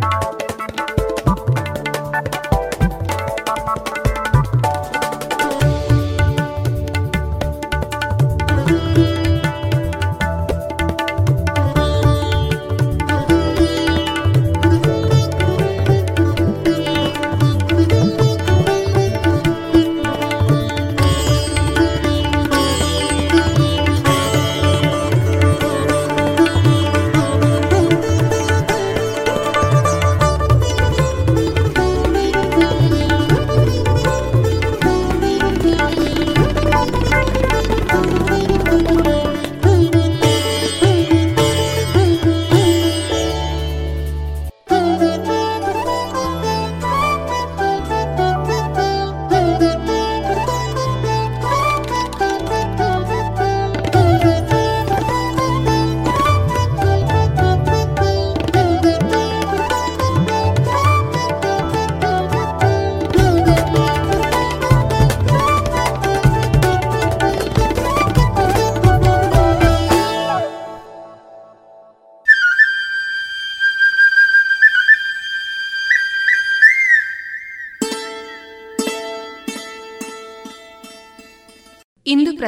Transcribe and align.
you 0.00 0.47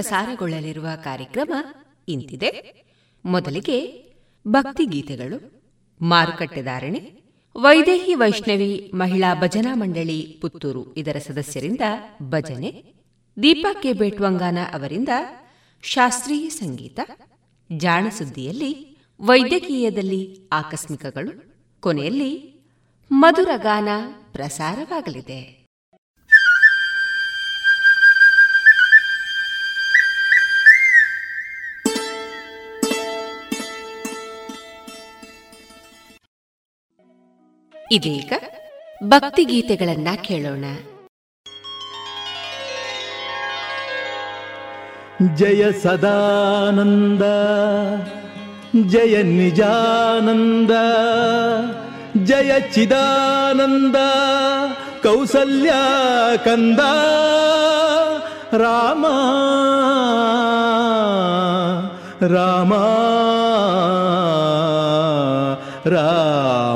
ಪ್ರಸಾರಗೊಳ್ಳಲಿರುವ 0.01 0.87
ಕಾರ್ಯಕ್ರಮ 1.05 1.53
ಇಂತಿದೆ. 2.09 2.51
ಮೊದಲಿಗೆ 3.25 4.05
ಭಕ್ತಿಗೀತೆಗಳು 4.49 5.65
ಮಾರುಕಟ್ಟೆದಾರಣೆ 6.03 7.23
ವೈದೇಹಿ 7.57 8.15
ವೈಷ್ಣವಿ 8.15 8.91
ಮಹಿಳಾ 8.95 9.35
ಭಜನಾ 9.35 9.75
ಮಂಡಳಿ 9.75 10.39
ಪುತ್ತೂರು 10.41 10.95
ಇದರ 10.95 11.17
ಸದಸ್ಯರಿಂದ 11.19 11.81
ಭಜನೆ, 12.23 12.85
ದೀಪಾ 13.43 13.73
ಕೆ 13.83 13.93
ಬೇಟ್ವಂಗಾನ 13.93 14.59
ಅವರಿಂದ 14.73 15.09
ಶಾಸ್ತ್ರೀಯ 15.83 16.49
ಸಂಗೀತ, 16.49 17.01
ಜಾಣಸುದ್ದಿಯಲ್ಲಿ 17.77 18.99
ವೈದ್ಯಕೀಯದಲ್ಲಿ 19.21 20.49
ಆಕಸ್ಮಿಕಗಳು, 20.53 21.55
ಕೊನೆಯಲ್ಲಿ 21.81 22.63
ಮಧುರಗಾನ 23.11 23.89
ಪ್ರಸಾರವಾಗಲಿದೆ. 24.33 25.60
ಇದೀಗ 37.93 38.33
ಭಕ್ತಿಗೀತೆಗಳನ್ನ 39.05 40.09
ಕೇಳೋಣ. 40.23 40.65
ಜಯ 45.35 45.73
ಸದಾನಂದ 45.73 47.23
ಜಯ 48.91 49.23
ನಿಜಾನಂದ 49.23 50.71
ಜಯ 52.25 52.61
ಚಿದಾನಂದ 52.61 53.97
ಕೌಸಲ್ಯ 55.03 55.73
ಕಂದ 56.45 56.81
ರಾಮ 58.55 59.07
ರಾಮ 62.35 62.73
ರಾಮ. 65.89 66.70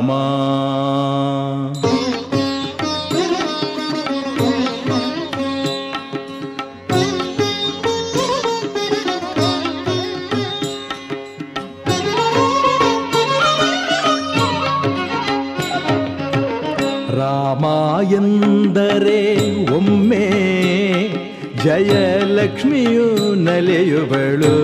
ಜಯಲಕ್ಷ್ಮಿಯು 21.65 23.35
ನಲೆಯುವಳು. 23.35 24.57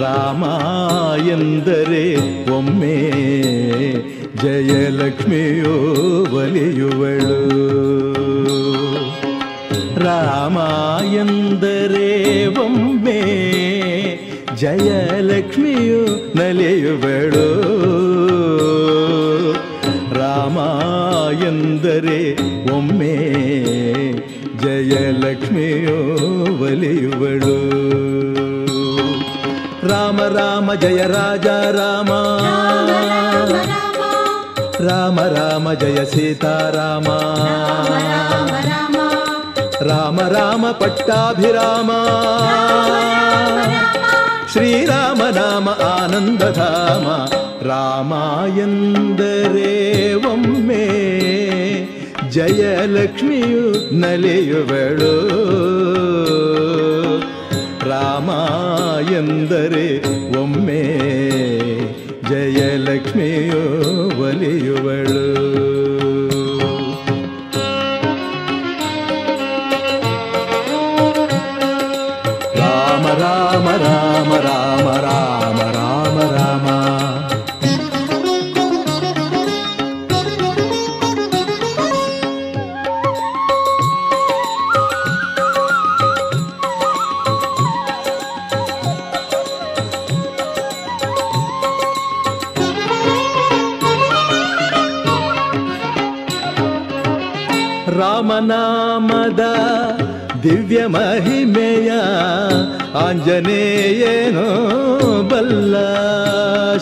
ರಾಮ 0.00 0.44
ಎಂದರೆ 1.28 2.16
ಒಮ್ಮೆ 2.50 3.12
ಜಯಲಕ್ಷ್ಮಿಯು 4.42 5.74
ಒಲಿಯುವಳು. 6.36 7.42
ರಾಮ 10.04 10.58
ಎಂದರೆ 11.14 12.46
ಒಮ್ಮೆ 12.46 13.22
ಜಯಲಕ್ಷ್ಮಿಯು 14.56 16.06
ನಲಿಯುವಳು. 16.36 17.48
ರಾಮ 20.14 20.58
ಎಂದರೆ 21.44 22.34
ಒಮ್ಮೆ 22.72 23.71
ಜಯಲಕ್ಷ್ಮಿಯು 24.64 25.96
ಒಲಿಯುವಳು 26.62 27.56
ರಾಮ 29.88 30.20
ರಾಮ 30.36 30.74
ಜಯ 30.74 31.00
ರಾಜ 31.06 31.46
ರಾಮ 31.76 32.10
ರಾಮ 34.88 35.20
ರಾಮ 35.34 35.72
ಜಯ 35.72 36.00
ಸೀತಾರಾಮ 36.04 37.08
ರಾಮ 39.82 40.20
ರಾಮ 40.28 40.64
ಪಟ್ಟಾಭಿರಾಮ 40.72 41.90
ಶ್ರೀರಾಮ 44.52 45.22
ನಾಮ 45.30 45.68
ಆನಂದಧಾಮ 45.92 47.06
ರಾಮ 47.68 48.12
ಎಂದರೆ 48.58 49.72
ಒಮ್ಮೆ 50.32 50.84
ಜಯಲಕ್ಷ್ಮಿಯು 52.32 53.94
ನಲಿಯುವಳು. 53.94 55.14
ರಾಮ 57.88 58.30
ಎಂದರೆ 59.12 59.86
ಒಮ್ಮೆ 60.40 60.82
ಜಯಲಕ್ಷ್ಮಿಯು 62.30 63.62
ಒಲಿಯುವಳು. 64.22 65.81
ದಿವ್ಯ 100.42 100.80
ಮಹಿಮೆಯ 100.86 101.90
ಆಂಜನೇಯೇನೋ 103.02 104.46
ಬಲ್ಲ 105.30 105.74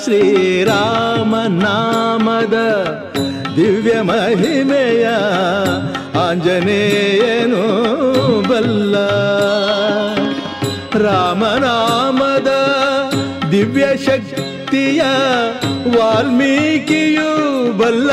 ಶ್ರೀರಾಮನಾಮದ 0.05 0.67
ದಿವ್ಯ 3.57 3.95
ಮಹಿಮೆಯ 4.03 5.07
ಆಂಜನೇಯೇನೋ 6.23 7.65
ಬಲ್ಲ 8.51 8.97
ರಾಮನಾಮದ 11.05 12.51
ದಿವ್ಯ 13.53 13.85
ಶಕ್ತಿಯ 14.07 15.03
ವಾಲ್ಮೀಕಿಯು 15.97 17.31
ಬಲ್ಲ 17.79 18.11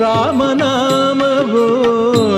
ರಾಮನಾಮವೋ 0.00 0.85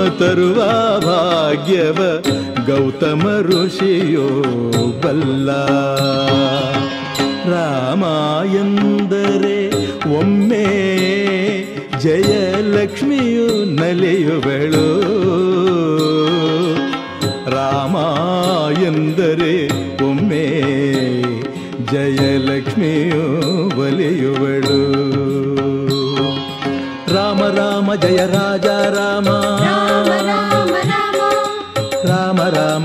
ತರುವ 0.09 0.55
ಭಾಗ್ಯವ 0.99 2.23
ಗೌತಮ 2.67 3.39
ಋಷಿಯೋ 3.41 4.27
ಬಲ್ಲ. 5.01 5.51
ರಾಮ 7.51 8.03
ಎಂದರೆ 8.55 9.89
ಒಮ್ಮೆ 10.17 10.65
ಜಯಲಕ್ಷ್ಮಿಯು 11.99 13.65
ನಲಿಯುವಳು. 13.75 14.99
ರಾಮ 17.51 17.95
ಎಂದರೆ 18.83 19.67
ಒಮ್ಮೆ 20.03 20.45
ಜಯಲಕ್ಷ್ಮಿಯು 21.91 23.23
ಒಲಿಯುವಳು. 23.81 25.09
ರಾಮ 27.13 27.47
ರಾಮ 27.47 27.95
ಜಯ 27.95 28.17
ರಾಜ 28.17 28.65
ರಾಮ. 28.65 29.27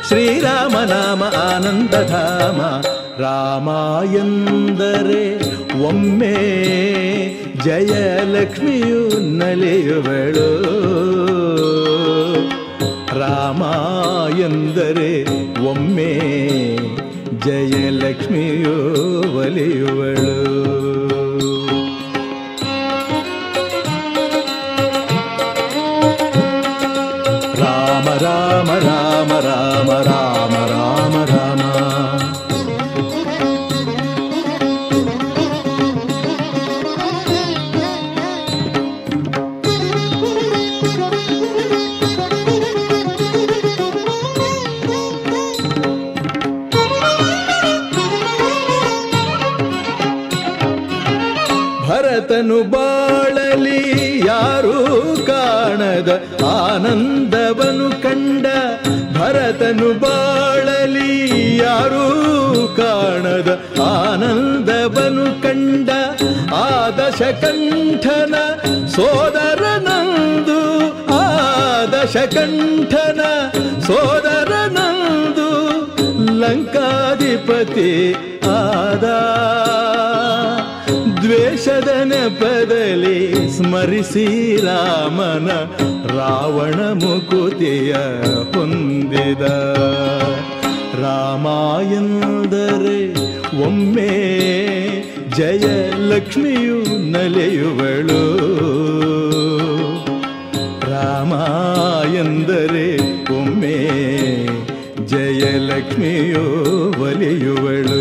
ಶ್ರೀರಾಮ 0.09 0.76
ನಾಮ 0.85 1.23
ಆನಂದಧಾಮ 1.25 2.61
ರಾಮ 3.23 3.69
ಎಂದರೆ 4.14 5.25
ಒಮ್ಮೆ 5.83 6.35
ಜಯಲಕ್ಷ್ಮಿಯು 7.64 9.21
ನಲಿಯುವಳು 9.38 10.49
ರಾಮ 13.21 13.62
ಎಂದರೆ 14.38 15.25
ಒಮ್ಮೆ 15.69 16.12
ಜಯಲಕ್ಷ್ಮಿಯು 17.38 18.75
ಒಲಿಯುವಳು 19.38 20.35
ಯಾರೂ 54.35 54.76
ಕಾಣದ 55.29 56.11
ಆನಂದವನು 56.53 57.88
ಕಂಡ 58.05 58.47
ಭರತನು 59.17 59.91
ಬಾಳಲಿ 60.03 61.11
ಯಾರೂ 61.61 62.05
ಕಾಣದ 62.79 63.50
ಆನಂದವನು 63.88 65.26
ಕಂಡ 65.45 65.91
ಆದಶ 66.62 67.21
ಕಂಠನ 67.43 68.35
ಸೋದರನಂದು 68.97 70.59
ಆದಶ 71.21 72.17
ಕಂಠನ 72.37 73.23
ಸೋದರನಂದು 73.88 75.49
ಲಂಕಾಧಿಪತಿ 76.43 77.91
ಆದ 78.57 79.07
ದ್ವೇಷದ 81.35 81.88
ನೆಪದಲ್ಲಿ 82.05 83.50
ಸ್ಮರಿಸಿ 83.57 84.57
ರಾಮನ 84.57 85.50
ರಾವಣ 86.19 86.81
ಮುಕುತಿಯ 87.05 87.93
ಹೊಂದಿದ. 88.55 89.43
ರಾಮಾಯಂದರೆ 91.03 92.99
ಒಮ್ಮೆ 93.67 94.11
ಜಯಲಕ್ಷ್ಮಿಯು 95.37 97.11
ನಲೆಯುವಳು. 97.11 98.23
ರಾಮ 100.91 101.33
ಎಂದರೆ 102.14 102.97
ಒಮ್ಮೆ 103.41 103.79
ಜಯಲಕ್ಷ್ಮಿಯು 105.07 106.45
ಒಲಿಯುವಳು. 107.03 107.93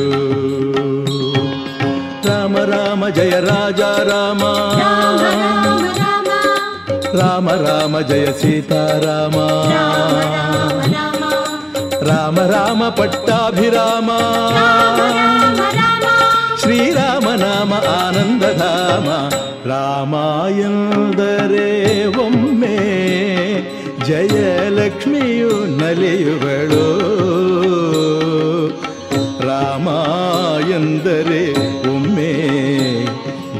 ಸೀತಾರಾಮ 3.04 4.44
ರಾಮ 7.16 7.50
ರಾಮ 7.50 8.02
ರಾಮ 9.04 9.38
ರಾಮ 12.04 12.40
ರಾಮ 12.40 12.90
ಪಟ್ಟಾಭಿರಾಮ 12.90 14.10
ರಾಮ 14.10 15.00
ರಾಮ 15.02 15.62
ರಾಮ 15.76 16.06
ಶ್ರೀರಾಮ 16.62 17.28
ನಾಮ 17.36 17.74
ಆನಂದಧಾಮ 17.74 19.10
ರಾಮ 19.66 20.16
ಎಂದರೆ 20.60 21.70
ಒಮ್ಮೆ 22.18 22.78
ಜಯಲಕ್ಷ್ಮಿಯು 24.06 25.78
ನಲಿಯುವಳು 25.78 26.86
ರಾಮ 29.48 29.90
ಎಂದರೆ 30.70 31.44
ಒಮ್ಮೆ 31.52 31.63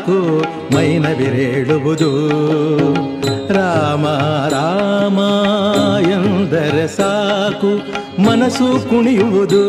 ಸಾಕು 0.00 0.18
ಮೈನವಿರೇಳುವುದು 0.74 2.10
ರಾಮ 3.52 4.06
ರಾಮ 4.48 5.18
ಎಂದರೆ 6.10 6.86
ಸಾಕು 6.88 7.70
ಮನಸ್ಸು 8.22 8.68
ಕುಣಿಯುವುದು. 8.90 9.62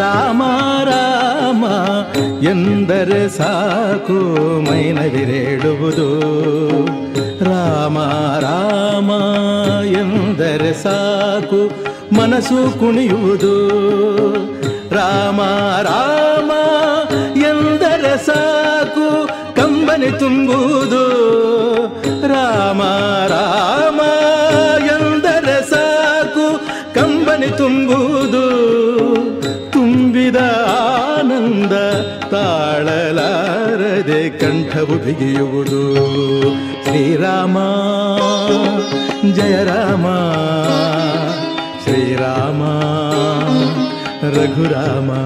ರಾಮ 0.00 0.42
ರಾಮ 0.90 1.64
ಎಂದರೆ 2.44 3.22
ಸಾಕು 3.28 4.18
ಮೈನವಿರೇಳುವುದು 4.68 6.08
ರಾಮ 7.44 7.98
ರಾಮ 8.40 9.10
ಎಂದರೆ 10.02 10.72
ಸಾಕು 10.82 11.83
ಮನಸ್ಸು 12.34 12.80
ಕುಣಿಯುವುದು. 12.80 13.56
ರಾಮ 14.94 15.40
ರಾಮ, 15.82 16.50
ಎಂದರೆ 17.36 18.26
ಸಾಕು 18.26 19.28
ಕಂಬನಿ 19.56 20.18
ತುಂಬುವುದು. 20.18 21.04
ರಾಮ 22.28 22.82
ರಾಮ, 23.26 24.00
ಎಂದರೆ 24.84 25.70
ಸಾಕು 25.70 26.60
ಕಂಬನಿ 26.94 27.46
ತುಂಬುವುದು. 27.46 28.44
ತುಂಬಿದ 29.72 30.36
ಆನಂದ 31.18 31.72
ತಾಳಲಾರದೆ 32.30 34.38
ಕಂಠವು 34.38 34.86
ಬಿಗಿಯುವುದು. 34.86 35.82
ಶ್ರೀರಾಮ, 36.84 37.58
ಜಯ 39.32 39.64
ರಾಮ. 39.64 40.06
रामा 42.14 42.74
रघुरामा। 44.24 45.20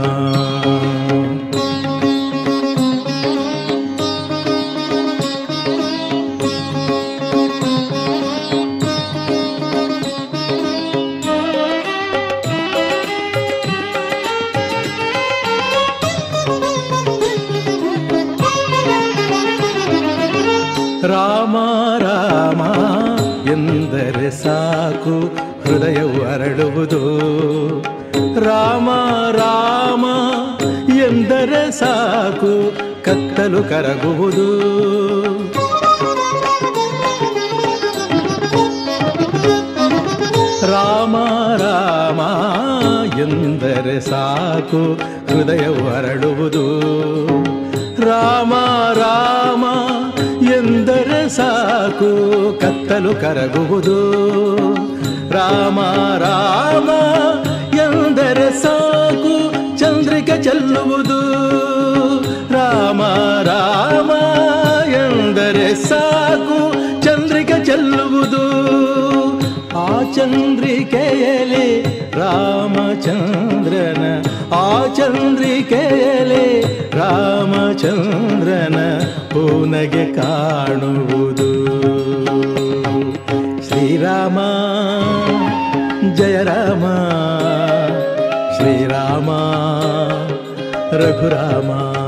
ಕರಗುವುದು. 33.63 34.79
ರಾಮ 40.73 41.17
ರಾಮ 41.57 42.21
ಎಂದರೆ 43.19 44.01
ಸಾಕು 44.01 44.95
ಹೃದಯ 45.29 45.67
ಹೊರಡುವುದು. 45.67 46.81
ರಾಮ 48.07 48.55
ರಾಮ 48.93 49.65
ಎಂದರೆ 50.45 51.29
ಸಾಕು 51.29 52.11
ಕತ್ತಲು 52.61 53.15
ಕರಗುವುದು. 53.15 53.99
ರಾಮ 55.31 55.81
ರಾಮ 56.19 56.89
ಎಂದರೆ 57.75 58.63
ಸಾಕು 58.63 59.35
ಚಂದ್ರಿಕೆ 59.79 60.43
ಚೆಲ್ಲುವುದು. 60.43 61.08
ಎಂದರೆ 65.39 65.75
ಸಾಕು 65.75 66.57
ಚಂದ್ರಿಕೆ 67.03 67.65
ಚೆಲ್ಲುವುದು. 67.65 68.45
ಆ 69.79 70.03
ಚಂದ್ರಿಕೆಯಲ್ಲಿ 70.15 71.83
ರಾಮಚಂದ್ರನ, 72.11 74.05
ಆ 74.55 74.87
ಚಂದ್ರಿಕೆಯಲ್ಲಿ 74.87 76.63
ರಾಮಚಂದ್ರನ 76.99 78.79
ಪೂನಗೆ 79.31 80.15
ಕಾಣುವುದು. 80.15 81.51
ಶ್ರೀರಾಮ, 83.69 84.39
ಜಯ 86.15 86.43
ರಾಮ. 86.43 86.85
ಶ್ರೀರಾಮ, 88.57 89.31
ರಘುರಾಮ. 90.93 92.08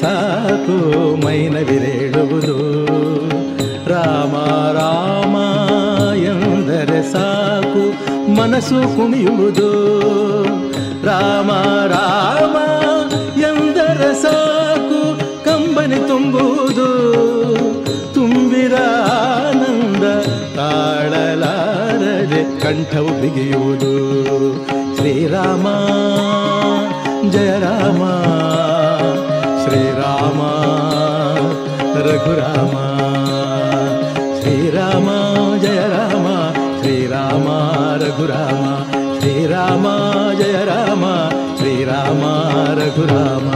ಸಾಕು 0.00 0.76
ಮೈನವಿರೇಳುವುದು 1.26 2.56
ರಾಮ 3.88 4.34
ರಾಮ 4.72 5.36
ಎಂದರೆ 6.14 7.12
ಸಾಕು 7.12 7.84
ಮನಸ್ಸು 8.34 8.96
ಕುಣಿಯುವುದು. 8.96 9.70
ರಾಮ 11.06 11.50
ರಾಮ 11.86 12.56
ಎಂದರೆ 13.40 14.22
ಸಾಕು 14.22 15.00
ಕಂಬನಿ 15.44 16.08
ತುಂಬುವುದು. 16.08 16.88
ತುಂಬಿದ 18.14 18.72
ಆನಂದ 19.42 20.04
ತಾಳಲಾರದೆ 20.56 22.60
ಕಂಠವು 22.60 23.20
ಬಿಗಿಯುವುದು. 23.20 23.94
ಶ್ರೀರಾಮ, 24.96 25.66
ಜಯ 27.30 27.60
ರಾಮ. 27.60 28.02
ಶ್ರೀರಾಮ, 29.80 30.40
ರಘುರಾಮ, 31.98 32.74
ಶ್ರೀರಾಮ, 34.40 35.08
ಜಯ 35.58 35.80
ರಾಮ, 35.88 36.26
ಶ್ರೀರಾಮ, 36.80 37.46
ರಘುರಾಮ, 37.94 38.64
ಶ್ರೀರಾಮ, 39.20 39.86
ಜಯ 40.32 40.64
ರಾಮ, 40.64 41.04
ಶ್ರೀರಾಮ, 41.56 42.24
ರಘುರಾಮ. 42.80 43.48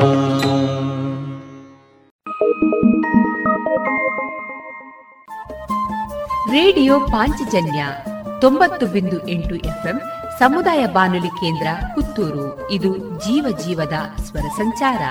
ರೇಡಿಯೋ 6.51 7.01
ಪಾಂಚಜನ್ಯ 7.01 7.87
ತೊಂಬತ್ತು 8.41 8.87
ಬಿಂದು 8.87 9.29
ಎಂಟು 9.29 9.55
ಎಫ್ಎಂ 9.55 10.01
ಸಮುದಾಯ 10.39 10.87
ಬಾನುಲಿ 10.87 11.29
ಕೇಂದ್ರ 11.29 11.67
ಪುತ್ತೂರು. 11.95 12.71
ಇದು 12.71 12.97
ಜೀವ 12.97 13.57
ಜೀವದ 13.67 14.23
ಸ್ವರ 14.23 14.47
ಸಂಚಾರ. 14.57 15.03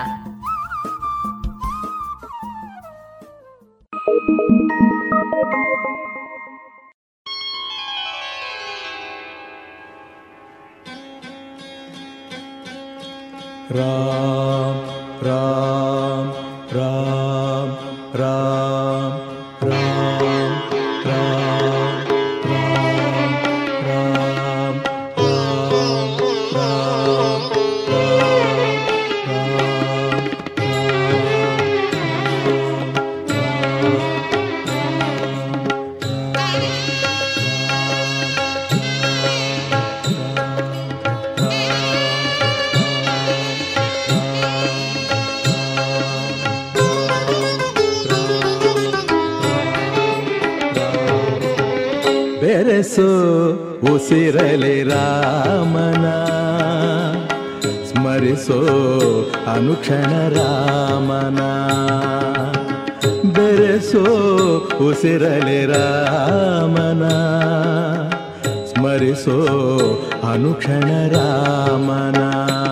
राम 13.73 14.77
राम 15.27 16.31
राम 16.73 17.69
राम 18.17 18.72
ಬೆರೆಸು 52.98 53.96
ಉಸಿರಲಿ 53.96 54.84
ರಾಮನ. 54.84 56.06
ಸ್ಮರಿಸೋ 57.86 58.60
ಅನುಕ್ಷಣ 59.48 60.30
ರಾಮನ. 60.30 61.40
ಬೆರೆಸೋ 63.32 64.04
ಉಸಿರಲಿ 64.90 65.66
ರಾಮನ. 65.66 67.04
ಸ್ಮರಿಸೋ 68.66 69.38
ಅನುಕ್ಷಣ 70.32 71.08
ರಾಮನ. 71.08 72.63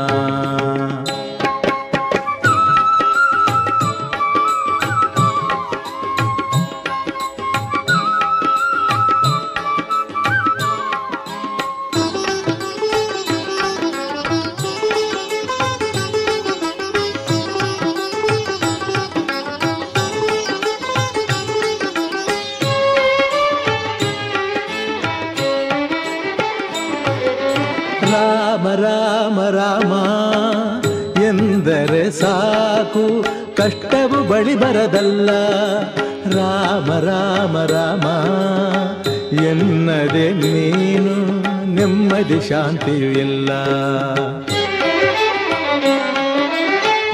ನೆಮ್ಮದಿ 42.22 42.40
ಶಾಂತಿಯು 42.50 43.10
ಇಲ್ಲ. 43.24 43.50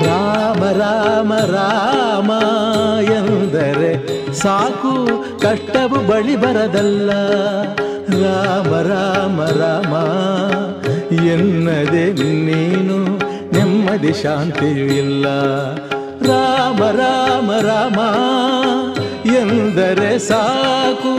ರಾಮ 0.08 0.62
ರಾಮ 0.82 1.32
ರಾಮ 1.56 2.32
ಎಂದರೆ 3.12 3.91
ಸಾಕು, 4.34 4.93
ಕಷ್ಟವು 5.39 6.00
ಬಳಿ 6.08 6.36
ಬರದಲ್ಲ. 6.36 7.10
ರಾಮ 8.24 8.72
ರಾಮ 8.91 9.39
ರಾಮ 9.62 9.93
ಎನ್ನದೆ 11.32 12.06
ನೀನು 12.48 12.98
ನೆಮ್ಮದಿ 13.56 14.13
ಶಾಂತಿಯು 14.24 14.88
ಇಲ್ಲ. 15.04 15.26
ರಾಮ 16.32 16.82
ರಾಮ 17.02 17.50
ರಾಮ 17.70 18.00
ಎಂದರೆ 19.39 20.12
ಸಾಕು 20.20 21.13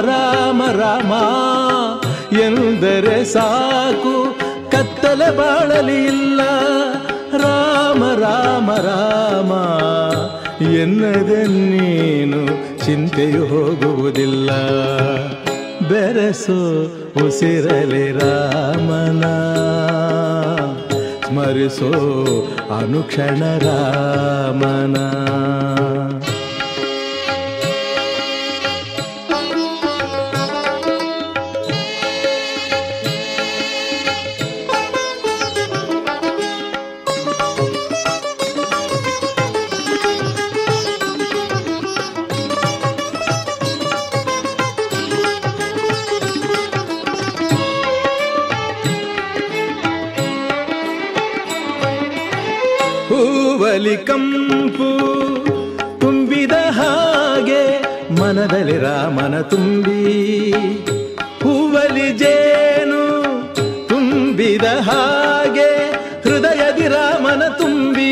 ರಾಮ 0.00 0.62
ರಾಮ 0.80 1.12
ಎಂದರೆ 2.40 3.24
ಸಾಕು, 3.24 4.14
ಕತ್ತಲೆ 4.70 5.28
ಬಾಳಲಿ 5.36 6.04
ಇಲ್ಲ. 6.04 6.40
ರಾಮ 7.36 8.02
ರಾಮ 8.18 8.70
ರಾಮ, 8.88 9.52
ಎನ್ನದೆ 10.62 11.40
ನೀನು 11.46 12.40
ಚಿಂತೆಯು 12.84 13.44
ಹೋಗುವುದಿಲ್ಲ. 13.46 14.50
ಬೆರೆಸು 15.88 16.58
ಉಸಿರಲಿ 17.26 18.12
ರಾಮನ, 18.12 19.24
ಸ್ಮರಿಸೋ 21.26 21.92
ಅನುಕ್ಷಣ 22.78 23.42
ರಾಮನ. 23.58 24.96
ಕಂಪು 54.06 54.88
ತುಂಬಿದ 56.00 56.56
ಹಾಗೆ 56.78 57.62
ಮನದಲ್ಲಿ 58.12 58.76
ರಾಮನ 58.78 59.36
ತುಂಬಿ 59.50 60.00
ಹೂವಲಿ 61.42 62.08
ಜೇನು 62.12 63.02
ತುಂಬಿದ 63.88 64.66
ಹಾಗೆ 64.88 65.68
ಹೃದಯದಿ 66.24 66.88
ರಾಮನ 66.88 67.42
ತುಂಬಿ 67.58 68.10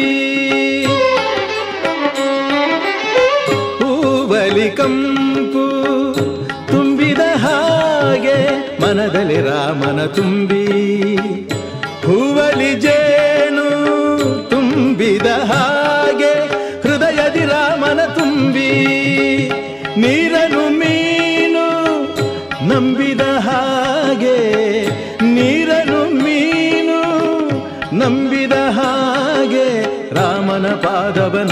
ಹೂವಲಿ 3.80 4.68
ಕಂಪು 4.70 5.64
ತುಂಬಿದ 6.72 7.22
ಹಾಗೆ 7.36 8.38
ಮನದಲ್ಲಿ 8.82 9.40
ರಾಮನ 9.42 10.00
ತುಂಬಿ 10.06 10.64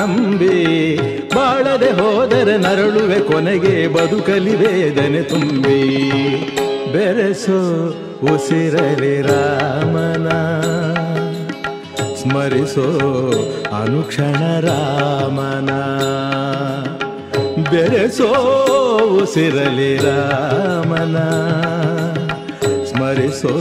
ನಂಬಿ 0.03 0.97
ಬಾಳದೆ 1.35 1.91
ಹೋದರೆ 1.91 2.57
ನರಳುವೆ 2.57 3.21
ಕೊನೆಗೆ 3.21 3.89
ಬದುಕಲಿ 3.89 4.57
ವೇದನೆ 4.57 5.23
ತುಂಬಿ. 5.23 6.11
ಬೆರೆಸೋ 6.93 7.89
ಉಸಿರಲಿ 8.35 9.23
ರಾಮನ. 9.23 10.29
ಸ್ಮರಿಸೋ 12.15 12.85
ಅನುಕ್ಷಣ 13.83 14.61
ರಾಮನ. 14.61 15.71
ಬೆರೆಸೋ 17.71 18.29
ಉಸಿರಲಿ 19.23 19.97
ರಾಮನ. 19.97 21.17
ಸ್ಮರಿಸೋ 22.85 23.55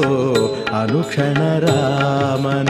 ಅನುಕ್ಷಣ 0.81 1.59
ರಾಮನ. 1.59 2.69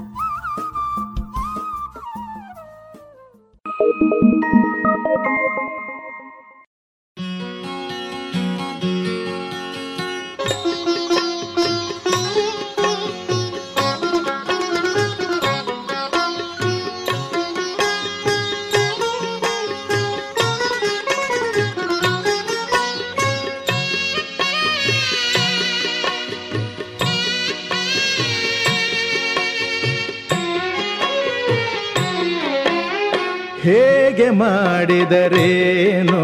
ಮಾಡಿದರೇನು 34.91 36.21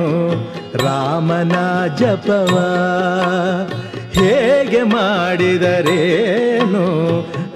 ರಾಮನ 0.86 1.56
ಜಪವ 1.96 2.56
ಹೇಗೆ 4.12 4.84
ಮಾಡಿದರೇನು? 4.84 6.86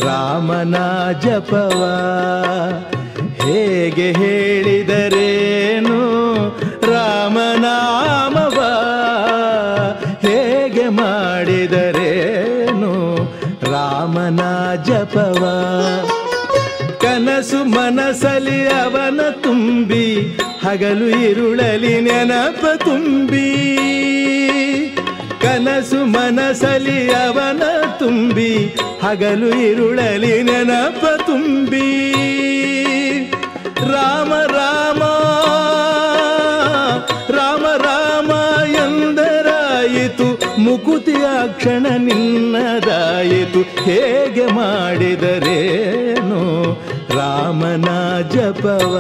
ರಾಮನ 0.06 0.76
ಜಪವ 1.20 1.82
ಹೇಗೆ 3.34 4.12
ಹೇಳಿದರೇನು? 4.12 6.00
ರಾಮನಾಮವ 6.94 8.60
ಹೇಗೆ 10.28 10.90
ಮಾಡಿದರೇನು? 10.90 12.94
ರಾಮನ 13.72 14.42
ಜಪವ 14.84 15.44
ಕನಸು 17.02 17.66
ಮನಸಲಿ 17.66 18.68
ಅವನ 18.68 19.22
ತುಂಬಿ 19.44 20.38
ಹಗಲು 20.64 21.08
ಇರುಳಲಿ 21.30 22.02
ನೆನಪ 22.02 22.64
ತುಂಬಿ, 22.86 23.48
ಕನಸು 25.42 26.00
ಮನಸಲಿ 26.06 27.00
ಅವನ 27.14 27.64
ತುಂಬಿ, 28.00 28.52
ಹಗಲು 29.04 29.50
ಇರುಳಲಿ 29.70 30.44
ನೆನಪ 30.44 31.04
ತುಂಬಿ. 31.26 31.88
ರಾಮ 33.94 34.32
ರಾಮ 34.58 35.02
ರಾಮ 37.38 37.66
ರಾಮ 37.78 38.32
ಎಂದರಾಯಿತು, 38.76 40.28
ಮುಕುತಿಯ 40.62 41.26
ಕ್ಷಣ 41.58 41.86
ನಿನ್ನದಾಯಿತು, 41.98 43.62
ಹೇಗೆ 43.84 44.46
ಮಾಡಿದರೇನು 44.46 46.44
ರಾಮನ 47.18 47.90
ಜಪವ? 48.30 48.96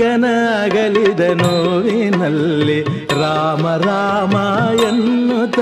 ಮಗನ 0.00 0.26
ಅಗಲಿದ 0.58 1.22
ನೋವಿನಲ್ಲಿ 1.40 2.76
ರಾಮ 3.20 3.64
ರಾಮ 3.82 4.36
ಎನ್ನುತ್ತ 4.84 5.58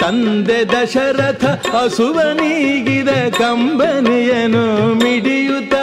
ತಂದೆ 0.00 0.58
ದಶರಥ 0.72 1.44
ಹಸುವನೀಗಿದ 1.74 3.12
ಕಂಬನಿಯನು 3.38 4.64
ಮಿಡಿಯುತ್ತ 5.00 5.74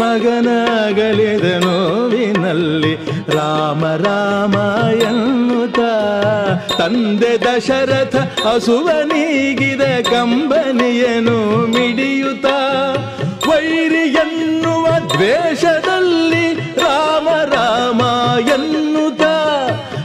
ಮಗನಾಗಲಿದ 0.00 1.46
ನೋವಿನಲ್ಲಿ 1.64 2.92
ರಾಮ 3.36 3.84
ರಾಮ 4.04 4.56
ಎನ್ನುತ್ತ 5.06 5.80
ತಂದೆ 6.76 7.34
ದಶರಥ 7.44 8.16
ಹಸುವನೀಗಿದ 8.46 9.86
ಕಂಬನಿಯನು 10.10 11.38
ಮಿಡಿಯುತ್ತ 11.74 12.46
ವೈರಿ 13.48 14.04
ಎನ್ನುವ 14.20 14.86
ದ್ವೇಷದಲ್ಲಿ 15.12 16.45
ಎನ್ನುತ್ತ 18.38 19.22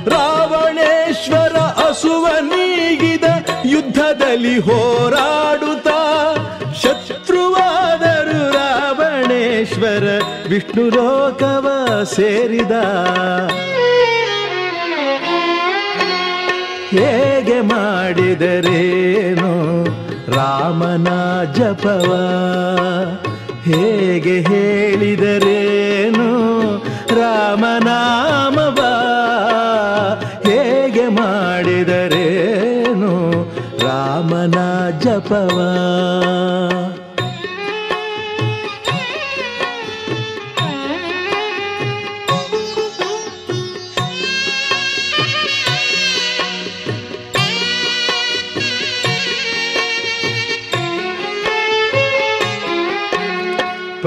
ರಾವಣೇಶ್ವರ 0.08 1.58
ಅಸುವ 1.58 2.42
ನೀಗಿದ 2.42 3.24
ಯುದ್ಧದಲ್ಲಿ 3.66 4.60
ಹೋರಾಡುತ್ತ 4.60 5.88
ಶತ್ರುವಾದರು 6.76 8.52
ರಾವಣೇಶ್ವರ 8.52 10.22
ವಿಷ್ಣು 10.50 10.90
ಲೋಕವ 10.90 11.96
ಸೇರಿದ. 12.04 12.72
ಹೇಗೆ 16.90 17.62
ಮಾಡಿದರೇನು 17.62 19.84
ರಾಮನ 20.32 21.08
ಜಪವ? 21.52 22.18
ಹೇಗೆ 23.64 24.42
ಹೇಳಿದರೇನು 24.42 26.61
ರಾಮನಾಮವ 27.20 28.80
ಹೇಗೆ 30.50 31.06
ಮಾಡಿದರೇನು 31.20 33.14
ರಾಮನ 33.86 34.58
ಜಪವ? 35.04 35.58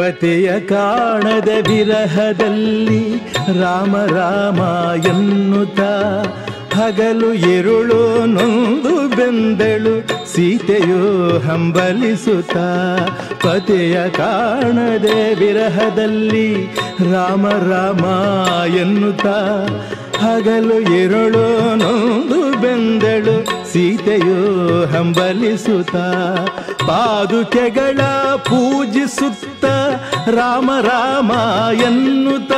ಪತಿಯ 0.04 0.60
ಕಾಣದ 0.60 1.48
ವಿರಹದಲ್ಲಿ 1.68 3.16
ರಾಮ 3.60 3.96
ರಾಮ 3.96 4.60
ಎನ್ನುತ್ತ 5.06 5.80
ಹಗಲು 6.74 7.34
ಎರುಳು 7.34 8.26
ನೊಂದು 8.26 9.16
ಬೆಂದಳು 9.16 10.06
ಸೀತೆಯು 10.34 11.38
ಹಂಬಲಿಸುತ್ತ. 11.38 12.56
ಪತೆಯ 13.46 14.10
ಕಾಣದೆ 14.10 15.34
ವಿರಹದಲ್ಲಿ 15.34 16.64
ರಾಮ 17.12 17.48
ರಾಮ 17.48 18.04
ಎನ್ನುತ್ತ 18.74 19.26
ಹಗಲು 20.16 20.80
ಎರುಳು 20.80 21.76
ನೊಂದು 21.76 22.60
ಬೆಂದಳು 22.60 23.53
ಸೀತೆಯು 23.74 24.36
ಹಂಬಲಿಸುತ್ತ 24.84 25.96
ಪಾದುಕೆಗಳ 26.82 28.00
ಪೂಜಿಸುತ್ತ, 28.36 29.64
ರಾಮ 30.28 30.70
ರಾಮ 30.80 31.32
ಎನ್ನುತ್ತ 31.80 32.52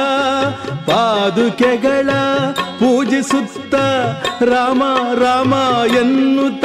ಪಾದುಕೆಗಳ 0.90 2.10
ಪೂಜಿಸುತ್ತ, 2.78 3.74
ರಾಮ 4.42 4.82
ರಾಮ 5.14 5.54
ಎನ್ನುತ್ತ, 5.96 6.64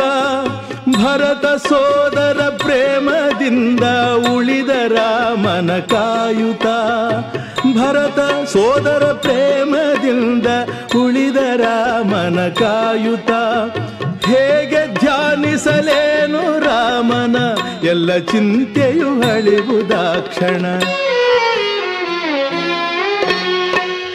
ಭರತ 0.90 1.46
ಸೋದರ 1.46 2.42
ಪ್ರೇಮದಿಂದ 2.58 3.84
ಉಳಿದ 4.34 4.70
ರಾಮನ 4.70 5.72
ಕಾಯುತ 5.78 6.66
ಭರತ 7.78 8.20
ಸೋದರ 8.46 9.12
ಪ್ರೇಮದಿಂದ 9.12 10.48
ಉಳಿದ 11.04 11.38
ರಾಮನ 11.56 12.48
ಕಾಯುತ್ತ 12.48 13.32
ಹೇಗೆ 14.28 14.94
ಧ್ಯಾನಿಸಲೇನು 14.94 16.60
ರಾಮನ 16.60 17.38
ಎಲ್ಲ 17.84 18.18
ಚಿಂತೆಯು 18.18 19.32
ಅಳಿವುದಾಕ್ಷಣ 19.32 20.82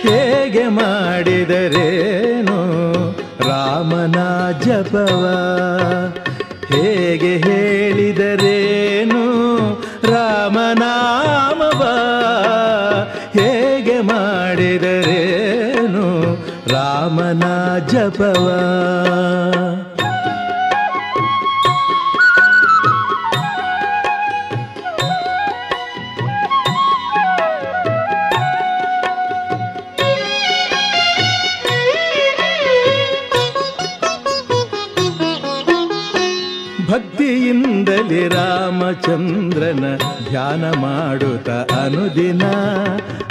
ಹೇಗೆ 0.07 0.69
ಮಾಡಿದರೇನು 0.69 2.59
ರಾಮನ 3.41 4.19
ಜಪವ? 4.61 5.23
ಹೇಗೆ 6.71 7.47
ಹೇಳಿದರೇನು 7.47 9.25
ರಾಮನಾಮವ 10.13 11.83
ಹೇಗೆ 13.35 14.03
ಮಾಡಿದರೇನು 14.03 16.35
ರಾಮನ 16.71 17.45
ಜಪವ? 17.87 18.49
ರಾಮಚಂದ್ರನ 38.87 39.97
ಧ್ಯಾನ 40.29 40.71
ಮಾಡುತ್ತ 40.71 41.51
ಅನುದಿನ. 41.73 42.43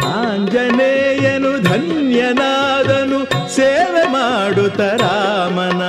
ಆಂಜನೇಯನು 0.06 1.64
ಧನ್ಯನಾದನು, 1.64 3.50
ಸೇವೆ 3.56 4.12
ಮಾಡುತ್ತ 4.12 4.80
ರಾಮನ. 4.80 5.82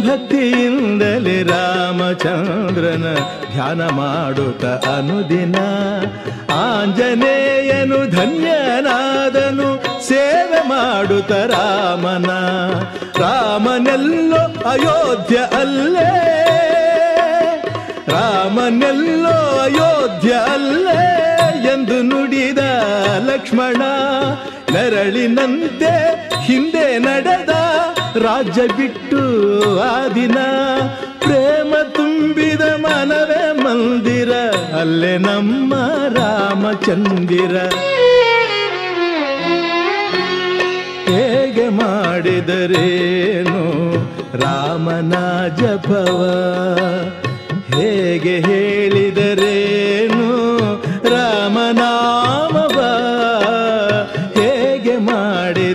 ಭಕ್ತಿಯಿಂದಲೇ 0.00 1.42
ರಾಮಚಂದ್ರನ 1.42 3.16
ಧ್ಯಾನ 3.52 3.82
ಮಾಡುತ್ತ 3.82 4.64
ಅನುದಿನ. 4.64 5.56
ಆಂಜನೇಯನು 6.52 8.10
ಧನ್ಯನಾದನು, 8.10 9.84
ಸೇವೆ 10.08 10.68
ಮಾಡುತ್ತ 10.68 11.32
ರಾಮನ. 11.32 12.30
ರಾಮನೆಲ್ಲೋ 13.20 14.68
ಅಯೋಧ್ಯ 14.68 15.36
ಅಲ್ಲೇ. 15.36 16.28
ರಾಮನೆಲ್ಲೋ 18.08 19.58
ಅಯೋಧ್ಯ 19.62 20.30
ಅಲ್ಲೇ 20.30 21.02
ಎಂದು 21.72 22.02
ನುಡಿದ 22.02 22.58
ಲಕ್ಷ್ಮಣ 23.26 23.82
ನೆರಳಿನಂತೆ 24.72 25.92
ಹಿಂದೆ 26.40 26.98
ನಡೆದ 26.98 27.48
ರಾಜ್ಯ 28.24 28.62
ಬಿಟ್ಟು 28.66 29.22
ಆ 29.80 30.08
ದಿನ 30.08 30.38
ಪ್ರೇಮ 31.18 31.74
ತುಂಬಿದ 31.94 32.60
ಮನವೇ 32.60 33.62
ಮಂದಿರ, 33.64 34.32
ಅಲ್ಲೇ 34.80 35.18
ನಮ್ಮ 35.18 35.74
ರಾಮಚಂದಿರ. 36.08 37.56
ಹೇಗೆ 41.06 41.68
ಮಾಡಿದರೇನು 41.68 43.62
ರಾಮನ 44.38 45.14
ಜಪವ? 45.48 46.20
ಹೇಗೆ 47.74 48.40
ಹೇಳಿದರೇನು? 48.40 50.22
ರಾಮನಾಮವ 51.10 52.80
ಹೇಗೆ 54.40 54.96
ಮಾಡಿದರೇನು? 54.96 55.72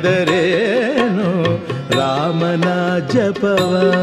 ರಾಮನ 1.98 2.98
ಜಪವ. 2.98 3.94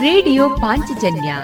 ರೇಡಿಯೋ 0.00 0.48
ಪಾಂಚಜನ್ಯ 0.48 1.34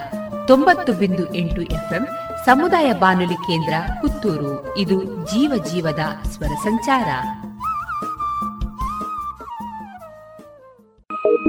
ತೊಂಬತ್ತು 0.47 0.93
ಬಿಂದು 0.93 1.35
ಎಂಟು 1.35 1.61
ಎಫ್ಎಂ 1.61 2.07
ಸಮುದಾಯ 2.45 2.93
ಬಾನುಲಿ 2.93 3.33
ಕೇಂದ್ರ 3.33 3.73
ಪುತ್ತೂರು. 4.01 4.77
ಇದು 4.77 5.03
ಜೀವ 5.03 5.63
ಜೀವದ 5.73 5.99
ಸ್ವರ 6.31 6.47
ಸಂಚಾರ. 6.47 7.05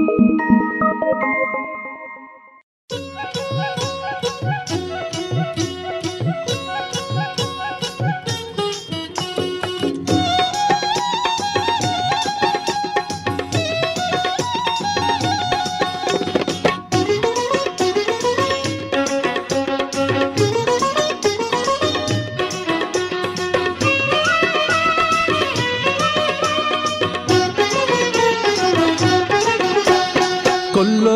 Thank 0.07 0.39
you. 0.39 0.66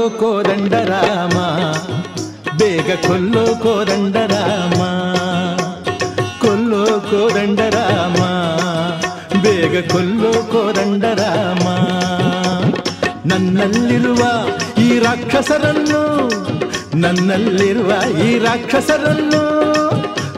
ಕೊಲ್ಲೋ 0.02 0.18
ಕೋದಂಡ 0.18 0.74
ರಾಮ 0.74 1.38
ಬೇಗ 2.58 2.92
ಕೊಲ್ಲೋ 3.08 3.56
ಕೋದಂಡ 3.56 4.16
ರಾಮ 4.16 4.80
ಕೊಲ್ಲೋ 6.40 6.86
ಕೋದಂಡ 7.00 7.60
ರಾಮ 7.60 8.20
ಬೇಗ 9.42 9.92
ಕೊಲ್ಲೋ 9.92 10.32
ಕೋದಂಡ 10.52 11.04
ರಾಮ 11.04 11.68
ನನ್ನಲ್ಲಿರುವ 13.26 14.24
ಈ 14.80 15.00
ರಾಕ್ಷಸರನ್ನು, 15.00 16.02
ನನ್ನಲ್ಲಿರುವ 16.96 17.92
ಈ 18.26 18.40
ರಾಕ್ಷಸರನ್ನು 18.40 19.44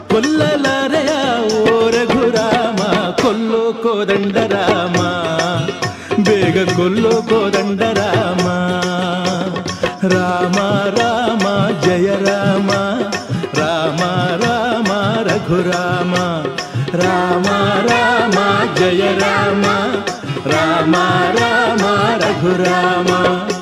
ಕೊಲ್ಲಲಾರೆಯ 0.08 1.14
ಓ 1.54 1.88
ರಘುರಾಮ 1.88 2.80
ಕೊಲ್ಲೋ 3.22 3.72
ಕೋದಂಡ 3.82 4.36
ರಾಮ 4.36 5.00
ಬೇಗ 6.20 6.76
ಕೊಲ್ಲೋ 6.76 7.22
ಕೋದಂಡ 7.22 7.82
राम 10.04 10.54
राम 10.98 11.38
जय 11.80 12.18
राम। 12.22 12.70
राम 13.58 13.96
राम 14.44 14.86
रघुराम। 15.28 16.14
राम 16.94 17.44
राम 17.90 18.32
जय 18.74 19.18
राम। 19.22 19.62
राम 20.46 20.96
राम 20.96 21.80
रामघुराम 21.84 23.53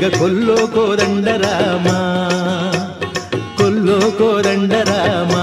ಬೇಗ 0.00 0.16
ಕೊಲ್ಲೋ 0.18 0.54
ಕೋದಂಡ 0.66 1.28
ರಾಮ 1.42 1.88
ಕೊಲ್ಲೋ 3.58 3.96
ಕೋದಂಡ 4.18 4.72
ರಾಮ 4.88 5.34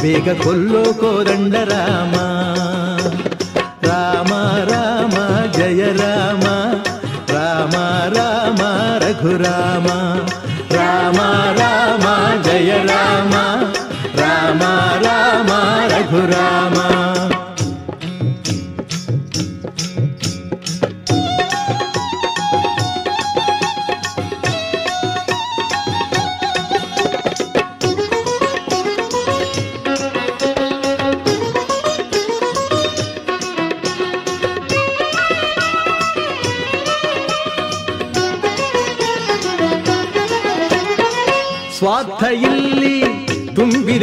ಬೇಗ 0.00 0.32
ಕೊಲ್ಲೋ 0.42 0.82
ಕೋದಂಡ 0.92 1.54
ರಾಮ 1.70 2.14
ರಾಮ 3.84 4.32
ರಾಮ 4.70 5.14
ಜಯ 5.58 5.84
ರಾಮ 5.92 6.46
ರಾಮ 7.30 7.76
ರಾಮ 8.16 8.62
ರಘುರಾಮ 8.98 9.77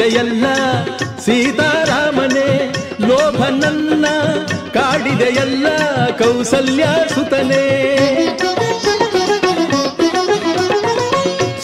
ತುಂಬಿದೆಯಲ್ಲ 0.05 0.47
ಸೀತಾರಾಮನೇ, 1.25 2.49
ಲೋಭ 3.07 3.39
ನನ್ನ 3.61 4.05
ಕಾಡಿದೆಯಲ್ಲ 4.73 5.67
ಕೌಸಲ್ಯ 6.19 6.83
ಸುತನೇ. 7.13 7.63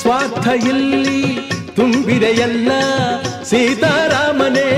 ಸ್ವಾರ್ಥ 0.01 0.47
ಇಲ್ಲಿ 0.47 1.21
ತುಂಬಿದೆಯಲ್ಲ 1.75 2.71
ಸೀತಾರಾಮನೇ, 3.43 4.69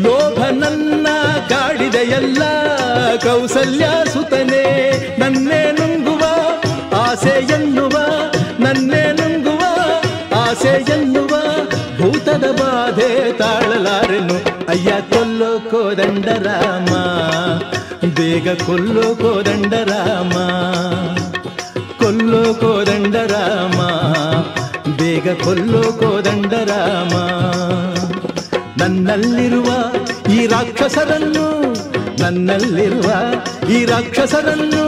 ಲೋಭ 0.00 0.38
ನನ್ನ 0.62 1.06
ಕಾಡಿದೆಯಲ್ಲ 1.48 2.42
ಕೌಸಲ್ಯ 3.16 3.88
ಸುತನೇ. 4.12 4.64
ನನ್ನೇ 5.18 5.62
ನುಂಗುವ 5.72 6.24
ಆಸೆ 6.96 7.36
ಎನ್ನುವ, 7.54 7.96
ನನ್ನೇ 8.60 9.04
ನುಂಗುವ 9.12 9.64
ಆಸೆ 10.38 10.74
ಎನ್ನುವ 10.92 11.34
ಭೂತದ 12.00 12.44
ಬಾಧೆ 12.60 13.32
ತಾಳಲಾರೆನು. 13.32 14.36
ಅಯ್ಯ 14.68 14.90
ಕೊಲ್ಲೋ 15.12 15.60
ಕೋದಂಡ 15.70 16.24
ರಾಮ 16.24 16.92
ಬೇಗ 18.14 18.48
ಕೊಲ್ಲೋ 18.66 19.14
ಕೋದಂಡ 19.14 19.74
ರಾಮ 19.74 20.34
ಕೊಲ್ಲೋ 21.98 22.54
ಕೋದಂಡ 22.54 23.14
ರಾಮ 23.14 23.78
ಬೇಗ 24.96 25.28
ಕೊಲ್ಲೋ 25.44 25.82
ಕೋದಂಡ 25.92 26.52
ರಾಮ 26.52 27.14
ನನ್ನಲ್ಲಿರುವ 28.80 29.70
ಈ 30.32 30.46
ರಾಕ್ಷಸರನ್ನು, 30.46 31.46
ನನ್ನಲ್ಲಿರುವ 32.22 33.08
ಈ 33.70 33.84
ರಾಕ್ಷಸರನ್ನು 33.84 34.84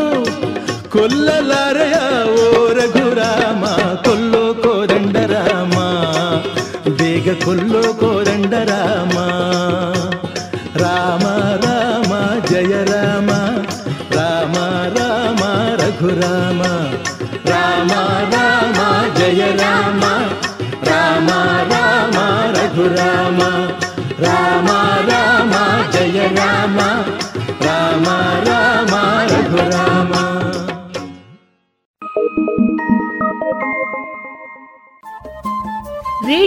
ಕೊಲ್ಲಲಾರೆಯ 0.89 1.97
ಓ 2.25 2.69
ರಘುರಾಮ 2.73 3.65
ಕೊಲ್ಲೋ 4.05 4.30
ಬೇಗ 7.41 7.47
ಕೊಲ್ಲೋ 7.47 7.83
ಕೋದಂಡ 7.93 8.55
ರಾಮ 8.71 9.17
ರಾಮ 10.77 11.25
ರಾಮ 11.65 12.13
ಜಯ 12.49 12.73
ರಾಮ 12.85 13.31
ರಾಮ 14.17 14.57
ರಾಮ 14.97 15.43
ರಘುರಾಮ 15.81 16.63
ರಾಮ 17.47 17.93
ರಾಮ 18.35 18.81
ಜಯ 19.19 19.43
ರಾಮ 19.57 20.05
ರಾಮ 20.85 21.31
ರಾಮ 21.73 22.19
ರಘುರಾಮ 22.57 23.41
ರಾಮ 24.25 24.69
ರಾಮ 25.11 25.55
ಜಯ 25.93 26.21
ರಾಮ 26.37 26.81
ರಾಮ 27.63 28.09
ರಾಮ 28.49 30.10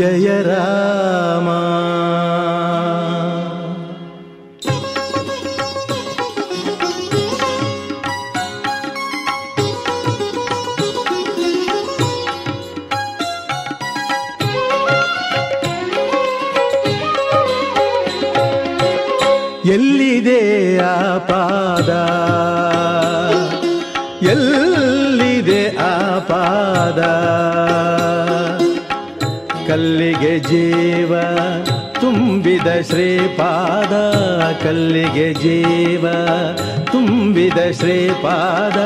ಜಯ 0.00 0.28
ರಾಮ 0.42 1.48
ತುಂಬಿದ 32.60 32.80
ಶ್ರೀಪಾದ 32.82 33.94
ಕಲ್ಲಿಗೆ 34.62 35.28
ಜೀವ, 35.34 36.04
ತುಂಬಿದ 36.92 37.60
ಶ್ರೀಪಾದ 37.72 38.78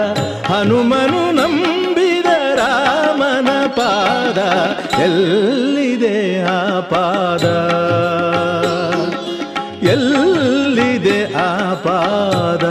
ಹನುಮನು 0.51 1.22
ನಂಬಿದ 1.33 2.29
ರಾಮನ 2.55 3.49
ಪಾದ, 3.66 4.39
ಎಲ್ಲಿದೆ 5.01 6.16
ಆ 6.45 6.81
ಪಾದ? 6.91 7.47
ಎಲ್ಲಿದೆ 9.91 11.18
ಆ 11.35 11.75
ಪಾದ? 11.75 12.64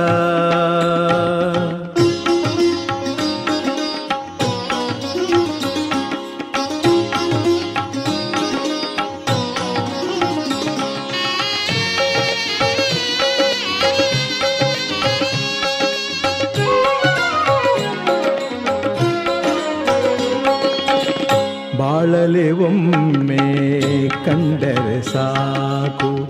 ಬಾಳಲೆ 21.83 22.51
ಒಮ್ಮೆ 22.51 24.07
ಕಂಡರೆ 24.07 25.01
ಸಾಕು. 25.01 26.29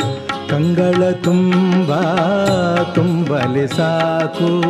ಕಂಗಳ 0.49 1.12
ತುಂಬ, 1.12 1.95
ತುಂಬಲೆ 2.84 3.68
ಸಾಕು. 3.68 4.62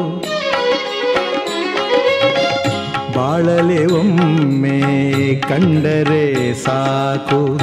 ಬಾಳಲೆ 3.17 3.86
ಒಮ್ಮೆ 3.86 4.81
ಕಂಡರೆ 5.36 6.53
ಸಾಕು. 6.53 7.59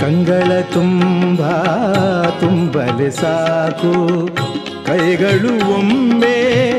ಕಂಗಳ 0.00 0.60
ತುಂಬ, 0.60 1.40
ತುಂಬಲೆ 2.40 3.10
ಸಾಕು. 3.10 4.28
ಕೈಗಳು 4.86 5.74
ಒಮ್ಮೆ 5.74 6.70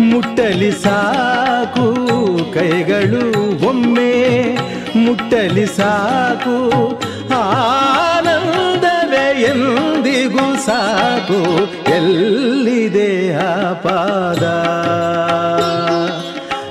ಮುಟ್ಟಲಿ 0.00 0.72
ಸಾಕು. 0.72 1.94
ಕೈಗಳು 2.54 3.28
ಒಮ್ಮೆ 3.68 4.12
ಮುಟ್ಟಲಿ 5.04 5.66
ಸಾಕು 5.66 6.56
ಆನಂದವೇ 7.34 9.24
ಎಂದಿಗೂ 9.42 10.56
ಸಾಕು 10.56 11.40
ಎಲ್ಲಿದೆ 11.90 13.34
ಆ 13.34 13.72
ಪಾದ? 13.72 14.44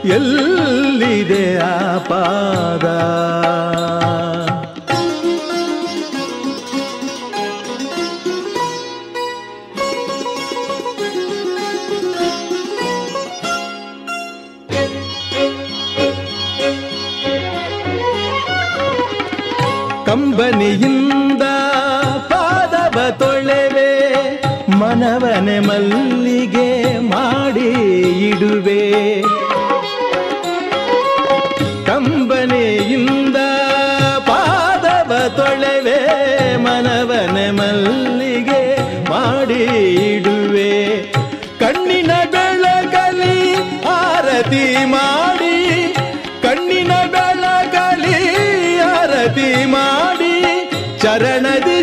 ಎಲ್ಲಿದೆ 0.05 1.57
ಆ 1.57 1.97
ಪಾದ? 1.97 2.86
பனியில் 20.41 21.01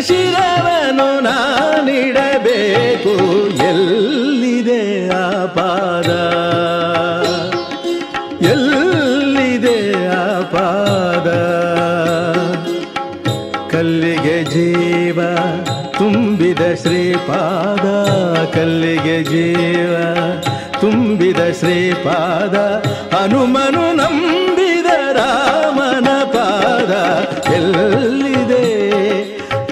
ಶಿರವನು 0.01 1.19
ನಾನಿಡಬೇಕು. 1.19 3.09
ಎಲ್ಲಿದೆ 3.63 5.09
ಆ 5.09 5.45
ಪಾದ? 5.45 6.09
ಎಲ್ಲಿದೆ 8.45 10.07
ಆ 10.07 10.39
ಪಾದ? 10.41 11.29
ಕಲ್ಲಿಗೆ 13.71 14.43
ಜೀವ 14.43 15.19
ತುಂಬಿದ 15.97 16.61
ಶ್ರೀಪಾದ, 16.81 17.85
ಕಲ್ಲಿಗೆ 18.55 19.23
ಜೀವ 19.23 19.95
ತುಂಬಿದ 20.81 21.39
ಶ್ರೀಪಾದ, 21.59 22.55
ಹನುಮನು 23.15 23.95
ನಂಬಿದ 23.95 24.85
ರಾಮನ 25.11 26.07
ಪಾದ. 26.23 26.91
ಎಲ್ಲಿದೆ 27.53 27.98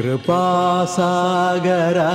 कृपासागरा। 0.00 2.10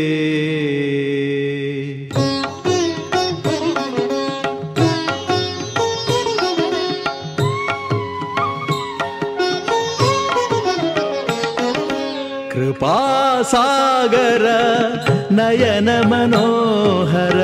कृपासागर 14.35 15.33
नयन 15.33 15.89
मनोहर 16.07 17.37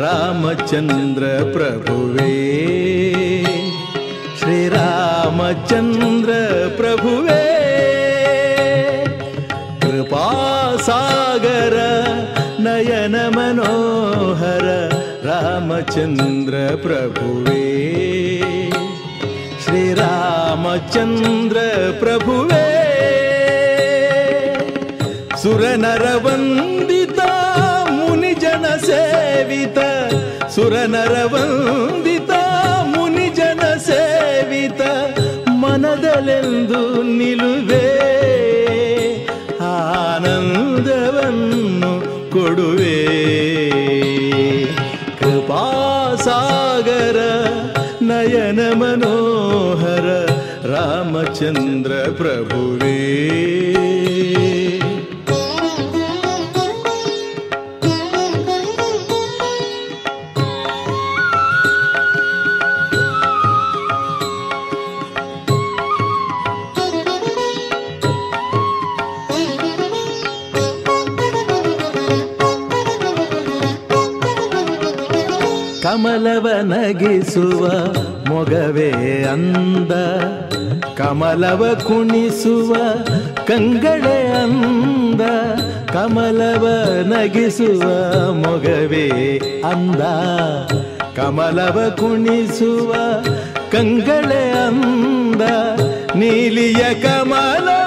रामचन्द्र 0.00 1.24
प्रभुवे 1.52 2.36
श्रीरामचन्द्र 4.40 6.32
प्रभुवे। 6.80 7.44
कृपासागर 9.84 11.76
नयन 12.60 13.16
मनोहर 13.36 14.64
रामचन्द्र 15.24 16.54
प्रभुवे। 16.76 17.66
श्रीरामचन्द्र 19.64 21.58
प्रभुवे 22.00 22.91
ಸುರನರವಂದಿತ 25.42 27.18
ಮುನಿಜನ 27.90 28.66
ಸೇವಿತ. 28.86 29.78
ಸುರನರವಂದಿತ 30.46 32.30
ಮುನಿಜನ 32.82 33.76
ಸೇವಿತ. 33.76 34.80
ಮನದಲೆಂದು 35.48 37.02
ನಿಲುವೆ 37.02 37.98
ಆನಂದವನ್ನು 39.60 40.60
ಕೊಡುವೆ. 42.30 43.06
ಕೃಪಾಸಾಗರ 45.18 47.16
ನಯನ 48.02 48.74
ಮನೋಹರ 48.74 50.26
ರಾಮಚಂದ್ರ 50.66 51.92
ಪ್ರಭುವೇ. 51.92 53.51
ನಗಿಸುವ 77.31 77.63
ಮೊಗವೇ 78.29 78.89
ಅಂದ 79.31 79.93
ಕಮಲವ 80.95 81.63
ಕುಣಿಸುವ 81.87 82.71
ಕಂಗಳೆ 83.47 84.17
ಅಂದ 84.41 85.21
ಕಮಲವ 85.93 86.65
ನಗಿಸುವ 87.07 87.83
ಮೊಗವೇ 88.43 89.05
ಅಂದ 89.71 90.03
ಕಮಲವ 91.15 91.77
ಕುಣಿಸುವ 91.97 92.91
ಕಂಗಳೆ 93.71 94.43
ಅಂದ 94.65 95.43
ನೀಲಿಯ 96.15 96.83
ಕಮಲವೇ 97.01 97.80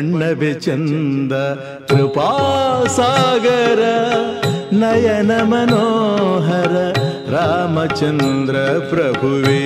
ಬಣ್ಣವೇ 0.00 0.54
ಚಂದ 0.54 1.32
ಕೃಪಾಸಾಗರ 1.90 3.82
ನಯನ 4.72 5.32
ಮನೋಹರ 5.42 6.74
ರಾಮಚಂದ್ರ 7.32 8.56
ಪ್ರಭುವೇ 8.90 9.62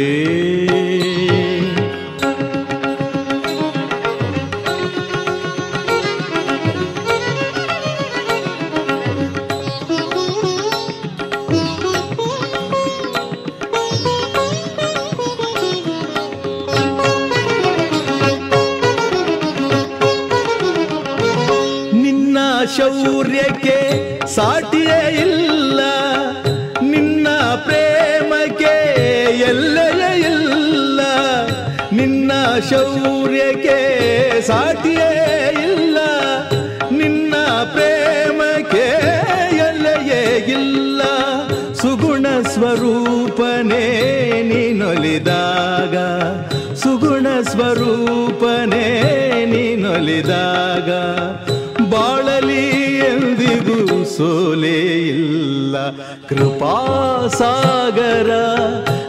कृपासागर 56.35 58.29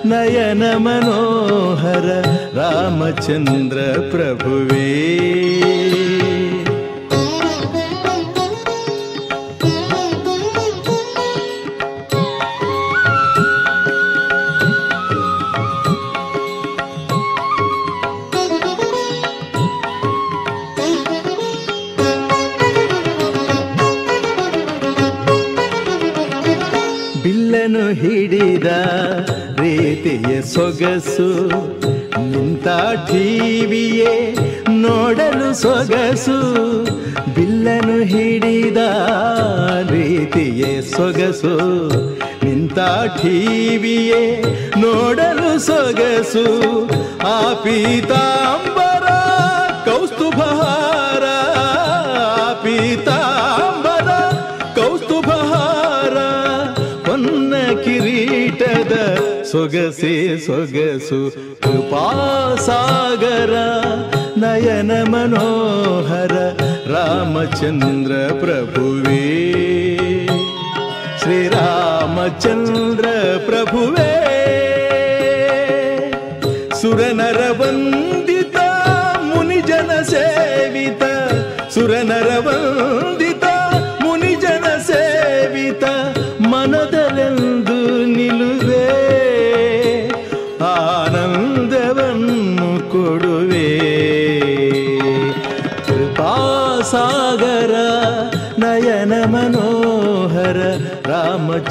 नयन 0.07 0.63
मनोहर 0.83 2.07
रामचन्द्र 2.59 3.79
प्रभुवे। 4.13 5.46
ಪೀತಾಂಬರ, 47.87 49.09
ಕೌಸ್ತುಭಹಾರ 49.85 51.25
ಪೀತಾಂಬರ, 52.63 54.09
ಕೌಸ್ತುಭಹಾರ, 54.75 56.17
ಹೊನ್ನ 57.09 57.55
ಕಿರೀಟದ 57.85 59.19
ಸೊಗಸೆ 59.43 60.39
ಸೊಗಸು, 60.47 61.31
ಕೃಪಾಸಾಗರ, 61.63 63.55
ನಯನ 64.37 65.03
ಮನೋಹರ, 65.03 66.33
ರಾಮಚಂದ್ರ 66.93 68.13
ಪ್ರಭುವೇ. 68.13 69.47
ಶ್ರೀರಾಮಚಂದ್ರ 71.19 73.09
ಪ್ರಭುವೇ. 73.47 74.13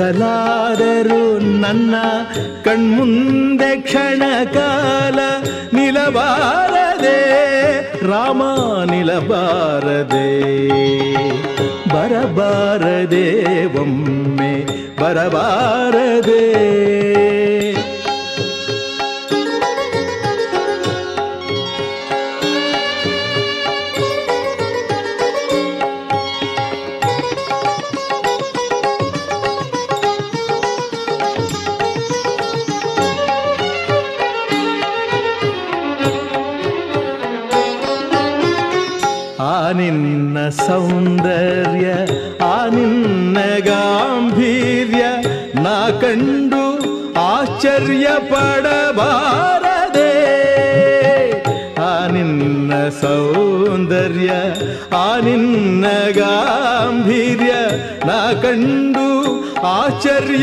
ಕನಸಲಾದರೂ 0.00 1.20
ನನ್ನ 1.62 1.94
ಕಣ್ಮುಂದೆ 2.64 3.70
ಕ್ಷಣ 3.82 4.22
ಕಾಲ 4.54 5.18
ನಿಲಬಾರದೆ 5.74 7.16
ರಾಮ 8.06 8.42
ನಿಲಬಾರದೆ 8.90 10.28
ಬರಬಾರದೆ 11.94 13.26
ಒಮ್ಮೆ 13.82 14.52
ಬರಬಾರದೆ 15.02 15.87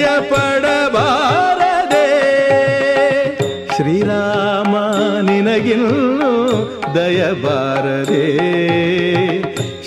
ಪಡಬಾರದೆ 0.06 2.08
ಶ್ರೀರಾಮ 3.76 4.76
ನಿನಗಿನ್ನು 5.30 6.32
ದಯಬಾರದೆ. 6.96 8.26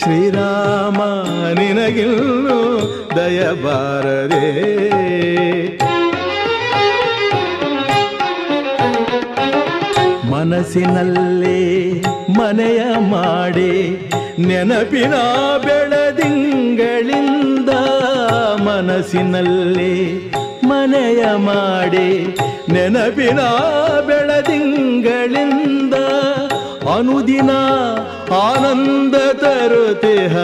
ಶ್ರೀರಾಮ 0.03 1.01
ನಿನಗಿನ್ನು 1.59 2.59
ದಯಬಾರದೆ. 3.16 4.47
ಮನಸ್ಸಿನಲ್ಲೇ 10.31 11.59
ಮನೆಯ 12.39 12.99
ಮಾಡಿ 12.99 13.99
ನೆನಪಿನ 14.39 15.14
ಬೆಳದಿಂಗಳಿಂದ 15.59 15.88
ಮನಸ್ಸಿನಲ್ಲೇ 18.99 20.14
ಮನೆಯ 20.64 21.24
ಮಾಡಿ 21.36 22.38
ನೆನಪಿನ 22.72 23.40
ಬೆಳದಿಂಗಳಿಂದ 24.07 25.94
ಅನುದಿನ 26.94 27.51
ಆನಂದ 28.34 29.14
ತರುತೆಹ 29.32 30.36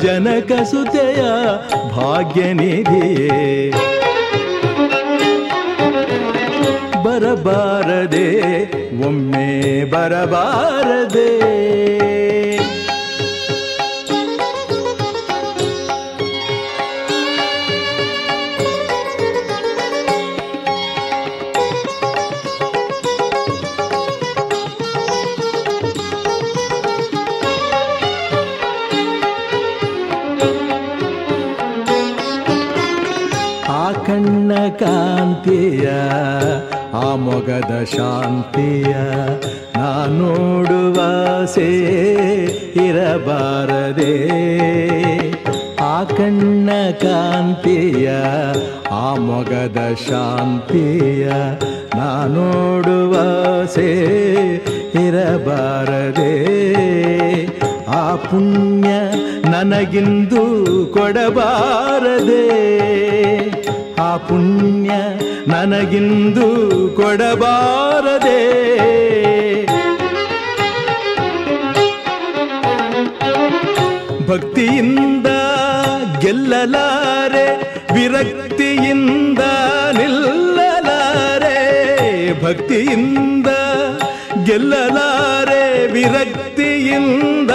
ಜನಕ 0.00 0.52
ಸುತೆಯ 0.62 1.22
ಭಾಗ್ಯನಿಧಿಯೇ. 1.96 3.70
ಬರಬಾರದೆ 7.04 8.28
ಒಮ್ಮೆ 9.06 9.84
ಬರಬಾರದೆ. 9.90 11.58
ಕಾಂತಿಯ, 34.80 35.88
ಆ 36.92 37.14
ಮೊಗದ 37.14 37.84
ಶಾಂತಿಯ 37.96 38.94
ನಾ 39.76 40.06
ನೋಡುವಾಸೆ 40.06 41.70
ಇರಬಾರದೆ. 42.88 44.12
ಆ 45.76 46.04
ಕಣ್ಣ 46.04 46.70
ಕಾಂತಿಯ, 47.02 48.10
ಆ 48.90 49.14
ಮೊಗದ 49.14 49.78
ಶಾಂತಿಯ 50.08 51.28
ನಾ 51.96 52.26
ನೋಡುವಾಸೆ 52.26 53.90
ಇರಬಾರದೆ. 55.08 56.32
ಆ 57.86 58.16
ಪುಣ್ಯ 58.16 58.88
ನನಗಿಂದು 59.50 60.44
ಕೊಡಬಾರದೆ. 60.92 62.48
ಆ 64.00 64.16
ಪುಣ್ಯ 64.16 64.90
ನನಗಿಂದು 65.48 66.48
ಕೊಡಬಾರದೆ. 66.96 68.40
ಭಕ್ತಿಯಿಂದ 74.28 75.26
ಗೆಲ್ಲಲಾರೆ, 76.20 77.46
ವಿರಕ್ತಿಯಿಂದ 77.94 79.38
ನಿಲ್ಲಲಾರೆ. 79.92 81.56
ಭಕ್ತಿಯಿಂದ 82.44 83.46
ಗೆಲ್ಲಲಾರೆ, 84.44 85.86
ವಿರಕ್ತಿಯಿಂದ 85.92 87.50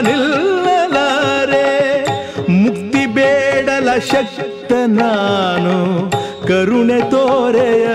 ನಿಲ್ಲಲಾರೆ. 0.00 1.66
ಮುಕ್ತಿ 2.48 3.06
ಬೇಡಲ 3.06 3.88
ಶಕ್ತ 3.98 4.45
ನಾನು 4.96 5.74
ಕರುಣೆ 6.46 7.10
ತೋರೆಯ 7.10 7.86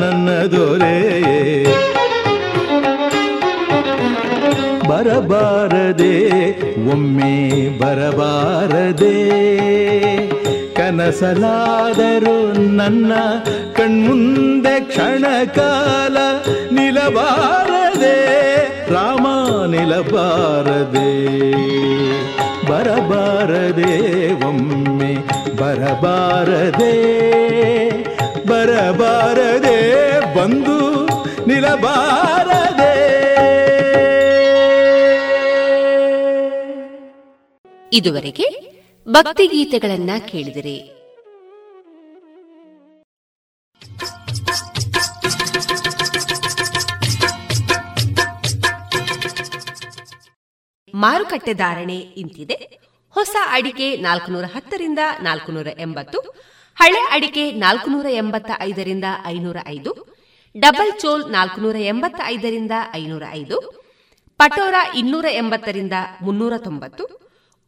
ನನ್ನ 0.00 0.28
ದೊರೆಯೇ. 0.28 1.64
ಬರಬಾರದೆ, 4.88 6.14
ಒಮ್ಮೆ 6.90 7.34
ಬರಬಾರದೆ. 7.78 9.16
ಕನಸಲಾದರೂ 10.74 12.52
ನನ್ನ 12.52 13.12
ಕಣ್ಮುಂದೆ 13.72 14.80
ಕ್ಷಣಕಾಲ 14.80 16.16
ನಿಲಬಾರದೆ, 16.72 18.18
ರಾಮ 18.92 19.26
ನಿಲಬಾರದೆ. 19.70 21.10
ಬರಬಾರದೆ, 22.70 23.92
ಒಮ್ಮೆ 24.46 25.41
ಬರಬಾರದೆ 25.62 26.94
ಬರಬಾರದೆ 28.46 29.76
ಬಂದು 30.34 30.96
ನಿಲಬಾರದೆ. 31.46 32.92
ಇದುವರೆಗೆ 37.92 38.74
ಭಕ್ತಿಗೀತೆಗಳನ್ನ 39.08 40.10
ಕೇಳಿದಿರಿ. 40.28 40.98
ಮಾರುಕಟ್ಟೆ 50.94 51.52
ಧಾರಣೆ 51.52 51.96
ಇಂತಿದೆ. 51.96 52.81
ಹೊಸ 53.16 53.36
ಅಡಿಕೆ 53.50 53.96
ನಾಲ್ಕುನೂರ 53.96 54.44
ಹತ್ತರಿಂದ 54.54 54.98
ನಾಲ್ಕುನೂರ 55.22 55.66
ಎಂಬತ್ತು, 55.78 56.18
ಹಳೆ 56.76 57.00
ಅಡಿಕೆ 57.10 57.44
ನಾಲ್ಕುನೂರ 57.50 58.06
ಎಂಬತ್ತ 58.10 58.50
ಐದರಿಂದ 58.60 59.04
ಐನೂರ 59.26 59.56
ಐದು, 59.66 59.92
ಡಬಲ್ 60.54 60.92
ಚೋಲ್ 61.00 61.24
ನಾಲ್ಕುನೂರ 61.32 61.76
ಎಂಬತ್ತ 61.76 62.20
ಐದರಿಂದ 62.24 62.70
ಐನೂರ 62.94 63.22
ಐದು, 63.32 63.56
ಪಟೋರ 64.40 64.74
ಇನ್ನೂರ 64.94 65.26
ಎಂಬತ್ತರಿಂದ 65.32 65.92
ಮುನ್ನೂರ 66.22 66.54
ತೊಂಬತ್ತು, 66.56 67.04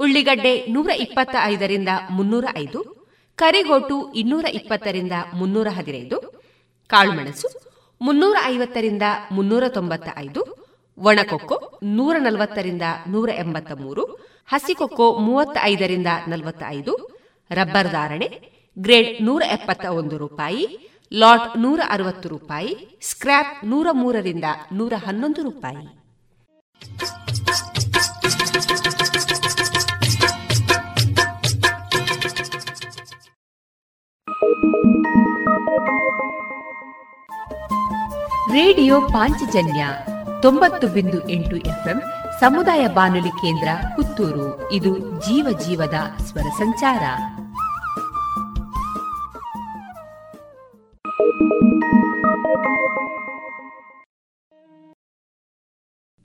ಉಳ್ಳಿಗಡ್ಡೆ 0.00 0.66
ನೂರ 0.68 0.90
ಇಪ್ಪತ್ತ 0.98 1.36
ಐದರಿಂದ 1.42 1.88
ಮುನ್ನೂರ 2.10 2.44
ಐದು, 2.56 2.80
ಕರಿಗೋಟು 3.38 4.12
ಇನ್ನೂರ 4.14 4.44
ಇಪ್ಪತ್ತರಿಂದ 4.52 5.12
ಮುನ್ನೂರ 5.34 5.68
ಹದಿನೈದು, 5.68 6.18
ಕಾಳುಮೆಣಸು 6.90 7.48
ಮುನ್ನೂರ 8.00 8.36
ಐವತ್ತರಿಂದ 8.46 9.02
ಮುನ್ನೂರ 9.30 9.64
ತೊಂಬತ್ತ 9.68 10.08
ಐದು 10.16 10.63
ಒಣಕೊಕ್ಕೊ 10.98 11.78
ನೂರ 11.82 12.16
ನಲವತ್ತರಿಂದ 12.18 12.82
ನೂರ 13.08 13.30
ಎಂಬತ್ತ 13.38 13.72
ಮೂರು 13.72 14.04
ಹಸಿಕೊಕ್ಕೊ 14.46 15.18
ಮೂವತ್ತ 15.18 15.58
ಐದರಿಂದ 15.62 16.06
ನಲವತ್ತ 16.28 16.62
ಐದು 16.68 17.20
ರಬ್ಬರ್ 17.50 17.92
ಧಾರಣೆ 17.92 18.54
ಗ್ರೇಡ್ 18.78 19.22
ನೂರ 19.22 19.42
ಎಪ್ಪತ್ತ 19.42 19.86
ಒಂದು 19.86 20.18
ರೂಪಾಯಿ, 20.18 20.90
ಲಾಟ್ 21.12 21.58
ನೂರ 21.58 21.80
ಅರವತ್ತು 21.90 22.28
ರೂಪಾಯಿ, 22.28 22.98
ಸ್ಕ್ರ್ಯಾಪ್ 23.02 23.64
ನೂರ 23.64 23.86
ಮೂರರಿಂದ 23.92 24.44
ನೂರ 24.72 24.92
ಹನ್ನೊಂದು 25.06 25.42
ರೂಪಾಯಿ. 25.42 26.04
ರೇಡಿಯೋ 38.52 39.00
ಪಾಂಚಜನ್ಯ 39.00 39.86
ತೊಂಬತ್ತು 40.44 40.88
ಬಿಂದು 40.88 41.28
ಎಂಟು 41.28 41.56
ಎಫ್ಎಂ 41.56 42.02
ಸಮುದಾಯ 42.40 42.86
ಬಾನುಲಿ 42.86 43.28
ಕೇಂದ್ರ 43.28 43.68
ಪುತ್ತೂರು. 43.96 44.72
ಇದು 44.72 44.98
ಜೀವ 44.98 45.58
ಜೀವದ 45.58 45.94
ಸ್ವರ 46.22 46.42
ಸಂಚಾರ. 46.42 47.02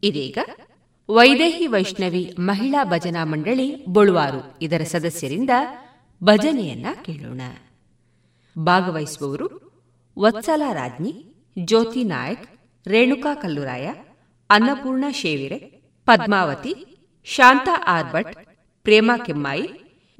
ಇದೀಗ 0.03 0.37
ವೈದೇಹಿ 1.09 1.67
ವೈಷ್ಣವಿ 1.67 2.35
ಮಹಿಳಾ 2.39 2.83
ಭಜನಾ 2.83 3.25
ಮಂಡಳಿ 3.25 3.85
ಬೊಳುವಾರು. 3.85 4.57
ಇದರ 4.61 4.81
ಸದಸ್ಯರಿಂದ 4.83 5.49
ಭಜನೆಯನ್ನ 6.23 6.85
ಕೇಳೋಣ. 7.05 7.41
ಭಾಗವಹಿಸುವವರು 8.57 9.71
ವತ್ಸಲ 10.19 10.61
ರಾಜ್ಞಿ 10.73 11.35
ಜ್ಯೋತಿ 11.65 12.03
ನಾಯಕ್, 12.03 12.59
ರೇಣುಕಾ 12.87 13.33
ಕಲ್ಲುರಾಯ 13.33 13.93
ಅನ್ನಪೂರ್ಣ 14.49 15.05
ಶೇವಿರೆ 15.11 15.57
ಪದ್ಮಾವತಿ 16.07 16.73
ಶಾಂತಾ 17.25 17.83
ಆರ್ಬಟ್ 17.87 18.31
ಪ್ರೇಮಾ 18.83 19.17
ಕೆಮ್ಮಾಯಿ 19.17 19.67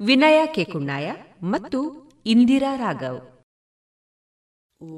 ವಿನಯ 0.00 0.46
ಕೆಕುಣ್ಣಾಯ 0.46 1.08
ಮತ್ತು 1.42 1.78
ಇಂದಿರಾ 2.26 2.76
ರಾಘವ್. 2.76 3.20
ಓ 4.80 4.90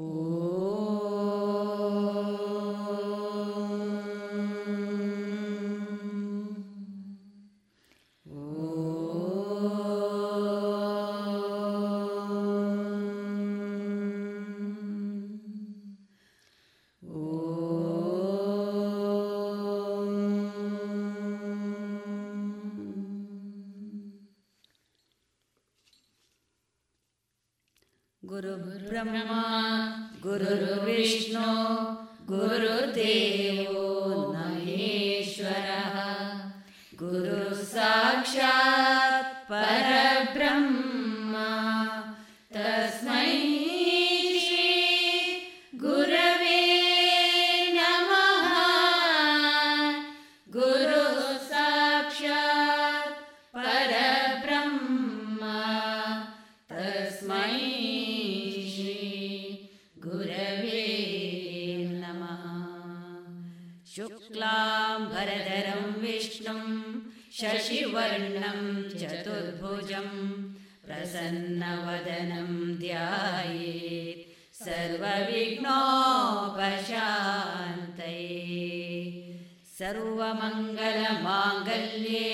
सर्वमङ्गलमाङ्गल्ये 80.33 82.29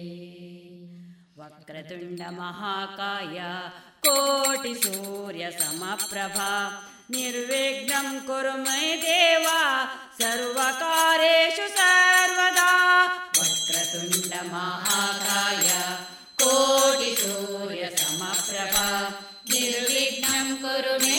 वक्रतुण्डमहाकाय 1.39 3.37
कोटिसूर्यसमप्रभा 4.05 4.99
निर्विघ्नं 7.11 8.19
कुरु 8.19 8.63
मयि 8.63 8.95
देवा 8.95 9.61
सर्वकारेषु 10.21 11.67
सर्वदा। 11.77 12.71
वक्रतुण्डमहाकाय 13.39 15.67
कोटिसूर्यसमप्रभा 16.41 18.87
निर्विघ्नं 19.49 20.55
कुरु 20.55 21.05
मे 21.05 21.18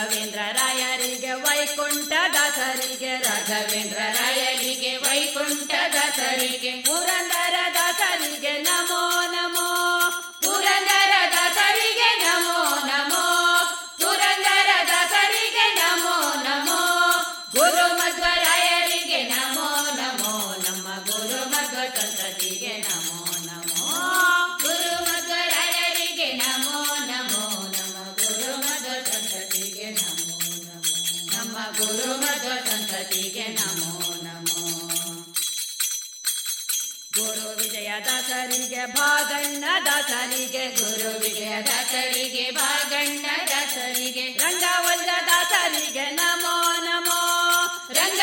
ರಾಘವೇಂದ್ರ 0.00 0.40
ರಾಯರಿಗೆ 0.52 1.32
ವೈಕುಂಠ 1.32 2.12
ದಾಸರಿಗೆ 2.32 3.16
ರಾಘವೇಂದ್ರ 3.16 3.96
ರಾಯರಿಗೆ 3.96 4.96
ವೈಕುಂಠ 4.96 5.70
ದಾಸರಿಗೆ 5.92 6.72
ಪುರಂದರ 6.82 7.54
ದಾಸರಿಗೆ 7.74 8.62
ನಮೋ 8.62 9.02
ನಮೋ. 9.26 9.68
ದಸರಿಗೆ 38.30 38.82
ಭಾಗಣ್ಣ 38.86 39.64
ದಾಸರಿಗೆ 39.84 40.64
ಗುರುವಿಗೆ 40.70 41.48
ದಾಸರಿಗೆ 41.66 42.44
ಭಾಗಣ್ಣ 42.50 43.26
ದಾಸರಿಗೆ 43.46 44.26
ರಂಗ 44.42 44.64
ದಾಸರಿಗೆ 45.26 46.04
ನಮೋ 46.10 46.54
ನಮೋ 46.80 47.18
ರಂಗ 47.92 48.19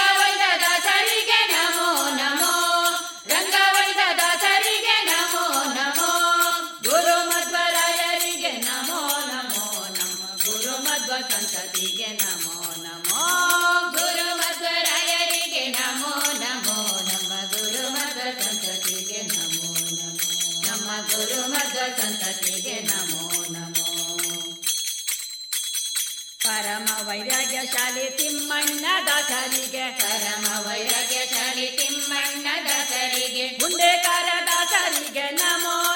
ಪರಮ 26.58 27.08
ವೈರಾಗ್ಯಶಾಲಿ 27.08 28.10
ತಿಮ್ಮಣ್ಣ 28.10 28.86
ದಾಸರಿಗೆ. 29.05 29.91
ಪರಮ 29.91 30.68
ವೈರಾಗ್ಯಶಾಲಿ 30.68 31.68
ತಿಮ್ಮಣ್ಣ 31.72 32.47
ದಾಸರಿಗೆ. 32.66 33.47
ಮುಂದೆ 33.47 34.03
ದಾಸರಿಗೆ 34.45 35.30
ನಮೋ 35.30 35.87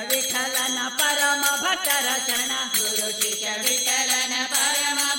ವಿಠಲನ 0.00 0.78
ಪರಮ 0.88 1.44
ಭಕ್ತರ 1.60 2.06
ಶರಣ. 2.26 2.52
ಗುರು 2.78 3.22
ಶಿಷ್ಯ 3.22 3.48
ವಿಠಲನ 3.50 4.32
ಪರಮ 4.46 5.13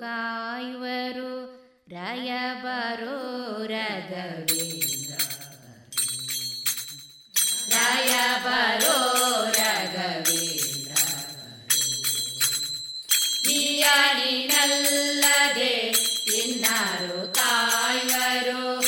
ಕಾಯುವರು. 0.00 1.62
ರಾಯಬರೋ 1.88 3.66
ರಘವೇಂದ್ರ 3.66 5.14
ರಾಯಬರೋ 7.68 9.50
ರಘವೇಂದ್ರ 9.50 10.94
ಬಿಯಾಣಿನಲ್ಲದೆ 13.46 15.92
ಇನ್ನಾರು 16.38 17.34
ಕಾಯುವರು 17.34 18.81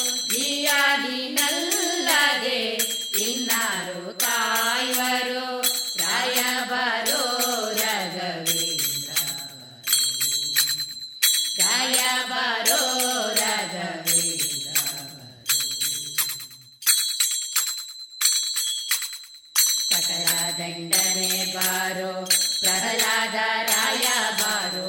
ಸಕಲಾದಂಡನೆ 19.96 21.26
ಬಾರೋ 21.54 22.12
ಪ್ರಹ್ಲಾದ 22.60 23.38
ರಾಯ 23.68 24.06
ಬಾರೋ 24.40 24.86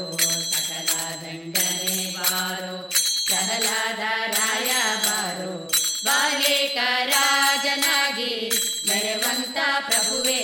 ಸಕಲಾದಂಡನೆ 0.51 1.97
ಬಾರೋ 2.15 2.71
ಪ್ರಹ್ಲಾದ 3.27 4.03
ರಾಯ 4.31 4.71
ಬಾರೋ 5.05 5.51
ಬಾಲೇಕ 6.05 6.77
ರಾಜನಾಗಿ 7.11 8.31
ಮೆರೆವಂತ 8.87 9.57
ಪ್ರಭುವೇ 9.87 10.39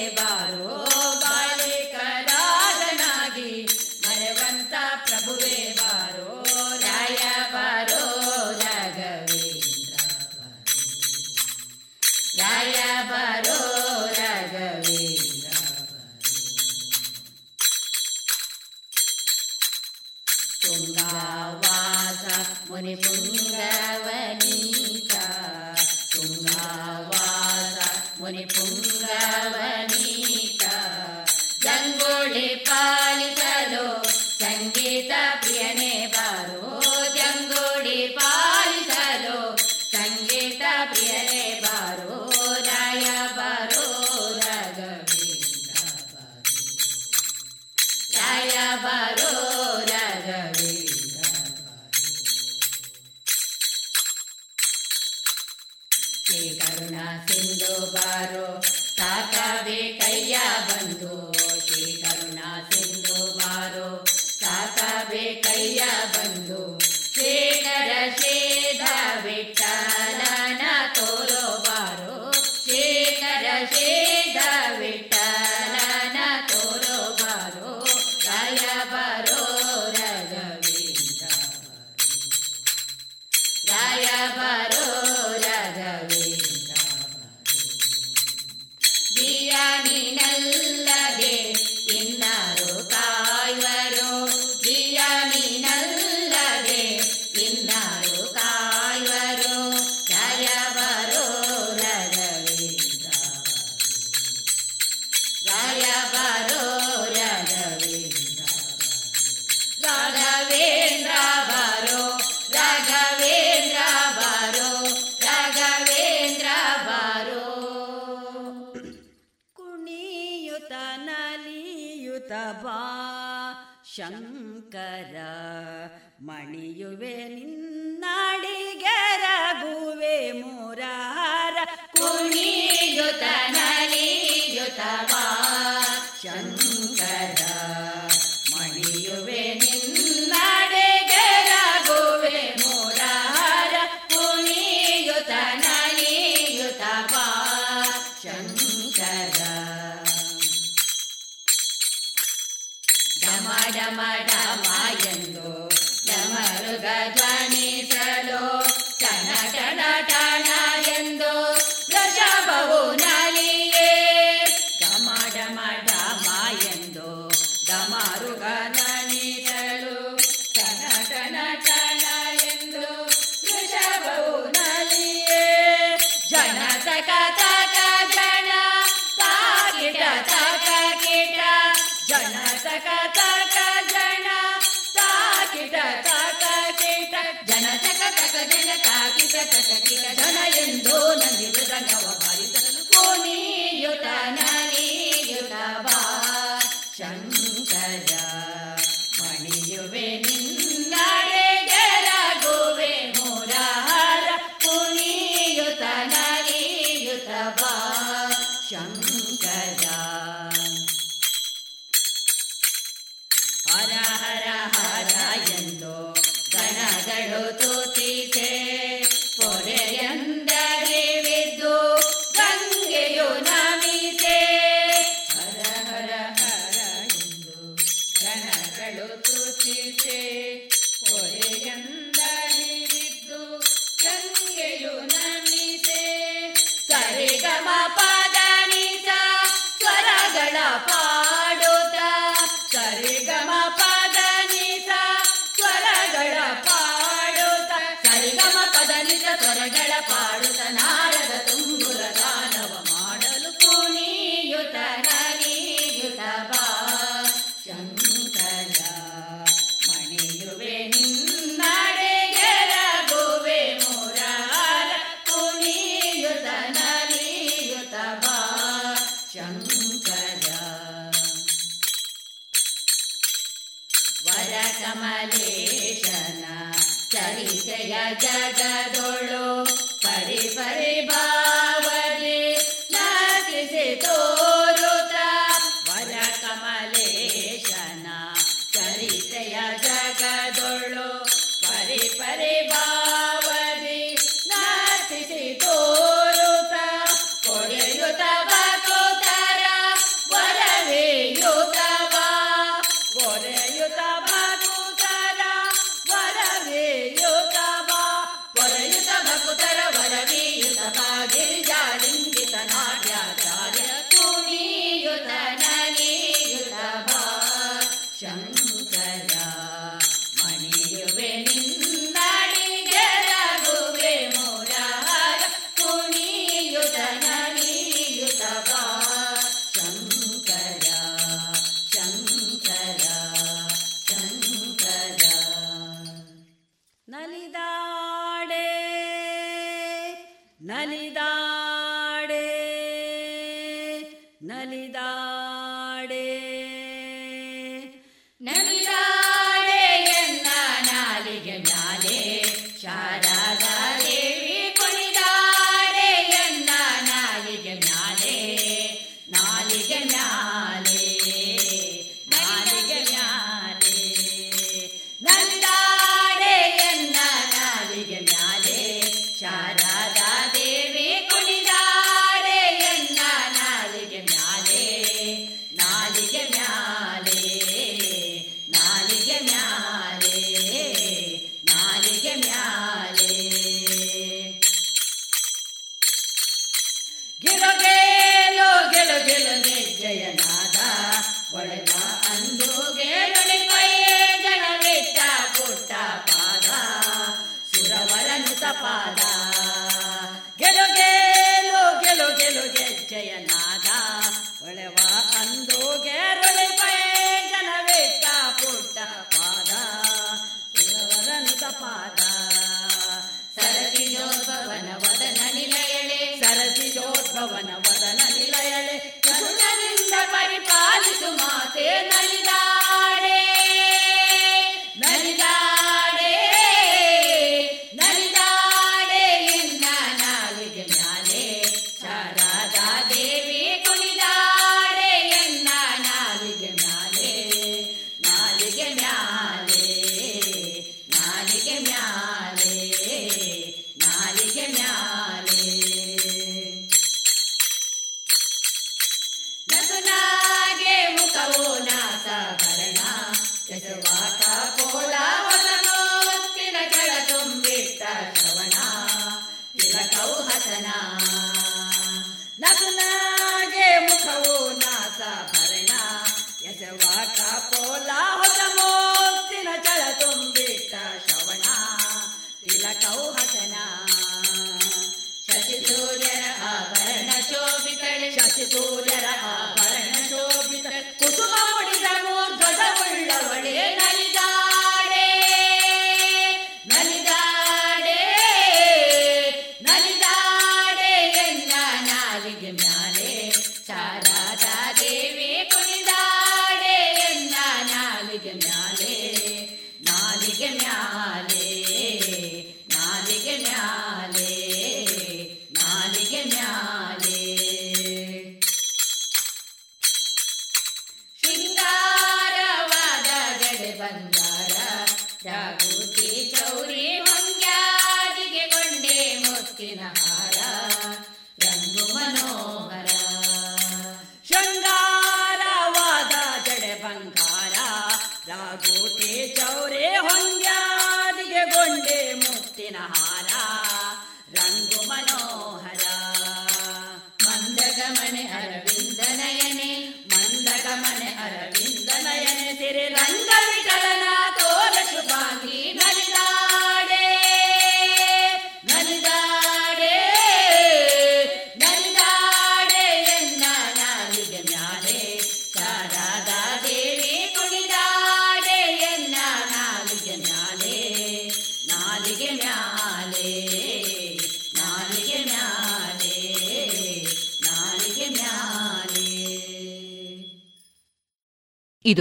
ಕಟಕಿನ 189.46 190.06
ಜನ 190.20 190.38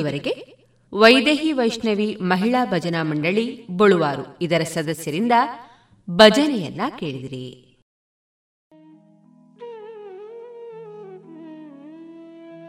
ಇದುವರೆಗೆ 0.00 0.60
ವೈದೇಹಿ 0.92 1.52
ವೈಷ್ಣವಿ 1.52 2.16
ಮಹಿಳಾ 2.16 2.64
ಭಜನಾ 2.64 3.02
ಮಂಡಳಿ 3.02 3.66
ಬಳುವಾರು. 3.66 4.38
ಇದರ 4.42 4.62
ಸದಸ್ಯರಿಂದ 4.64 5.32
ಭಜನೆಯನ್ನ 6.10 6.80
ಕೇಳಿದಿರಿ. 6.98 7.66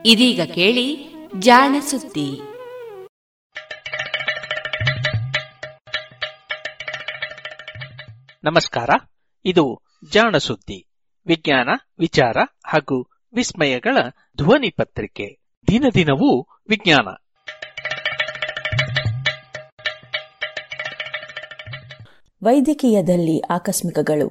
ಇದೀಗ 0.06 0.41
ಕೇಳಿ 0.53 1.14
ಜಾಣ 1.40 1.76
ಸುದ್ದಿ. 1.80 2.40
ನಮಸ್ಕಾರ. 8.44 8.90
ಇದು 9.45 9.82
ಜಾಣ 10.12 10.38
ಸುದ್ದಿ. 10.38 10.88
ವಿಜ್ಞಾನ, 11.26 11.70
ವಿಚಾರ 11.99 12.38
ಹಾಗೂ 12.66 13.10
ವಿಸ್ಮಯಗಳ 13.34 13.98
ಧ್ವನಿ 14.38 14.70
ಪತ್ರಿಕೆ. 14.70 15.40
ದಿನ 15.67 15.83
ದಿನವೂ 15.93 16.41
ವಿಜ್ಞಾನ. 16.69 17.07
ವೈದ್ಯಕೀಯದಲ್ಲಿ 22.43 23.39
ಆಕಸ್ಮಿಕಗಳು. 23.39 24.27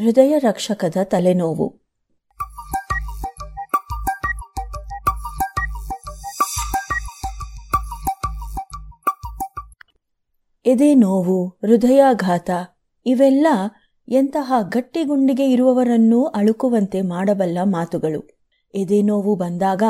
ಹೃದಯ 0.00 0.38
ರಕ್ಷಕದ 0.38 0.96
ತಲೆನೋವು. 1.04 1.84
ಎದೆ 10.66 10.94
ನೋವು 10.94 11.48
ಹೃದಯಾಘಾತ 11.48 12.50
ಇವೆಲ್ಲ 13.06 13.46
ಎಂತಹ 14.08 14.52
ಗಟ್ಟಿಗುಂಡಿಗೆ 14.68 15.50
ಇರುವವರನ್ನೂ 15.50 16.24
ಅಳುಕುವಂತೆ 16.24 17.02
ಮಾಡಬಲ್ಲ 17.02 17.58
ಮಾತುಗಳು. 17.62 18.28
ಎದೆನೋವು 18.74 19.36
ಬಂದಾಗ 19.36 19.82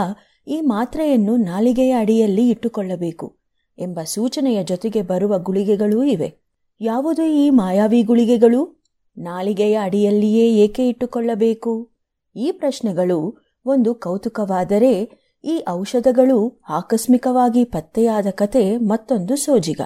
ಈ 0.49 0.61
ಮಾತ್ರೆಯನ್ನು 0.61 1.37
ನಾಲಿಗೆಯ 1.37 1.93
ಅಡಿಯಲ್ಲಿ 1.93 2.49
ಇಟ್ಟುಕೊಳ್ಳಬೇಕು 2.49 3.39
ಎಂಬ 3.79 4.01
ಸೂಚನೆಯ 4.05 4.65
ಜೊತೆಗೆ 4.65 5.03
ಬರುವ 5.03 5.39
ಗುಳಿಗೆಗಳೂ 5.39 6.03
ಇವೆ. 6.03 6.39
ಯಾವುದು 6.81 7.23
ಈ 7.23 7.51
ಮಾಯಾವಿ 7.51 8.03
ಗುಳಿಗೆಗಳು 8.03 8.85
ನಾಲಿಗೆಯ 9.19 9.79
ಅಡಿಯಲ್ಲಿಯೇ 9.83 10.55
ಏಕೆ 10.55 10.89
ಇಟ್ಟುಕೊಳ್ಳಬೇಕು? 10.89 11.91
ಈ 12.37 12.53
ಪ್ರಶ್ನೆಗಳು 12.53 13.45
ಒಂದು 13.67 13.95
ಕೌತುಕವಾದರೆ 13.95 15.25
ಈ 15.45 15.65
ಔಷಧಗಳು 15.69 16.63
ಆಕಸ್ಮಿಕವಾಗಿ 16.69 17.65
ಪತ್ತೆಯಾದ 17.65 18.27
ಕತೆ 18.31 18.77
ಮತ್ತೊಂದು 18.77 19.37
ಸೋಜಿಗ. 19.37 19.81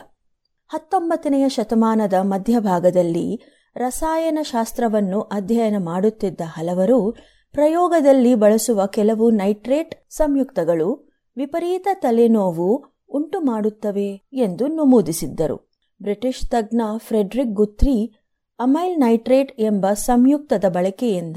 ಹತ್ತೊಂಬತ್ತನೆಯ 0.69 1.49
ಶತಮಾನದ 1.49 2.12
ಮಧ್ಯಭಾಗದಲ್ಲಿ 2.23 3.40
ರಸಾಯನಶಾಸ್ತ್ರವನ್ನು 3.77 5.20
ಅಧ್ಯಯನ 5.20 5.74
ಮಾಡುತ್ತಿದ್ದ 5.78 6.40
ಹಲವರು 6.45 7.16
ಪ್ರಯೋಗದಲ್ಲಿ 7.53 8.35
ಬಳಸುವ 8.35 8.86
ಕೆಲವು 8.86 9.31
ನೈಟ್ರೇಟ್ 9.31 10.11
ಸಂಯುಕ್ತಗಳು 10.11 11.09
ವಿಪರೀತ 11.36 11.89
ತಲೆನೋವು 11.95 12.85
ಉಂಟು 13.09 13.40
ಮಾಡುತ್ತವೆ 13.40 14.28
ಎಂದು 14.32 14.66
ನಮೂದಿಸಿದ್ದರು. 14.66 15.70
ಬ್ರಿಟಿಷ್ 16.03 16.51
ತಜ್ಞ 16.51 16.81
ಫ್ರೆಡ್ರಿಕ್ 16.97 17.55
ಗುತ್ರಿ, 17.55 18.15
ಅಮೈಲ್ 18.59 19.01
ನೈಟ್ರೇಟ್ 19.01 19.61
ಎಂಬ 19.61 19.86
ಸಂಯುಕ್ತದ 19.93 20.65
ಬಳಕೆಯಿಂದ 20.69 21.36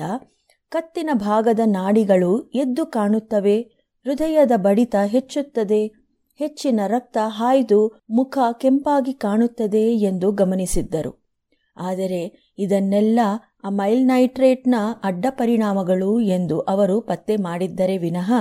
ಕತ್ತಿನ 0.70 1.10
ಭಾಗದ 1.14 1.60
ನಾಡಿಗಳು 1.66 2.50
ಎದ್ದು 2.50 2.86
ಕಾಣುತ್ತವೆ, 2.86 3.62
ಹೃದಯದ 4.04 4.52
ಬಡಿತ 4.56 4.96
ಹೆಚ್ಚುತ್ತದೆ. 5.06 6.01
ಹೆಚ್ಚಿನ 6.42 6.80
ರಕ್ತ 6.88 7.18
ಹಾಯ್ದು 7.28 8.02
ಮುಖ 8.10 8.38
ಕೆಂಪಾಗಿ 8.60 9.14
ಕಾಣುತ್ತದೆ 9.14 9.94
ಎಂದು 9.94 10.32
ಗಮನಿಸಿದ್ದರು. 10.32 11.36
ಆದರೆ 11.78 12.54
ಇದನ್ನೆಲ್ಲ 12.58 13.20
ಅಮೈಲ್ 13.64 14.08
ನೈಟ್ರೇಟ್ನ 14.08 14.76
ಅಡ್ಡ 15.04 15.26
ಪರಿಣಾಮಗಳು 15.30 16.20
ಎಂದು 16.20 16.60
ಅವರು 16.60 17.02
ಪತ್ತೆ 17.02 17.36
ಮಾಡಿದ್ದರೆ 17.36 17.98
ವಿನಃ 17.98 18.34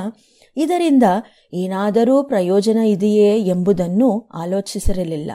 ಇದರಿಂದ 0.56 1.02
ಏನಾದರೂ 1.54 2.22
ಪ್ರಯೋಜನ 2.22 2.78
ಇದೆಯೇ 2.78 3.38
ಎಂಬುದನ್ನು 3.38 4.28
ಆಲೋಚಿಸಿರಲಿಲ್ಲ. 4.34 5.30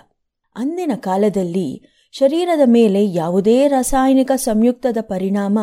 ಅಂದಿನ 0.55 0.91
ಕಾಲದಲ್ಲಿ 0.95 1.83
ಶರೀರದ 2.11 2.61
ಮೇಲೆ 2.65 3.05
ಯಾವುದೇ 3.05 3.67
ರಾಸಾಯನಿಕ 3.67 4.31
ಸಂಯುಕ್ತದ 4.35 4.97
ಪರಿಣಾಮ 5.01 5.59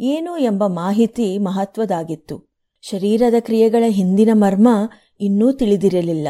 ಏನು 0.00 0.36
ಎಂಬ 0.38 0.66
ಮಾಹಿತಿ 0.66 1.38
ಮಹತ್ವದಾಗಿತ್ತು. 1.38 2.36
ಶರೀರದ 2.80 3.34
ಕ್ರಿಯೆಗಳ 3.40 3.84
ಹಿಂದಿನ 3.88 4.30
ಮರ್ಮ 4.32 4.68
ಇನ್ನೂ 5.20 5.52
ತಿಳಿದಿರಲಿಲ್ಲ. 5.52 6.28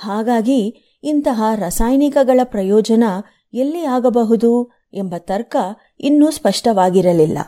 ಹಾಗಾಗಿ 0.00 0.74
ಇಂತಹ 1.04 1.42
ರಾಸಾಯನಿಕಗಳ 1.54 2.40
ಪ್ರಯೋಜನ 2.44 3.04
ಎಲ್ಲಿ 3.54 3.84
ಆಗಬಹುದು 3.84 4.70
ಎಂಬ 4.92 5.14
ತರ್ಕ 5.18 5.56
ಇನ್ನೂ 6.00 6.30
ಸ್ಪಷ್ಟವಾಗಿರಲಿಲ್ಲ. 6.30 7.38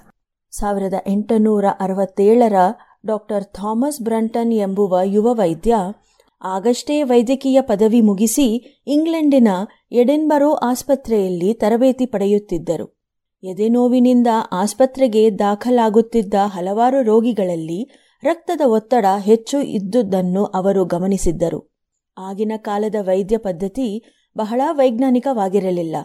ಸಾವಿರದ 0.50 0.94
ಎಂಟುನೂರ 1.06 1.64
ಅರವತ್ತೇಳರ 1.80 2.52
ಡಾಕ್ಟರ್ 3.06 3.44
ಥಾಮಸ್ 3.44 4.00
ಬ್ರಂಟನ್ 4.00 4.52
ಎಂಬುವ 4.52 4.98
ಯುವ 5.04 5.34
ವೈದ್ಯ 5.34 5.76
ಆಗಷ್ಟೇ 6.42 7.02
ವೈದ್ಯಕೀಯ 7.02 7.60
ಪದವಿ 7.60 8.00
ಮುಗಿಸಿ 8.00 8.80
ಇಂಗ್ಲೆಂಡಿನ 8.86 9.48
ಎಡೆನ್ಬರೋ 9.92 10.52
ಆಸ್ಪತ್ರೆಯಲ್ಲಿ 10.52 11.54
ತರಬೇತಿ 11.54 12.06
ಪಡೆಯುತ್ತಿದ್ದರು. 12.06 13.02
ಎದೆನೋವಿನಿಂದ 13.42 14.26
ಆಸ್ಪತ್ರೆಗೆ 14.52 15.38
ದಾಖಲಾಗುತ್ತಿದ್ದ 15.38 16.34
ಹಲವಾರು 16.44 17.02
ರೋಗಿಗಳಲ್ಲಿ 17.02 17.90
ರಕ್ತದ 18.22 18.60
ಒತ್ತಡ 18.66 19.06
ಹೆಚ್ಚು 19.18 19.60
ಇದ್ದುದನ್ನು 19.60 20.44
ಅವರು 20.44 20.84
ಗಮನಿಸಿದ್ದರು. 20.84 21.71
ಆಗಿನ 22.18 22.52
ಕಾಲದ 22.56 22.94
ವೈದ್ಯ 23.00 23.38
ಪದ್ಧತಿ 23.38 24.04
ಬಹಳ 24.36 24.60
ವೈಜ್ಞಾನಿಕವಾಗಿರಲಿಲ್ಲ. 24.70 25.96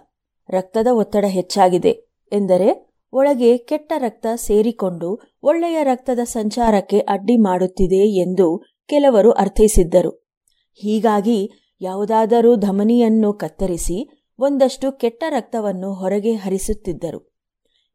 ರಕ್ತದ 0.50 0.88
ಒತ್ತಡ 0.92 1.26
ಹೆಚ್ಚಾಗಿದೆ 1.26 2.12
ಎಂದರೆ 2.32 2.88
ಒಳಗೆ 3.14 3.58
ಕೆಟ್ಟ 3.58 3.94
ರಕ್ತ 3.98 4.26
ಸೇರಿಕೊಂಡು 4.36 5.20
ಒಳ್ಳೆಯ 5.44 5.84
ರಕ್ತದ 5.84 6.20
ಸಂಚಾರಕ್ಕೆ 6.24 7.00
ಅಡ್ಡಿ 7.00 7.38
ಮಾಡುತ್ತಿದೆ 7.38 8.20
ಎಂದು 8.20 8.64
ಕೆಲವರು 8.88 9.32
ಅರ್ಥೈಸಿದ್ದರು. 9.32 10.28
ಹೀಗಾಗಿ 10.74 11.52
ಯಾವುದಾದರೂ 11.82 12.56
ಧಮನಿಯನ್ನು 12.56 13.34
ಕತ್ತರಿಸಿ 13.34 14.28
ಒಂದಷ್ಟು 14.40 14.92
ಕೆಟ್ಟ 14.92 15.24
ರಕ್ತವನ್ನು 15.30 15.94
ಹೊರಗೆ 15.94 16.34
ಹರಿಸುತ್ತಿದ್ದರು. 16.34 17.38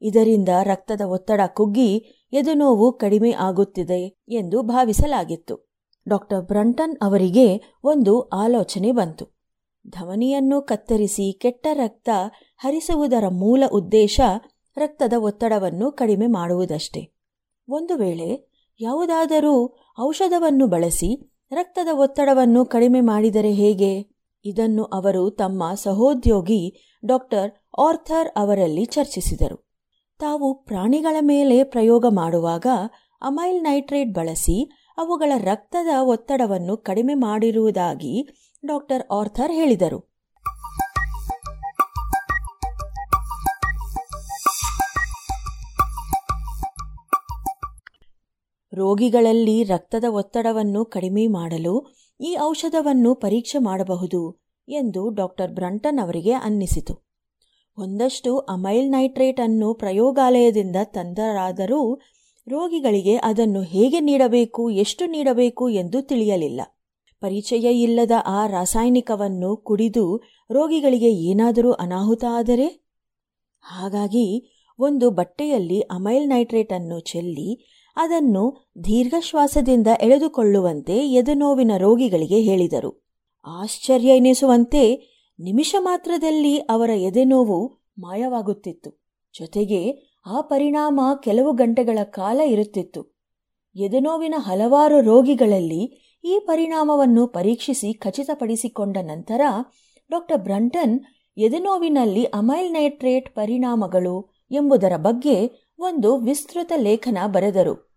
ಇದರಿಂದ 0.03 0.49
ರಕ್ತದ 0.63 1.01
ಒತ್ತಡ 1.01 1.41
ಕುಗ್ಗಿ 1.47 2.23
ಎದುನೋವು 2.33 2.93
ಕಡಿಮೆ 2.93 3.31
ಆಗುತ್ತಿದೆ 3.31 4.23
ಎಂದು 4.29 4.63
ಭಾವಿಸಲಾಗಿತ್ತು. 4.63 5.72
ಡಾಕ್ಟರ್ 6.09 6.43
ಬ್ರಂಟನ್ 6.43 6.97
ಅವರಿಗೆ 7.03 7.77
ಒಂದು 7.85 8.21
ಆಲೋಚನೆ 8.21 8.93
ಬಂತು. 8.93 9.43
ಧವನಿಯನ್ನು 9.89 10.63
ಕತ್ತರಿಸಿ 10.63 11.39
ಕೆಟ್ಟ 11.39 11.67
ರಕ್ತ 11.73 12.09
ಹರಿಸುವುದರ 12.59 13.25
ಮೂಲ 13.31 13.65
ಉದ್ದೇಶ 13.73 14.21
ರಕ್ತದ 14.77 15.13
ಒತ್ತಡವನ್ನು 15.19 15.93
ಕಡಿಮೆ 15.93 16.27
ಮಾಡುವುದಷ್ಟೇ. 16.27 17.15
ಒಂದು 17.69 17.97
ವೇಳೆ 17.97 18.53
ಯಾವುದಾದರೂ 18.81 19.77
ಔಷಧವನ್ನು 20.01 20.67
ಬಳಸಿ 20.67 21.33
ರಕ್ತದ 21.53 21.89
ಒತ್ತಡವನ್ನು 21.93 22.65
ಕಡಿಮೆ 22.65 23.01
ಮಾಡಿದರೆ 23.01 23.53
ಹೇಗೆ? 23.53 24.13
ಇದನ್ನು 24.45 24.85
ಅವರು 24.85 25.31
ತಮ್ಮ 25.31 25.75
ಸಹೋದ್ಯೋಗಿ 25.75 26.93
ಡಾಕ್ಟರ್ 27.05 27.51
ಆರ್ಥರ್ 27.79 28.29
ಅವರಲ್ಲಿ 28.37 28.85
ಚರ್ಚಿಸಿದರು. 28.85 29.73
ತಾವು 30.19 30.55
ಪ್ರಾಣಿಗಳ 30.55 31.17
ಮೇಲೆ 31.21 31.65
ಪ್ರಯೋಗ 31.65 32.07
ಮಾಡುವಾಗ 32.11 32.67
ಅಮೈಲ್ 33.23 33.63
ನೈಟ್ರೇಟ್ 33.63 34.11
ಬಳಸಿ 34.11 34.82
ಅವುಗಳ 34.99 35.33
ರಕ್ತದ 35.37 35.89
ಒತ್ತಡವನ್ನು 36.03 36.77
ಕಡಿಮೆ 36.77 37.15
ಮಾಡಿರುವುದಾಗಿ 37.15 38.29
ಡಾಕ್ಟರ್ 38.67 39.03
ಆರ್ಥರ್ 39.13 39.53
ಹೇಳಿದರು. 39.53 40.13
ರೋಗಿಗಳಲ್ಲಿ 48.75 49.63
ರಕ್ತದ 49.63 50.05
ಒತ್ತಡವನ್ನು 50.09 50.85
ಕಡಿಮೆ 50.85 51.27
ಮಾಡಲು 51.27 51.87
ಈ 52.21 52.37
ಔಷಧವನ್ನು 52.41 53.15
ಪರೀಕ್ಷೆ 53.15 53.59
ಮಾಡಬಹುದು 53.59 54.21
ಎಂದು 54.69 55.11
ಡಾಕ್ಟರ್ 55.11 55.51
ಬ್ರಂಟನ್ 55.51 55.99
ಅವರಿಗೆ 55.99 56.33
ಅನ್ನಿಸಿತು. 56.33 56.95
ಒಂದಷ್ಟು 57.79 58.39
ಅಮೈಲ್ 58.39 58.91
ನೈಟ್ರೇಟ್ 58.91 59.41
ಅನ್ನು 59.41 59.75
ಪ್ರಯೋಗಾಲಯದಿಂದ 59.75 60.77
ತಂದರಾದರೂ 60.85 62.01
ರೋಗಿಗಳಿಗೆ 62.49 63.17
ಅದನ್ನು 63.17 63.63
ಹೇಗೆ 63.63 64.01
ನೀಡಬೇಕು, 64.01 64.71
ಎಷ್ಟು 64.71 65.07
ನೀಡಬೇಕು 65.07 65.69
ಎಂದು 65.71 66.03
ತಿಳಿಯಲಿಲ್ಲ. 66.03 66.61
ಪರಿಚಯ 67.21 67.83
ಇಲ್ಲದ 67.83 68.11
ಆ 68.27 68.47
ರಾಸಾಯನಿಕವನ್ನು 68.47 69.57
ಕುಡಿದು 69.57 70.23
ರೋಗಿಗಳಿಗೆ 70.51 71.11
ಏನಾದರೂ 71.13 71.73
ಅನಾಹುತ 71.73 72.25
ಆದರೆ? 72.31 72.67
ಹಾಗಾಗಿ 73.61 74.53
ಒಂದು 74.79 75.11
ಬಟ್ಟೆಯಲ್ಲಿ 75.11 75.81
ಅಮೈಲ್ 75.81 76.29
ನೈಟ್ರೇಟ್ 76.29 76.73
ಅನ್ನು 76.73 77.01
ಚೆಲ್ಲಿ 77.01 77.69
ಅದನ್ನು 77.97 78.67
ದೀರ್ಘಶ್ವಾಸದಿಂದ 78.85 79.87
ಎಳೆದುಕೊಳ್ಳುವಂತೆ 80.01 81.09
ಎದೆನೋವಿನ 81.09 81.71
ರೋಗಿಗಳಿಗೆ 81.77 82.41
ಹೇಳಿದರು. 82.41 83.15
ಆಶ್ಚರ್ಯ 83.45 84.17
ಎನಿಸುವಂತೆ 84.17 84.83
ನಿಮಿಷ 85.41 85.75
ಮಾತ್ರದಲ್ಲಿ 85.79 86.59
ಅವರ 86.59 86.91
ಎದೆನೋವು 86.91 87.83
ಮಾಯವಾಗುತ್ತಿತ್ತು. 87.99 89.03
ಜೊತೆಗೆ 89.39 90.12
ಆ 90.27 90.41
ಪರಿಣಾಮ 90.41 91.01
ಕೆಲವು 91.23 91.53
ಗಂಟೆಗಳ 91.53 91.99
ಕಾಲ 92.05 92.41
ಇರುತ್ತಿತ್ತು. 92.41 93.13
ಎದೆನೋವಿನ 93.77 94.35
ಹಲವಾರು 94.39 95.01
ರೋಗಿಗಳಲ್ಲಿ 95.01 96.13
ಈ 96.25 96.39
ಪರಿಣಾಮವನ್ನು 96.47 97.27
ಪರೀಕ್ಷಿಸಿ 97.27 97.93
ಖಚಿತಪಡಿಸಿಕೊಂಡ 97.93 98.97
ನಂತರ 99.01 99.41
ಡಾಕ್ಟರ್ 100.11 100.39
ಬ್ರಂಟನ್, 100.39 101.01
ಎದೆನೋವಿನಲ್ಲಿ 101.37 102.25
ಅಮೈಲ್ 102.25 102.73
ನೈಟ್ರೇಟ್ 102.73 103.35
ಪರಿಣಾಮಗಳು 103.35 104.31
ಎಂಬುದರ 104.51 104.93
ಬಗ್ಗೆ 104.97 105.51
ಒಂದು 105.79 106.17
ವಿಸ್ತೃತ 106.17 106.73
ಲೇಖನ 106.77 107.19
ಬರೆದರು. 107.27 107.93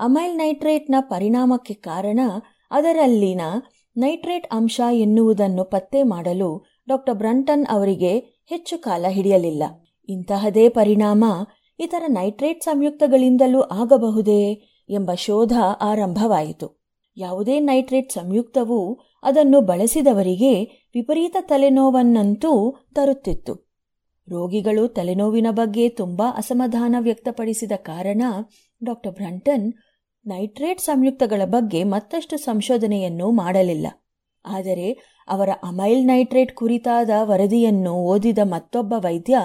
ಅಮೈಲ್ 0.00 0.36
ನೈಟ್ರೇಟ್ನ 0.36 0.94
ಪರಿಣಾಮಕ್ಕೆ 1.00 1.74
ಕಾರಣ 1.74 2.20
ಅದರಲ್ಲಿನ 2.70 3.40
ನೈಟ್ರೇಟ್ 3.96 4.46
ಅಂಶ 4.52 4.80
ಎನ್ನುವುದನ್ನು 4.92 5.64
ಪತ್ತೆ 5.64 6.02
ಮಾಡಲು 6.02 6.64
ಡಾಕ್ಟರ್ 6.88 7.14
ಬ್ರಂಟನ್ 7.14 7.66
ಅವರಿಗೆ 7.66 8.18
ಹೆಚ್ಚು 8.48 8.78
ಕಾಲ 8.78 9.06
ಹಿಡಿಯಲಿಲ್ಲ. 9.08 9.62
ಇಂತಹದೇ 10.08 10.68
ಪರಿಣಾಮ 10.68 11.24
ಇತರ 11.80 12.02
ನೈಟ್ರೇಟ್ 12.08 12.62
ಸಂಯುಕ್ತಗಳಿಂದಲೂ 12.62 13.60
ಆಗಬಹುದೇ 13.60 14.62
ಎಂಬ 14.90 15.10
ಶೋಧ 15.14 15.52
ಆರಂಭವಾಯಿತು. 15.80 16.82
ಯಾವುದೇ 17.16 17.60
ನೈಟ್ರೇಟ್ 17.60 18.12
ಸಂಯುಕ್ತವು 18.12 19.00
ಅದನ್ನು 19.22 19.60
ಬಳಸಿದವರಿಗೆ 19.60 20.64
ವಿಪರೀತ 20.94 21.36
ತಲೆನೋವನ್ನಂತೂ 21.40 22.76
ತರುತ್ತಿತ್ತು. 22.94 23.72
ರೋಗಿಗಳು 24.28 24.88
ತಲೆನೋವಿನ 24.88 25.46
ಬಗ್ಗೆ 25.50 25.88
ತುಂಬಾ 25.88 26.30
ಅಸಮಾಧಾನ 26.36 26.96
ವ್ಯಕ್ತಪಡಿಸಿದ 26.98 27.72
ಕಾರಣ 27.76 28.22
ಡಾಕ್ಟರ್ 28.84 29.12
ಬ್ರಂಟನ್ 29.12 29.72
ನೈಟ್ರೇಟ್ 30.26 30.80
ಸಂಯುಕ್ತಗಳ 30.80 31.42
ಬಗ್ಗೆ 31.44 31.84
ಮತ್ತಷ್ಟು 31.84 32.36
ಸಂಶೋಧನೆಯನ್ನು 32.36 33.30
ಮಾಡಲಿಲ್ಲ. 33.30 33.86
ಆದರೆ 34.44 34.88
ಅವರ 35.28 35.48
ಅಮೈಲ್ 35.62 36.06
ನೈಟ್ರೇಟ್ 36.06 36.52
ಕುರಿತಾದ 36.52 37.10
ವರದಿಯನ್ನು 37.22 37.92
ಓದಿದ 37.92 38.38
ಮತ್ತೊಬ್ಬ 38.44 38.94
ವೈದ್ಯ 38.98 39.36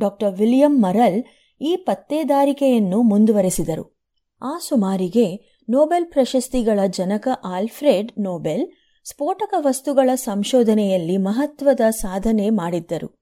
ಡಾಕ್ಟರ್ 0.00 0.34
ವಿಲಿಯಂ 0.34 0.82
ಮರಲ್ 0.82 1.22
ಈ 1.60 1.76
ಪತ್ತೆದಾರಿಕೆಯನ್ನು 1.76 3.02
ಮುಂದುವರೆಸಿದರು. 3.02 4.00
ಆ 4.42 4.58
ಸುಮಾರಿಗೆ 4.58 5.26
ನೊಬೆಲ್ 5.70 6.06
ಪ್ರಶಸ್ತಿಗಳ 6.06 6.80
ಜನಕ 6.88 7.28
ಆಲ್ಫ್ರೆಡ್ 7.44 8.12
ನೋಬೆಲ್ 8.18 8.68
ಸ್ಫೋಟಕ 9.04 9.54
ವಸ್ತುಗಳ 9.58 10.14
ಸಂಶೋಧನೆಯಲ್ಲಿ 10.14 11.16
ಮಹತ್ವದ 11.16 11.80
ಸಾಧನೆ 11.90 12.50
ಮಾಡಿದ್ದರು. 12.50 13.20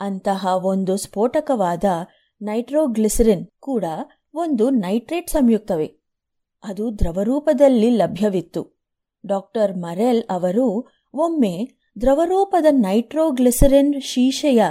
ಅಂತಹ 0.00 0.46
ಒಂದು 0.64 0.96
ಸ್ಫೋಟಕವಾದ 0.96 1.84
ನೈಟ್ರೋಗ್ಲಿಸರಿನ್ 2.42 3.46
ಕೂಡ 3.60 3.84
ಒಂದು 4.34 4.70
ನೈಟ್ರೇಟ್ 4.70 5.30
ಸಂಯುಕ್ತವೇ. 5.30 5.94
ಅದು 6.64 6.98
ದ್ರವರೂಪದಲ್ಲಿ 6.98 7.90
ಲಭ್ಯವಿತ್ತು. 7.90 8.78
ಡಾಕ್ಟರ್ 9.26 9.76
ಮರೆಲ್ 9.76 10.22
ಅವರು 10.30 10.88
ಒಮ್ಮೆ 11.14 11.70
ದ್ರವರೂಪದ 12.00 12.66
ನೈಟ್ರೋಗ್ಲಿಸರಿನ್ 12.70 14.02
ಶೀಶೆಯ 14.02 14.64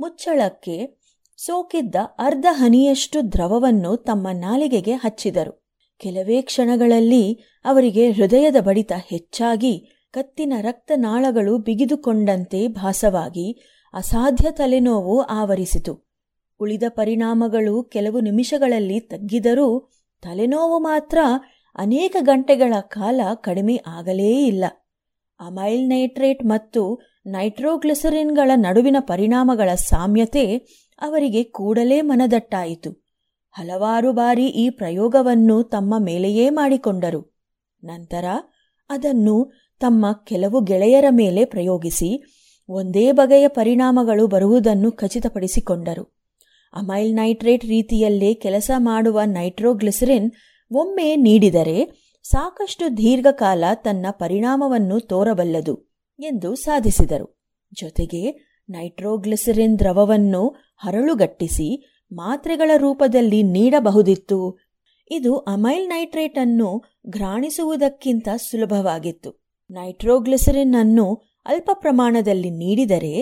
ಮುಚ್ಚಳಕ್ಕೆ 0.00 0.97
ಸೋಕಿದ್ದ 1.40 1.94
ಅರ್ಧ 2.18 2.46
ಹನಿಯಷ್ಟು 2.50 3.32
ದ್ರವವನ್ನು 3.32 3.96
ತಮ್ಮ 3.96 4.28
ನಾಲಿಗೆಗೆ 4.32 4.92
ಹಚ್ಚಿದರು. 4.92 5.52
ಕೆಲವೇ 5.98 6.42
ಕ್ಷಣಗಳಲ್ಲಿ 6.42 7.24
ಅವರಿಗೆ 7.64 8.10
ಹೃದಯದ 8.10 8.56
ಬಡಿತ 8.60 8.92
ಹೆಚ್ಚಾಗಿ 9.06 9.74
ಕತ್ತಿನ 10.10 10.52
ರಕ್ತನಾಳಗಳು 10.60 11.58
ಬಿಗಿದುಕೊಂಡಂತೆ 11.58 12.68
ಭಾಸವಾಗಿ 12.68 13.46
ಅಸಾಧ್ಯ 13.94 14.50
ತಲೆನೋವು 14.50 15.20
ಆವರಿಸಿತು. 15.20 15.94
ಉಳಿದ 16.60 16.82
ಪರಿಣಾಮಗಳು 16.88 17.82
ಕೆಲವು 17.82 18.20
ನಿಮಿಷಗಳಲ್ಲಿ 18.20 19.00
ತಗ್ಗಿದರೂ 19.00 19.90
ತಲೆನೋವು 20.22 20.78
ಮಾತ್ರ 20.78 21.18
ಅನೇಕ 21.78 22.16
ಗಂಟೆಗಳ 22.20 22.74
ಕಾಲ 22.80 23.20
ಕಡಿಮೆ 23.34 23.80
ಆಗಲೇ 23.86 24.46
ಇಲ್ಲ. 24.46 24.64
ಅಮೈಲ್ 25.40 25.88
ನೈಟ್ರೇಟ್ 25.88 26.44
ಮತ್ತು 26.44 27.00
ನೈಟ್ರೋಗ್ಲಿಸರಿನ್ಗಳ 27.26 28.50
ನಡುವಿನ 28.54 28.96
ಪರಿಣಾಮಗಳ 29.00 29.74
ಸಾಮ್ಯತೆ 29.74 30.44
ಅವರಿಗೆ 30.98 31.44
ಕೂಡಲೇ 31.44 32.00
ಮನದಟ್ಟಾಯಿತು. 32.00 33.08
ಹಲವಾರು 33.50 34.12
ಬಾರಿ 34.12 34.46
ಈ 34.46 34.70
ಪ್ರಯೋಗವನ್ನು 34.70 35.62
ತಮ್ಮ 35.62 35.94
ಮೇಲೆಯೇ 35.98 36.50
ಮಾಡಿಕೊಂಡರು. 36.50 37.38
ನಂತರ 37.84 38.24
ಅದನ್ನು 38.90 39.52
ತಮ್ಮ 39.80 40.06
ಕೆಲವು 40.24 40.60
ಗೆಳೆಯರ 40.60 41.04
ಮೇಲೆ 41.10 41.44
ಪ್ರಯೋಗಿಸಿ 41.44 42.22
ಒಂದೇ 42.68 43.12
ಬಗೆಯ 43.12 43.48
ಪರಿಣಾಮಗಳು 43.48 44.26
ಬರುವುದನ್ನು 44.26 44.92
ಖಚಿತಪಡಿಸಿಕೊಂಡರು. 44.92 46.04
ಅಮೈಲ್ 46.74 47.14
ನೈಟ್ರೇಟ್ 47.14 47.64
ರೀತಿಯಲ್ಲೇ 47.64 48.34
ಕೆಲಸ 48.34 48.70
ಮಾಡುವ 48.76 49.20
ನೈಟ್ರೋಗ್ಲಿಸರಿನ್ 49.26 50.32
ಒಮ್ಮೆ 50.70 51.16
ನೀಡಿದರೆ 51.16 52.08
ಸಾಕಷ್ಟು 52.22 52.96
ದೀರ್ಘಕಾಲ 52.96 53.64
ತನ್ನ 53.74 54.06
ಪರಿಣಾಮವನ್ನು 54.10 55.00
ತೋರಬಲ್ಲದು 55.00 55.96
ಎಂದು 56.20 56.54
ಸಾಧಿಸಿದರು. 56.54 57.46
ಜೊತೆಗೆ 57.72 58.48
ನೈಟ್ರೋಗ್ಲಿಸರಿನ್ 58.68 59.78
ದ್ರವವನ್ನು 59.78 60.67
ಹರಳುಗಟ್ಟಿಸಿ 60.80 61.68
ಮಾತ್ರೆಗಳ 62.12 62.70
ರೂಪದಲ್ಲಿ 62.76 63.42
ನೀಡಬಹುದಿತ್ತು. 63.56 64.38
ಇದು 65.10 65.32
ಅಮೈಲ್ 65.46 65.86
ನೈಟ್ರೇಟ್ 65.88 66.38
ಅನ್ನು 66.38 66.68
ಘ್ರಾಣಿಸುವುದಕ್ಕಿಂತ 67.08 68.28
ಸುಲಭವಾಗಿತ್ತು. 68.36 69.30
ನೈಟ್ರೋಗ್ಲಿಸರಿನ್ 69.70 70.76
ಅನ್ನು 70.80 71.06
ಅಲ್ಪ 71.46 71.70
ಪ್ರಮಾಣದಲ್ಲಿ 71.74 72.50
ನೀಡಿದರೆ 72.62 73.14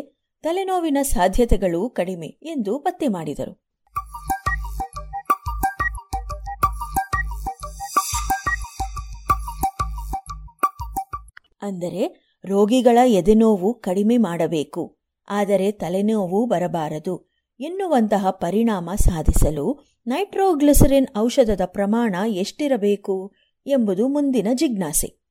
ತಲೆನೋವಿನ 0.45 0.99
ಸಾಧ್ಯತೆಗಳು 1.03 1.83
ಕಡಿಮೆ 1.91 2.29
ಎಂದು 2.43 2.73
ಪತ್ತೆ 2.79 3.09
ಮಾಡಿದರು. 3.09 3.55
ಅಂದರೆ 11.63 12.03
ರೋಗಿಗಳ 12.45 12.99
ಎದೆನೋವು 13.21 13.69
ಕಡಿಮೆ 13.87 14.17
ಮಾಡಬೇಕು, 14.17 14.83
ಆದರೆ 15.29 15.69
ತಲೆನೋವು 15.73 16.41
ಬರಬಾರದು. 16.47 17.15
ಎನ್ನುವಂತಹ 17.61 18.31
ಪರಿಣಾಮ 18.31 18.91
ಸಾಧಿಸಲು 18.95 19.85
ನೈಟ್ರೋಗ್ಲಿಸರಿನ್ 20.07 21.07
ಔಷಧದ 21.17 21.61
ಪ್ರಮಾಣ 21.65 22.15
ಎಷ್ಟಿರಬೇಕು 22.27 23.33
ಎಂಬುದು 23.67 24.09
ಮುಂದಿನ 24.09 24.49
ಜಿಜ್ಞಾಸೆ. 24.55 25.27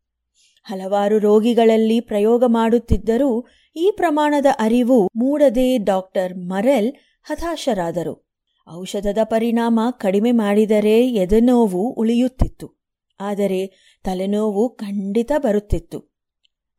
ಹಲವಾರು 0.64 1.20
ರೋಗಿಗಳಲ್ಲಿ 1.20 2.00
ಪ್ರಯೋಗ 2.00 2.44
ಮಾಡುತ್ತಿದ್ದರೂ 2.48 3.48
ಈ 3.76 3.94
ಪ್ರಮಾಣದ 3.96 4.46
ಅರಿವು 4.60 5.12
ಮೂಡದೆ 5.16 5.78
ಡಾಕ್ಟರ್ 5.78 6.38
ಮರೆಲ್ 6.38 6.94
ಹತಾಶರಾದರು. 7.24 8.34
ಔಷಧದ 8.74 9.18
ಪರಿಣಾಮ 9.24 9.80
ಕಡಿಮೆ 9.92 10.32
ಮಾಡಿದರೆ 10.32 11.10
ಎದೆನೋವು 11.10 11.90
ಉಳಿಯುತ್ತಿತ್ತು. 11.90 12.72
ಆದರೆ 13.20 13.68
ತಲೆನೋವು 14.04 14.70
ಖಂಡಿತ 14.70 15.32
ಬರುತ್ತಿತ್ತು. 15.38 16.00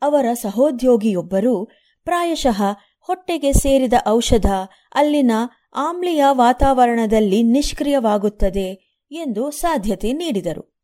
ಅವರ 0.03 0.27
ಸಹೋದ್ಯೋಗಿಯೊಬ್ಬರು 0.35 1.69
ಪ್ರಾಯಶಃ 2.05 2.63
ಹೊಟ್ಟೆಗೆ 3.09 3.53
ಸೇರಿದ 3.53 3.93
ಔಷಧ 4.09 4.47
ಅಲ್ಲಿನ 4.95 5.31
ಆಮ್ಲೀಯ 5.75 6.25
ವಾತಾವರಣದಲ್ಲಿ 6.31 7.43
ನಿಷ್ಕ್ರಿಯವಾಗುತ್ತದೆ 7.43 8.99
ಎಂದು 9.13 9.51
ಸಾಧ್ಯತೆ 9.51 10.13
ನೀಡಿದರು. 10.13 10.77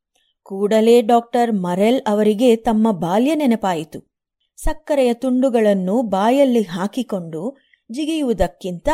ಕೂಡಲೇ 0.43 1.01
ಡಾಕ್ಟರ್ 1.01 1.53
ಮರೆಲ್ 1.53 2.01
ಅವರಿಗೆ 2.07 2.57
ತಮ್ಮ 2.57 2.93
ಬಾಲ್ಯ 2.93 3.35
ನೆನಪಾಯಿತು. 3.35 4.13
ಸಕ್ಕರೆಯ 4.57 5.15
ತುಂಡುಗಳನ್ನು 5.15 6.03
ಬಾಯಲ್ಲಿ 6.03 6.63
ಹಾಕಿಕೊಂಡು 6.63 7.59
ಜಿಗಿಯುವುದಕ್ಕಿಂತ 7.93 8.89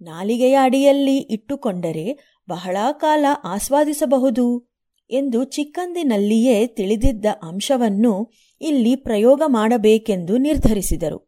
ನಾಲಿಗೆಯ 0.00 0.56
ಅಡಿಯಲ್ಲಿ 0.62 1.16
ಇಟ್ಟುಕೊಂಡರೆ 1.16 2.38
ಬಹಳ 2.48 2.76
ಕಾಲ 2.92 3.26
ಆಸ್ವಾದಿಸಬಹುದು 3.44 4.68
ಎಂದು 5.10 5.44
ಚಿಕ್ಕಂದಿನಲ್ಲಿಯೇ 5.44 6.66
ತಿಳಿದಿದ್ದ 6.66 7.26
ಅಂಶವನ್ನು 7.42 8.32
ಇಲ್ಲಿ 8.60 8.96
ಪ್ರಯೋಗ 8.96 9.42
ಮಾಡಬೇಕೆಂದು 9.46 10.36
ನಿರ್ಧರಿಸಿದರು. 10.36 11.27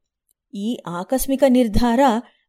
ಈ 0.55 0.78
ಆಕಸ್ಮಿಕ 0.86 1.43
ನಿರ್ಧಾರ 1.48 2.01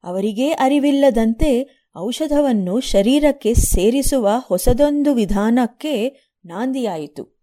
ಅವರಿಗೇ 0.04 0.50
ಅರಿವಿಲ್ಲದಂತೆ 0.50 1.82
ಔಷಧವನ್ನು 1.98 2.80
ಶರೀರಕ್ಕೆ 2.80 3.54
ಸೇರಿಸುವ 3.54 4.30
ಹೊಸದೊಂದು 4.48 5.14
ವಿಧಾನಕ್ಕೆ 5.14 6.08
ನಾಂದಿಯಾಯಿತು. 6.46 7.42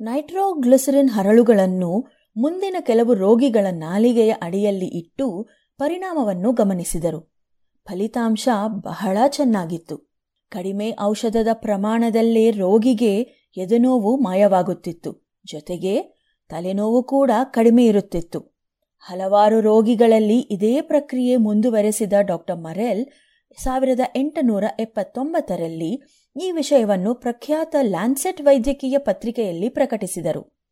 ನೈಟ್ರೋಗ್ಲಿಸರಿನ್ 0.00 1.10
ಹರಳುಗಳನ್ನು 1.10 2.08
ಮುಂದಿನ 2.36 2.76
ಕೆಲವು 2.80 3.14
ರೋಗಿಗಳ 3.14 3.66
ನಾಲಿಗೆಯ 3.70 4.30
ಅಡಿಯಲ್ಲಿ 4.30 4.86
ಇಟ್ಟು 4.86 5.48
ಪರಿಣಾಮವನ್ನು 5.78 6.52
ಗಮನಿಸಿದರು. 6.52 7.34
ಫಲಿತಾಂಶ 7.88 8.48
ಬಹಳ 8.66 9.18
ಚೆನ್ನಾಗಿತ್ತು. 9.28 9.96
ಕಡಿಮೆ 10.50 10.96
ಔಷಧದ 11.00 11.48
ಪ್ರಮಾಣದಲ್ಲೇ 11.52 12.50
ರೋಗಿಗೆ 12.50 13.20
ಎದೆನೋವು 13.56 14.16
ಮಾಯವಾಗುತ್ತಿತ್ತು. 14.16 15.34
ಜೊತೆಗೆ 15.44 16.02
ತಲೆನೋವು 16.48 17.02
ಕೂಡ 17.02 17.30
ಕಡಿಮೆ 17.44 17.86
ಇರುತ್ತಿತ್ತು. 17.86 18.53
ಹಲವಾರು 19.06 19.60
ರೋಗಿಗಳಲ್ಲಿ 19.60 20.38
ಇದೇ 20.38 20.80
ಪ್ರಕ್ರಿಯೆ 20.80 21.36
ಮುಂದುವರೆಸಿದ 21.36 22.12
ಡಾಕ್ಟರ್ 22.20 22.56
ಮರೆಲ್ 22.56 23.06
ಸಾವಿರದ 23.62 24.00
ಎಂಟುನೂರ 24.16 24.64
ಎಪ್ಪತ್ತೊಂಬತ್ತರಲ್ಲಿ 24.80 26.00
ಈ 26.42 26.50
ವಿಷಯವನ್ನು 26.50 27.14
ಪ್ರಖ್ಯಾತ 27.14 27.76
ಲ್ಯಾನ್ಸೆಟ್ 27.82 28.42
ವೈದ್ಯಕೀಯ 28.42 28.98
ಪತ್ರಿಕೆಯಲ್ಲಿ 28.98 29.68
ಪ್ರಕಟಿಸಿದರು. 29.68 30.62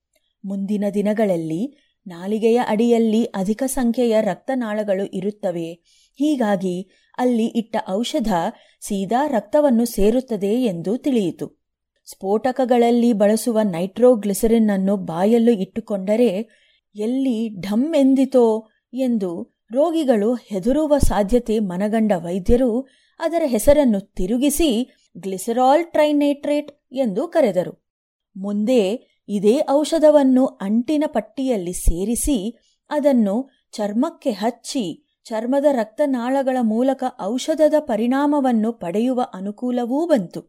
ಮುಂದಿನ 0.45 0.85
ದಿನಗಳಲ್ಲಿ 0.95 1.77
ನಾಲಿಗೆಯ 2.07 2.61
ಅಡಿಯಲ್ಲಿ 2.69 3.25
ಅಧಿಕ 3.25 3.63
ಸಂಖ್ಯೆಯ 3.67 4.21
ರಕ್ತನಾಳಗಳು 4.21 5.05
ಇರುತ್ತವೆ. 5.05 5.73
ಹೀಗಾಗಿ 6.19 6.91
ಅಲ್ಲಿ 7.19 7.47
ಇಟ್ಟ 7.47 7.77
ಔಷಧ 7.91 8.33
ಸೀದಾ 8.81 9.27
ರಕ್ತವನ್ನು 9.27 9.85
ಸೇರುತ್ತದೆ 9.85 10.55
ಎಂದು 10.65 10.97
ತಿಳಿಯಿತು. 10.97 11.63
ಸ್ಫೋಟಕಗಳಲ್ಲಿ 12.05 13.13
ಬಳಸುವ 13.13 13.59
ನೈಟ್ರೋಗ್ಲಿಸರಿನ್ 13.63 14.71
ಅನ್ನು 14.71 14.97
ಬಾಯಲ್ಲೂ 14.97 15.53
ಇಟ್ಟುಕೊಂಡರೆ 15.53 16.62
ಎಲ್ಲಿ 16.95 17.61
ಢಮ್ 17.61 17.95
ಎಂದಿತೋ 17.95 18.69
ಎಂದು 18.95 19.59
ರೋಗಿಗಳು 19.73 20.35
ಹೆದರುವ 20.35 20.99
ಸಾಧ್ಯತೆ 20.99 21.59
ಮನಗಂಡ 21.59 22.13
ವೈದ್ಯರು 22.17 22.87
ಅದರ 23.21 23.43
ಹೆಸರನ್ನು 23.47 24.01
ತಿರುಗಿಸಿ 24.01 24.91
ಗ್ಲಿಸರಾಲ್ 25.19 25.85
ಟ್ರೈನೈಟ್ರೇಟ್ 25.85 26.73
ಎಂದು 26.93 27.29
ಕರೆದರು. 27.29 27.95
ಮುಂದೆ 28.37 29.13
ಇದೇ 29.29 29.61
ಔಷಧವನ್ನು 29.71 30.47
ಅಂಟಿನ 30.47 31.05
ಪಟ್ಟಿಯಲ್ಲಿ 31.07 31.73
ಸೇರಿಸಿ 31.73 32.57
ಅದನ್ನು 32.91 33.51
ಚರ್ಮಕ್ಕೆ 33.73 34.31
ಹಚ್ಚಿ 34.31 35.05
ಚರ್ಮದ 35.25 35.65
ರಕ್ತನಾಳಗಳ 35.73 36.57
ಮೂಲಕ 36.61 37.05
ಔಷಧದ 37.23 37.75
ಪರಿಣಾಮವನ್ನು 37.79 38.73
ಪಡೆಯುವ 38.73 39.27
ಅನುಕೂಲವೂ 39.35 40.07
ಬಂತು. 40.07 40.41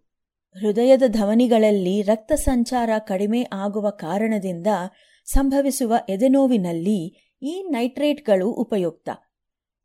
ಹೃದಯದ 0.59 1.03
ಧಮನಿಗಳಲ್ಲಿ 1.07 2.01
ರಕ್ತ 2.01 2.31
ಸಂಚಾರ 2.31 2.89
ಕಡಿಮೆ 2.99 3.47
ಆಗುವ 3.53 3.89
ಕಾರಣದಿಂದ 3.89 4.67
ಸಂಭವಿಸುವ 5.25 5.95
ಎದೆನೋವಿನಲ್ಲಿ 6.09 7.29
ಈ 7.41 7.67
ನೈಟ್ರೇಟ್ಗಳು 7.69 8.51
ಉಪಯುಕ್ತ. 8.51 9.09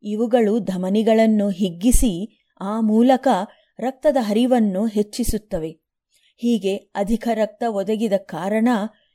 ಇವುಗಳು 0.03 0.59
ಧಮನಿಗಳನ್ನು 0.59 1.49
ಹಿಗ್ಗಿಸಿ 1.49 2.45
ಆ 2.61 2.81
ಮೂಲಕ 2.81 3.27
ರಕ್ತದ 3.79 4.17
ಹರಿವನ್ನು 4.19 4.85
ಹೆಚ್ಚಿಸುತ್ತವೆ. 4.85 5.79
ಹೀಗೆ 6.37 6.75
ಅಧಿಕ 6.75 7.27
ರಕ್ತ 7.33 7.63
ಒದಗಿದ 7.69 8.13
ಕಾರಣ 8.17 8.67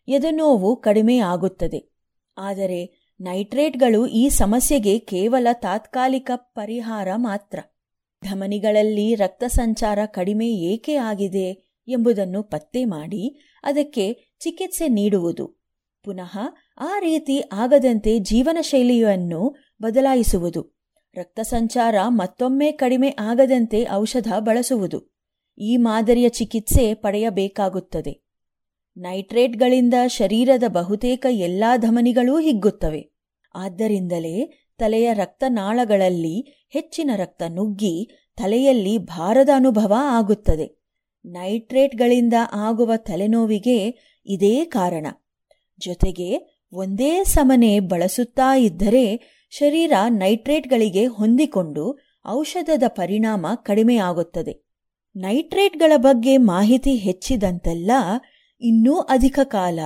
ಎದೆನೋವು 0.08 0.76
ಕಡಿಮೆಯಾಗುತ್ತದೆ 0.76 1.94
ಆದರೆ 2.38 3.10
ನೈಟ್ರೇಟ್ಗಳು 3.20 4.06
ಈ 4.06 4.28
ಸಮಸ್ಯೆಗೆ 4.28 4.98
ಕೇವಲ 4.98 5.46
ತಾತ್ಕಾಲಿಕ 5.52 6.30
ಪರಿಹಾರ 6.36 7.08
ಮಾತ್ರ. 7.16 7.58
ಧಮನಿಗಳಲ್ಲಿ 8.24 9.14
ರಕ್ತ 9.14 9.44
ಸಂಚಾರ 9.46 9.98
ಕಡಿಮೆ 10.06 10.48
ಏಕೆ 10.48 10.94
ಆಗಿದೆ 10.94 11.78
ಎಂಬುದನ್ನು 11.88 12.42
ಪತ್ತೆ 12.42 12.84
ಮಾಡಿ 12.84 13.36
ಅದಕ್ಕೆ 13.64 14.36
ಚಿಕಿತ್ಸೆ 14.40 14.88
ನೀಡುವುದು. 14.88 15.63
ಪುನಃ 16.04 16.38
ಆ 16.78 16.98
ರೀತಿ 16.98 17.42
ಆಗದಂತೆ 17.52 18.18
ಜೀವನ 18.18 18.58
ಶೈಲಿಯನ್ನು 18.60 19.54
ಬದಲಾಯಿಸುವುದು. 19.82 20.74
ರಕ್ತ 21.16 21.40
ಸಂಚಾರ 21.40 21.94
ಮತ್ತೊಮ್ಮೆ 22.08 22.72
ಕಡಿಮೆ 22.72 23.16
ಆಗದಂತೆ 23.18 23.86
ಔಷಧ 23.92 24.32
ಬಳಸುವುದು. 24.38 25.14
ಈ 25.58 25.76
ಮಾದರಿಯ 25.76 26.28
ಚಿಕಿತ್ಸೆ 26.28 26.94
ಪಡೆಯಬೇಕಾಗುತ್ತದೆ. 26.94 28.24
ನೈಟ್ರೇಟ್ಗಳಿಂದ 28.96 29.94
ಶರೀರದ 30.06 30.62
ಬಹುತೇಕ 30.68 31.26
ಎಲ್ಲಾ 31.30 31.76
ಧಮನಿಗಳೂ 31.76 32.38
ಹಿಗ್ಗುತ್ತವೆ. 32.38 33.10
ಆದ್ದರಿಂದಲೇ 33.54 34.64
ತಲೆಯ 34.78 35.14
ರಕ್ತನಾಳಗಳಲ್ಲಿ 35.14 36.66
ಹೆಚ್ಚಿನ 36.72 37.10
ರಕ್ತ 37.16 37.42
ನುಗ್ಗಿ 37.42 38.08
ತಲೆಯಲ್ಲಿ 38.36 38.98
ಭಾರದ 38.98 39.48
ಅನುಭವ 39.56 39.94
ಆಗುತ್ತದೆ. 39.98 40.84
ನೈಟ್ರೇಟ್ಗಳಿಂದ 41.24 42.34
ಆಗುವ 42.52 42.92
ತಲೆನೋವಿಗೆ 42.96 43.78
ಇದೇ 44.26 44.64
ಕಾರಣ. 44.64 45.06
ಜೊತೆಗೆ 45.84 46.60
ಒಂದೇ 46.72 47.24
ಸಮನೆ 47.24 47.80
ಬಳಸುತ್ತಾ 47.80 48.56
ಇದ್ದರೆ 48.56 49.34
ಶರೀರ 49.50 49.92
ನೈಟ್ರೇಟ್ಗಳಿಗೆ 50.08 51.06
ಹೊಂದಿಕೊಂಡು 51.06 51.98
ಔಷಧದ 52.28 52.82
ಪರಿಣಾಮ 52.86 53.46
ಕಡಿಮೆಯಾಗುತ್ತದೆ. 53.54 54.64
ನೈಟ್ರೇಟ್ಗಳ 55.16 55.92
ಬಗ್ಗೆ 55.96 56.36
ಮಾಹಿತಿ 56.36 56.94
ಹೆಚ್ಚಿದಂತೆಲ್ಲ 56.94 57.90
ಇನ್ನೂ 58.60 58.98
ಅಧಿಕ 58.98 59.38
ಕಾಲ 59.44 59.78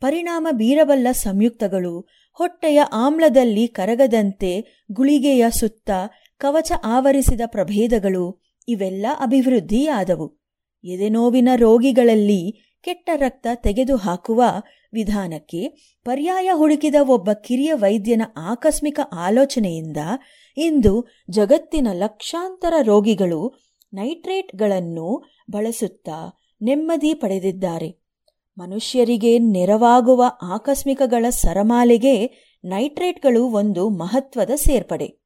ಪರಿಣಾಮ 0.00 0.48
ಬೀರಬಲ್ಲ 0.50 1.06
ಸಂಯುಕ್ತಗಳು 1.12 2.08
ಹೊಟ್ಟೆಯ 2.32 2.80
ಆಮ್ಲದಲ್ಲಿ 2.92 3.68
ಕರಗದಂತೆ 3.68 4.84
ಗುಳಿಗೆಯ 4.92 5.44
ಸುತ್ತ 5.50 5.90
ಕವಚ 6.38 6.72
ಆವರಿಸಿದ 6.84 7.40
ಪ್ರಭೇದಗಳು 7.46 8.42
ಇವೆಲ್ಲ 8.68 9.06
ಅಭಿವೃದ್ಧಿಯಾದವು. 9.20 10.38
ಎದೆನೋವಿನ 10.84 11.48
ರೋಗಿಗಳಲ್ಲಿ 11.56 12.72
ಕೆಟ್ಟ 12.84 13.10
ರಕ್ತ 13.16 13.46
ತೆಗೆದುಹಾಕುವ 13.54 14.42
ವಿಧಾನಕ್ಕೆ 14.96 15.62
ಪರ್ಯಾಯ 16.04 16.50
ಹುಡುಕಿದ 16.54 16.94
ಒಬ್ಬ 17.08 17.32
ಕಿರಿಯ 17.32 17.72
ವೈದ್ಯನ 17.74 18.22
ಆಕಸ್ಮಿಕ 18.36 19.00
ಆಲೋಚನೆಯಿಂದ 19.12 19.96
ಇಂದು 20.56 21.06
ಜಗತ್ತಿನ 21.30 21.88
ಲಕ್ಷಾಂತರ 21.92 22.74
ರೋಗಿಗಳು 22.82 23.40
ನೈಟ್ರೇಟ್ಗಳನ್ನು 23.94 25.08
ಬಳಸುತ್ತಾ 25.50 26.18
ನೆಮ್ಮದಿ 26.62 27.14
ಪಡೆದಿದ್ದಾರೆ. 27.14 27.90
ಮನುಷ್ಯರಿಗೆ 28.58 29.38
ನೆರವಾಗುವ 29.38 30.24
ಆಕಸ್ಮಿಕಗಳ 30.42 31.26
ಸರಮಾಲೆಗೆ 31.28 32.14
ನೈಟ್ರೇಟ್ಗಳು 32.64 33.42
ಒಂದು 33.44 33.88
ಮಹತ್ವದ 33.88 34.50
ಸೇರ್ಪಡೆ. 34.54 35.25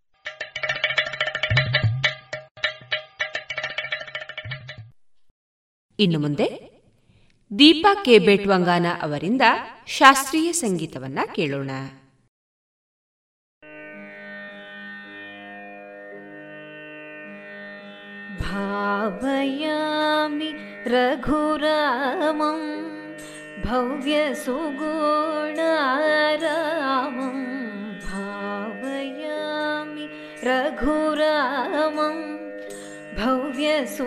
ಇನ್ನು 6.00 6.20
ಮುಂದೆ 6.20 6.76
ದೀಪಾ 7.50 8.04
ಕೆ 8.04 8.18
ಬೇಟ್ವಂಗಾನ 8.18 8.86
ಅವರಿಂದ 9.02 9.42
ಶಾಸ್ತ್ರೀಯ 9.86 10.52
ಸಂಗೀತವನ್ನ 10.52 11.18
ಕೇಳೋಣ 11.34 11.70
भावयामि 19.18 20.52
रघुरामं 20.86 22.60
भव्यसुगुणारामं 26.06 27.38
भावयामि 28.06 30.08
रघुरामं 30.42 32.39
भव्यसुगुणारामं 33.21 34.05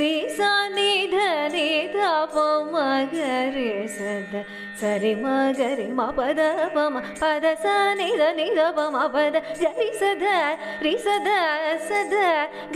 रे 0.00 0.12
सा 0.36 0.52
नि 0.74 0.92
ध 1.12 1.24
रे 1.54 1.68
ध 1.94 1.96
प 2.34 2.44
म 2.72 2.74
ग 3.12 3.26
रे 3.56 3.70
सद। 3.96 4.32
सरे 4.80 5.14
म 5.14 5.26
ग 5.58 5.68
रे 5.80 5.86
म 5.92 6.10
पद 6.18 6.40
म 6.76 7.00
पद 7.20 7.44
स 7.62 7.76
नि 8.00 8.08
ध 8.18 8.32
नि 8.40 8.48
म 8.96 9.06
पद 9.14 9.34
ग 9.62 9.64
रि 9.78 9.90
स 10.00 10.02
ध 10.22 10.24
रि 10.84 10.96
स 11.04 11.20
ध 11.26 11.28
स 11.88 12.04
ध 12.12 12.14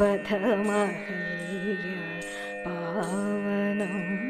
वधमहल्या 0.01 2.19
पावनम्। 2.65 4.23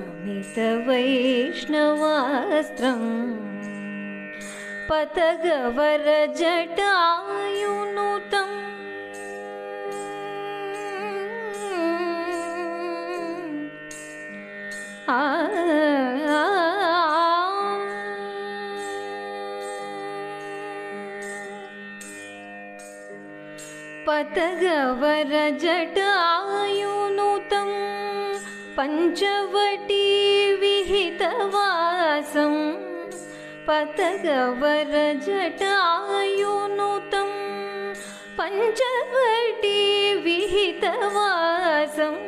अमितवैष्णवास्त्रम् 0.00 0.94
पथगवरजटायुतम् 4.90 5.74
आ 15.08 15.18
पतगवरजटायुनुतं 24.06 26.00
आयु 26.06 26.94
नुतं 27.16 27.70
पञ्चवटी 28.76 30.06
विहितवासं 30.60 32.54
पथगवरजट 33.68 35.62
पञ्चवटी 38.38 39.80
विहितवासम् 40.24 42.20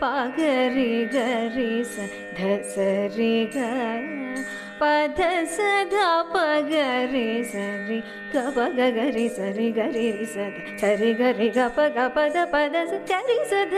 पागरि 0.00 0.94
गरि 1.14 1.74
स 1.84 2.06
ध 2.38 2.40
सरि 2.74 3.36
ग 3.54 3.58
पध 4.80 5.20
सधा 5.56 6.10
पगरि 6.34 7.30
सरि 7.52 7.98
ग 8.34 8.36
प 8.56 8.58
ग 8.76 8.80
गरि 8.96 9.28
सरि, 9.36 9.68
गरि 9.78 10.06
रि 10.18 10.26
स 10.34 10.36
ध 10.54 10.78
सरि 10.80 11.12
गरि 11.20 11.48
ग 11.56 11.58
प 11.76 11.78
ग 11.96 11.98
पद 12.16 12.36
पद 12.54 12.74
स 12.90 13.02
गरि 13.10 13.38
स 13.50 13.52
ध 13.74 13.76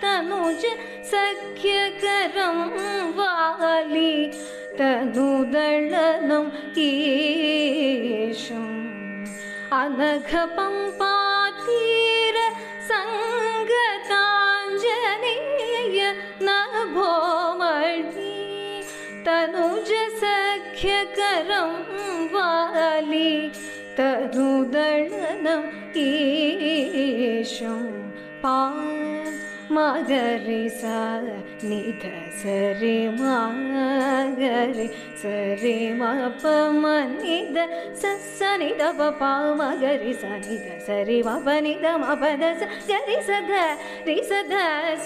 तनुज्यकरं 0.03 0.61
वाली 3.17 4.13
तनु 4.79 5.27
ईशम्। 6.85 8.71
अनघपङ्पातीर 9.81 10.37
सङ्गताञ्जनेय 12.91 14.83
जनिय 14.85 15.99
न 16.41 16.47
भोम 16.95 17.61
तनुज 19.25 19.91
ख्यकरं 20.77 21.71
वाली 22.33 23.31
तदु 23.97 24.49
ईशं 25.97 27.83
पा 28.43 28.57
मागरि 29.75 30.63
सा 30.69 30.99
निध 31.69 32.03
सरे 32.41 32.97
मागरि 33.19 34.87
शरि 35.21 35.73
म 35.99 36.03
निध 38.59 38.81
पपा 38.99 39.33
मगरि 39.61 40.13
स 40.13 40.23
निध 40.45 40.67
सरि 40.87 41.21
स 42.61 42.69
गरि 42.91 43.17
सध 43.29 43.51
रि 44.07 44.21
सध 44.29 44.53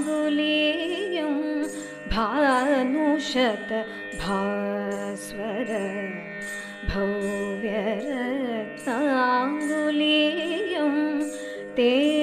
भव्यरत्नाङ्गुलीयं 0.05 1.35
भानुशत 2.13 3.69
भास्वर 4.21 5.69
भव्यरत्नाङ्गुलीयं 9.55 10.93
तेन 11.77 12.14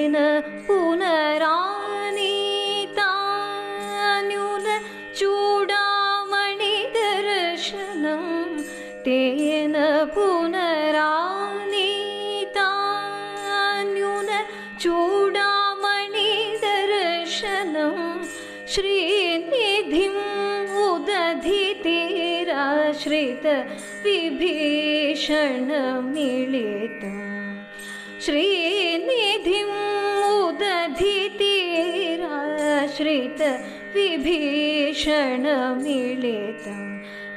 विभीषण 33.95 35.45
मिलितं 35.81 36.81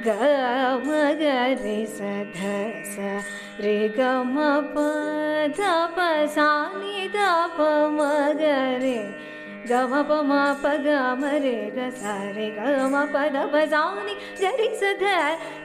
गमगरि 0.07 1.79
सधस 1.97 2.95
स 2.95 3.23
रे 3.61 3.77
गम 3.99 4.37
पसानि 5.97 7.09
द 7.15 7.17
रे 8.83 8.99
गम 9.71 9.95
पदपसा 13.15 13.85
गरि 14.41 14.69
सध 14.81 15.05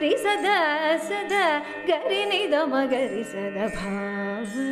रि 0.02 0.14
सध 0.24 0.46
सध 1.08 1.34
गरि 1.90 2.24
निमगरि 2.30 3.24
सद 3.32 3.58
भी 4.54 4.70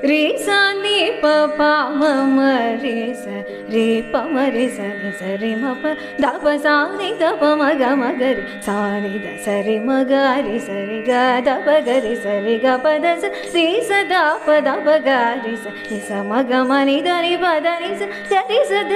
रे 0.04 0.24
सा 0.38 0.56
नि 0.72 0.98
प 1.22 1.26
प 1.58 1.60
म 1.98 2.00
म 2.36 2.40
रे 2.82 2.96
स 3.16 3.24
रे 3.72 3.86
प 4.12 4.16
म 4.32 4.44
रे 4.54 4.66
स 4.68 4.78
नि 5.02 5.10
स 5.18 5.22
रे 5.42 5.54
म 5.56 5.72
प 5.82 5.94
द 6.20 6.24
प 6.42 6.52
सा 6.64 6.74
नि 6.98 7.08
द 7.20 7.32
प 7.40 7.42
म 7.60 7.62
ग 7.80 7.84
म 8.00 8.04
ग 8.20 8.22
रे 8.36 8.44
सा 8.66 8.76
नि 9.00 9.12
द 9.24 9.32
स 9.44 9.46
रे 9.66 9.78
म 9.80 9.90
ग 10.10 10.12
रे 10.46 10.58
स 10.66 10.68
रे 10.88 11.00
ग 11.08 11.12
द 11.46 11.56
प 11.66 11.68
ग 11.86 11.96
रे 12.04 12.14
स 12.22 12.26
रे 12.44 12.56
ग 12.64 12.76
प 12.84 12.86
द 13.04 13.16
स 13.22 13.24
रे 13.56 13.66
स 13.88 13.90
द 14.12 14.14
प 14.46 14.60
द 14.66 14.68
प 14.84 14.88
ग 15.06 15.10
रे 15.44 15.54
स 15.62 15.64
नि 15.88 15.98
स 16.08 16.10
म 16.28 16.44
ग 16.50 16.52
म 16.68 16.72
नि 16.88 16.96
द 17.06 17.08
नि 17.24 17.34
प 17.42 17.46
द 17.64 17.66
नि 17.82 17.92
स 18.00 18.02
ग 18.30 18.34
रे 18.50 18.60
स 18.70 18.72
ध 18.92 18.94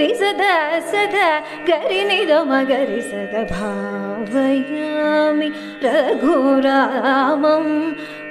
रे 0.00 0.08
स 0.20 0.22
ध 0.40 0.44
स 0.90 0.92
ध 1.14 1.16
ग 1.68 1.80
रे 1.90 2.00
नि 2.10 2.20
द 2.26 2.32
म 2.50 2.52
ग 2.68 2.72
रे 2.90 3.00
स 3.10 3.12
द 3.32 3.46
यामि 4.55 5.49
रघुरामं 5.83 7.65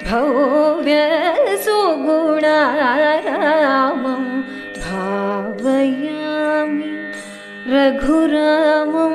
भव्यसुगुणारामं 0.07 1.45
भावयामि 4.83 6.89
रघुरामम् 7.73 9.14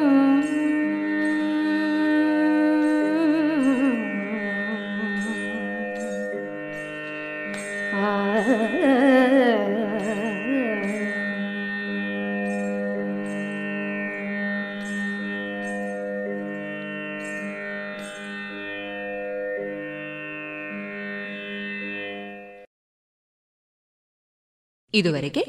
ಇದುವರೆಗೆ 24.95 25.43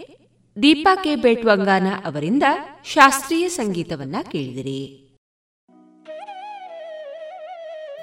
ದೀಪಾ 0.63 0.95
ಕೆ 0.95 1.15
ಬೇಟ್ವಂಗಾನ 1.15 1.87
ಅವರಿಂದ 2.05 2.43
ಶಾಸ್ತ್ರೀಯ 2.83 3.49
ಸಂಗೀತವನ್ನ 3.49 4.15
ಕೇಳಿದಿರಿ. 4.31 4.81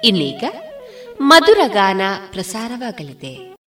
ಇನ್ನೀಗ 0.03 0.43
ಮಧುರ 1.21 1.59
ಗಾನ 1.67 2.01
ಪ್ರಸಾರವಾಗಲಿದೆ. 2.31 3.58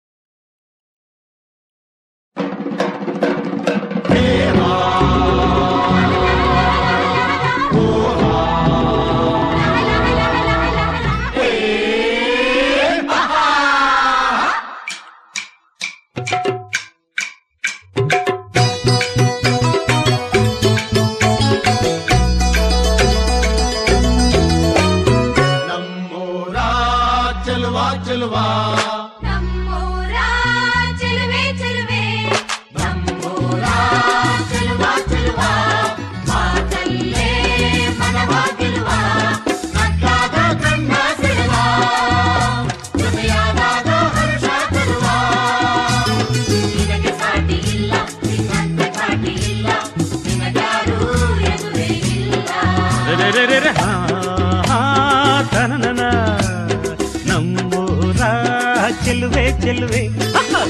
ಗೆಲ್ಲುವೆ 59.31 60.09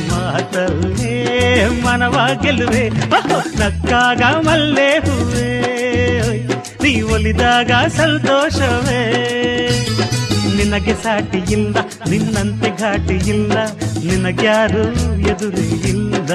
ಮಾತಲ್ಲೇ 0.08 1.66
ಮನವ 1.84 2.28
ಗೆಲ್ಲುವೆ. 2.42 2.88
ನಕ್ಕಾಗ 3.58 4.22
ಮಲ್ಲೇ 4.22 4.98
ಹೂವೆ. 4.98 5.52
ನೀ 6.82 7.00
ಒಲಿದಾಗ 7.00 7.70
ಸಂತೋಷವೇ. 7.88 9.02
ನಿನಗೆ 10.56 10.94
ಸಾಟಿ 10.94 11.38
ಇಲ್ಲ, 11.38 11.76
ನಿನ್ನಂತೆ 12.10 12.70
ಘಾಟಿ 12.70 13.14
ಇಲ್ಲ. 13.14 13.52
ನಿನಗ್ಯಾರು 14.10 14.84
ಎದುರು 15.20 15.88
ಇಲ್ಲ. 15.88 16.32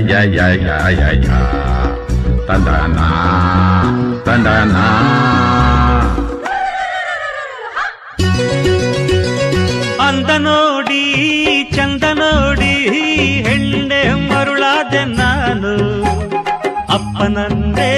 ಯ 0.00 0.14
ಯ 0.36 0.40
ಯ 0.64 0.68
ಯ 1.00 1.04
ಯ 1.24 1.28
Tandana 2.48 3.06
Tandana 4.26 4.84
ಅಂದ 10.00 10.30
ನೋಡಿ 10.38 11.02
ಚಂದ 11.76 12.04
ನೋಡಿ 12.12 12.72
ಹೆಣ್ಣೆ 13.46 14.02
ಮರುಳಾದೆ 14.28 15.04
ನಾನು 15.14 15.72
ಅಪ್ಪನನ್ನೇ 16.88 17.92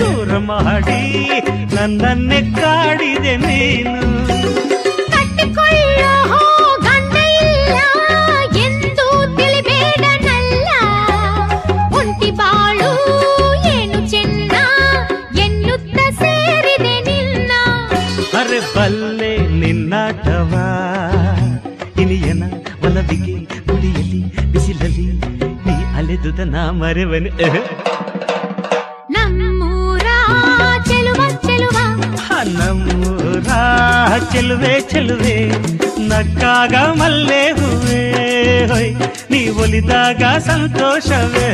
ದೂರ 0.00 0.38
ಮಾಡಿ 0.48 1.02
ನನ್ನನ್ನೇ 1.74 2.40
ಕಾಡಿದೆ 2.60 3.36
ನೀನು 3.46 3.95
ಅರೆ 18.55 18.59
ಬಲ್ಲೆ 18.73 19.31
ನಿನ್ನಾಟವ 19.59 20.53
ಇನಿಯನ 21.99 22.43
ಒಲವಿಗೆ 22.85 23.35
ಗುಡಿಯಲ್ಲಿ 23.67 24.21
ಬಿಸಿಲಲ್ಲಿ 24.51 25.07
ನೀ 25.65 25.75
ಅಲೆದುದ 25.97 26.39
ನಾ 26.47 26.63
ಮರೆವನು 26.71 27.31
ಅಹ್. 27.47 27.59
ನಮ್ಮೂರ 29.15 30.07
ಚೆಲುವ 30.89 31.19
ಚೆಲುವ 31.45 31.77
ಹ, 32.21 32.29
ನಮ್ಮೂರ 32.53 33.49
ಚೆಲುವೆ 34.31 34.73
ಚೆಲುವೆ 34.91 35.37
ನಕ್ಕಾಗ 36.09 36.75
ಮಲ್ಲೆ 36.99 37.43
ಹೂವೇ 37.59 38.01
ಹೊಯ್ 38.71 38.91
ನೀ 39.31 39.41
ಒಲಿದಾಗ 39.61 40.23
ಸಂತೋಷವೇ 40.47 41.49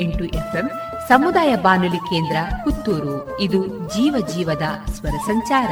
ಎಂಟು 0.00 0.24
ಎಫ್ಎಂ, 0.24 0.70
ಸಮುದಾಯ 1.08 1.56
ಬಾನುಲಿ 1.56 1.96
ಕೇಂದ್ರ, 1.96 2.36
ಪುತ್ತೂರು. 2.64 3.40
ಇದು 3.40 3.66
ಜೀವ 3.66 4.26
ಜೀವದ 4.34 4.62
ಸ್ವರ 4.86 5.10
ಸಂಚಾರ. 5.10 5.70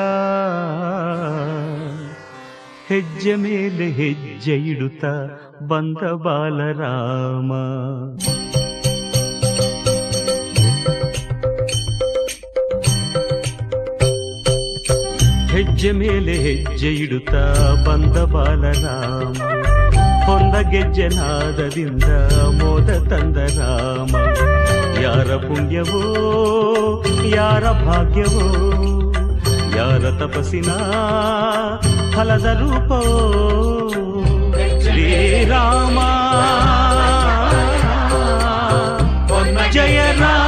ಹೆಜ್ಜೆ 3.25 3.35
ಮೇಲೆ 3.43 3.85
ಹೆಜ್ಜೆ 3.91 4.55
ಇಡುತ್ತ 4.71 5.03
ಬಂದ 5.69 6.01
ಬಾಲರಾಮ 6.23 7.51
ಹೆಜ್ಜೆ 15.53 15.91
ಮೇಲೆ 15.93 16.35
ಹೆಜ್ಜೆ 16.45 16.91
ಇಡುತ್ತಾ 16.95 17.43
ಬಂದ 17.87 18.17
ಬಾಲರಾಮ 18.33 19.39
ಹೊಂದ 20.27 20.55
ಗೆಜ್ಜೆ 20.71 21.07
ನಾದದಿಂದ 21.15 22.09
ಮೋದ 22.59 22.91
ತಂದ 23.09 23.37
ರಾಮ 23.57 24.13
ಯಾರ 25.03 25.31
ಪುಣ್ಯವೋ 25.47 26.03
ಯಾರ 27.35 27.65
ಭಾಗ್ಯವೋ 27.83 28.47
ಯಾರ 29.75 30.03
ತಪಸ್ಸಿನ 30.19 30.69
ಫಲದ 32.15 32.47
ರೂಪವೋ 32.59 33.15
ಶ್ರೀರಾಮ 34.83 35.99
ಜಯ 39.75 39.99
ರಾಮ 40.19 40.44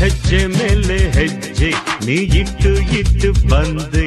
ಹೆಜ್ಜೆ 0.00 0.40
ಮೇಲೆ 0.56 0.98
ಹೆಜ್ಜೆ 1.16 1.70
ನೀ 2.06 2.16
ಇಟ್ಟು 2.40 2.70
ಇಟ್ಟು 3.00 3.30
ಬಂದೆ 3.50 4.04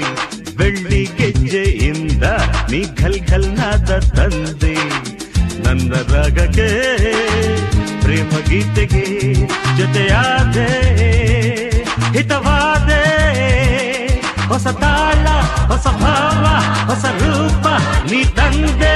ಬೆಳ್ಳಿ 0.60 1.02
ಗೆಜ್ಜೆಯಿಂದ 1.20 2.26
ನೀ 2.72 2.80
ಘಲ್ 3.02 3.20
ಘಲ್ 3.30 3.50
ನಾದ 3.58 3.92
ತಂದೆ 4.18 4.76
ನನ್ನ 5.66 5.94
ರಾಗಕ್ಕೆ 6.14 6.70
ಪ್ರೇಮ 8.04 8.32
ಗೀತೆಗೆ 8.50 9.06
ಜೊತೆಯಾದೆ 9.78 10.70
ಹಿತವಾದೆ 12.16 13.04
ಹೊಸ 14.48 14.68
ತಾಳ 14.82 15.26
ಹೊಸ 15.72 15.88
ಭಾವ 16.02 16.44
ಹೊಸ 16.90 17.06
ರೂಪ 17.22 17.66
ನೀ 18.12 18.20
ತಂದೆ 18.40 18.96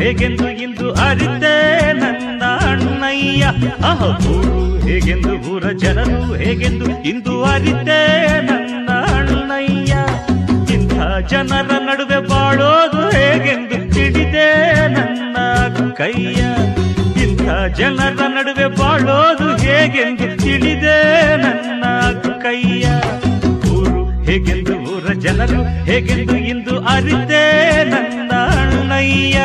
ಹೇಗೆಂದು 0.00 0.46
ಇಂದು 0.64 0.86
ಅರಿತೆ 1.06 1.54
ನನ್ನ 1.92 2.42
ಅಣ್ಣಯ್ಯ? 2.68 3.44
ಅಹ 3.90 4.00
ಊರು 4.32 4.60
ಹೇಗೆಂದು 4.86 5.32
ಊರ 5.52 5.64
ಜನರು, 5.82 6.20
ಹೇಗೆಂದು 6.34 6.86
ಇಂದು 7.02 7.42
ಅರಿತೆ 7.42 7.98
ನನ್ನ 8.48 8.88
ಅಣ್ಣಯ್ಯ? 9.18 9.92
ಇಂಥ 10.74 10.94
ಜನರ 11.32 11.70
ನಡುವೆ 11.88 12.20
ಬಾಳೋದು 12.28 13.02
ಹೇಗೆಂದು 13.16 13.78
ತಿಳಿದೆ 13.94 14.48
ನನ್ನ 14.96 15.36
ಕೈಯ? 16.00 16.40
ಇಂಥ 17.24 17.46
ಜನರ 17.78 18.20
ನಡುವೆ 18.36 18.68
ಬಾಳೋದು 18.80 19.48
ಹೇಗೆಂದು 19.56 20.28
ತಿಳಿದೆ 20.42 20.98
ನನ್ನ 21.36 21.84
ಕೈಯ? 22.44 22.86
ಊರು 23.74 24.02
ಹೇಗೆಂದು 24.22 24.76
ಊರ 24.92 25.12
ಜನರು, 25.12 25.60
ಹೇಗೆಂದು 25.84 26.36
ಇಂದು 26.52 26.76
ಅರಿತೆ 26.94 27.44
ನನ್ನ 27.92 28.32
ಅಣ್ಣಯ್ಯ? 28.62 29.38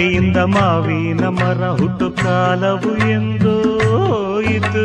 ವಾಟೆಯಿಂದ 0.00 0.40
ಮಾವಿನ 0.54 1.22
ಮರ 1.36 1.60
ಹುಟ್ಟು 1.78 2.06
ಕಾಲವು 2.16 2.90
ಎಂದು 3.14 3.54
ಹೋಯಿತು 3.84 4.84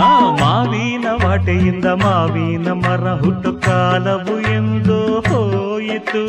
ಆ 0.00 0.10
ಮಾವಿನ 0.40 1.06
ವಾಟೆಯಿಂದ 1.22 1.86
ಮಾವಿನ 2.04 2.68
ಮರ 2.84 3.14
ಹುಟ್ಟು 3.22 3.52
ಕಾಲವು 3.66 4.36
ಎಂದು 4.52 4.98
ಹೋಯಿತು 5.28 6.22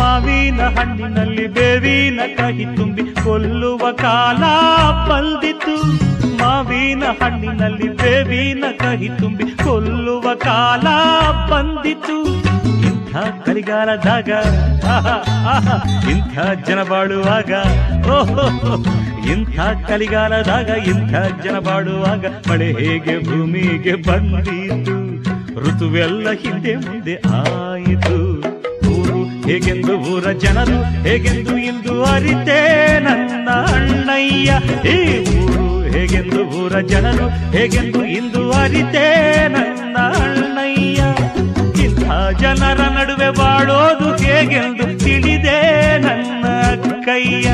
ಮಾವಿನ 0.00 0.60
ಹಣ್ಣಿನಲ್ಲಿ 0.76 1.46
ಬೇವಿನ 1.56 2.20
ಕಹಿ 2.36 2.66
ತುಂಬಿ 2.76 3.06
ಕೊಲ್ಲುವ 3.22 3.92
ಕಾಲ 4.02 4.42
ಬಂದಿತು 5.10 5.76
ಮಾವಿನ 6.42 7.04
ಹಣ್ಣಿನಲ್ಲಿ 7.20 7.90
ಬೇವಿನ 8.00 8.64
ಕಹಿ 8.82 9.10
ತುಂಬಿ 9.20 9.48
ಕೊಲ್ಲುವ 9.62 10.34
ಕಾಲ 10.42 10.86
ಬಂದಿತು 11.50 11.93
ಇಂಥ 13.14 13.42
ಕಲಿಗಾಲದಾಗ 13.46 14.28
ಇಂಥ 16.12 16.36
ಜನ 16.66 16.80
ಬಾಳುವಾಗ, 16.82 17.52
ಓಹೋ 18.14 18.44
ಇಂಥ 19.32 19.56
ಕಲಿಗಾಲದಾಗ, 19.88 20.70
ಇಂಥ 20.92 21.12
ಜನ 21.44 21.56
ಬಾಳುವಾಗ, 21.58 22.24
ಮಳೆ 22.48 22.68
ಹೇಗೆ 22.80 23.14
ಭೂಮಿಗೆ 23.28 23.94
ಬಂದಿತು, 24.08 24.96
ಋತುವೆಲ್ಲ 25.64 26.26
ಹಿಂದೆ 26.42 26.74
ಮುಂದೆ 26.76 27.14
ಆಯಿತು. 27.40 28.18
ಊರು 28.94 29.20
ಹೇಗೆಂದು 29.46 29.96
ಊರ 30.12 30.32
ಜನರು, 30.44 30.80
ಹೇಗೆಂದು 31.08 31.54
ಇಂದು 31.70 31.94
ಅರಿತೆ 32.14 32.60
ನನ್ನ 33.06 33.48
ಅಣ್ಣಯ್ಯ. 33.76 34.58
ಈ 34.94 34.98
ಊರು 35.38 35.68
ಹೇಗೆಂದು 35.94 36.42
ಊರ 36.62 36.80
ಜನರು, 36.92 37.28
ಹೇಗೆಂದು 37.56 38.02
ಇಂದು 38.18 38.44
ಅರಿತೆ 38.62 39.06
ನನ್ನ 39.48 39.96
ಅಣ್ಣಯ್ಯ. 40.24 41.00
ಜನರ 42.38 42.80
ನಡುವೆ 42.80 43.30
ಬಾಳೋದು 43.38 44.24
ಹೇಗೆಂದು 44.24 44.98
ತಿಳಿದೆ 45.04 45.98
ನನ್ನ 45.98 46.44
ಕೈಯ. 47.04 47.46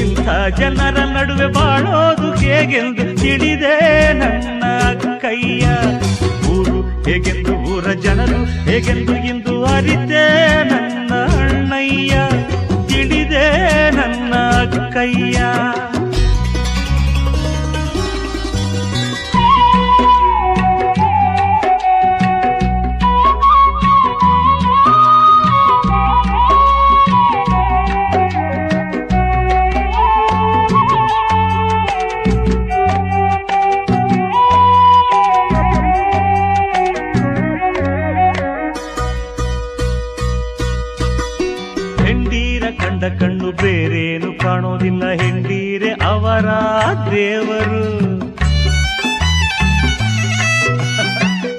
ಇಂಥ 0.00 0.28
ಜನರ 0.58 0.98
ನಡುವೆ 1.04 1.46
ಬಾಳೋದು 1.52 2.34
ಹೇಗೆಂದು 2.34 3.20
ತಿಳಿದೆ 3.20 4.12
ನನ್ನ 4.12 4.62
ಕೈಯ. 5.22 5.66
ಊರು 6.48 7.04
ಹೇಗೆಂದು 7.04 7.54
ಊರ 7.54 7.92
ಜನರು, 7.92 8.44
ಹೇಗೆಂದು 8.44 9.16
ಇಂದು 9.16 9.64
ಅರಿತೆ 9.64 10.24
ನನ್ನ 10.64 11.14
ಅಣ್ಣಯ್ಯ. 11.14 12.14
ತಿಳಿದೆ 12.88 13.46
ನನ್ನ 13.90 14.34
ಕೈಯ. 14.92 15.38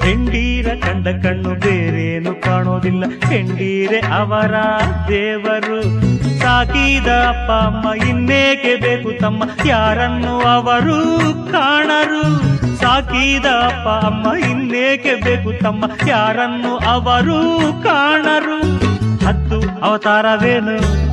ಹೆಂಡೀರ 0.05 0.67
ಕಂಡ 0.67 1.07
ಕಣ್ಣು 1.07 1.49
ಬೇರೇನು 1.49 2.41
ಕಾಣೋದಿಲ್ಲ. 2.41 3.03
ಹೆಂಡೀರೆ 3.29 3.99
ಅವರ 3.99 4.53
ದೇವರು. 5.07 6.05
ಸಾಕಿದ 6.39 7.07
ಅಪ್ಪ, 7.07 7.51
ಅಮ್ಮ, 7.51 8.03
ಇನ್ನೇಕೆ 8.03 8.75
ಬೇಕು 8.75 9.19
ತಮ್ಮ? 9.19 9.43
ಯಾರನ್ನು 9.65 10.41
ಅವರು 10.41 11.09
ಕಾಣರು? 11.51 12.23
ಸಾಕಿದ 12.77 13.45
ಅಪ್ಪ, 13.45 14.05
ಅಮ್ಮ, 14.05 14.35
ಇನ್ನೇಕೆ 14.35 15.15
ಬೇಕು 15.15 15.63
ತಮ್ಮ? 15.63 15.85
ಯಾರನ್ನು 16.07 16.77
ಅವರು 16.77 17.59
ಕಾಣರು? 17.83 18.61
ಹತ್ತು 19.25 19.85
ಅವತಾರವೇನು? 19.85 21.05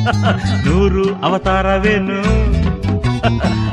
ನೂರು 0.68 1.14
ಅವತಾರವೇನು? 1.14 2.59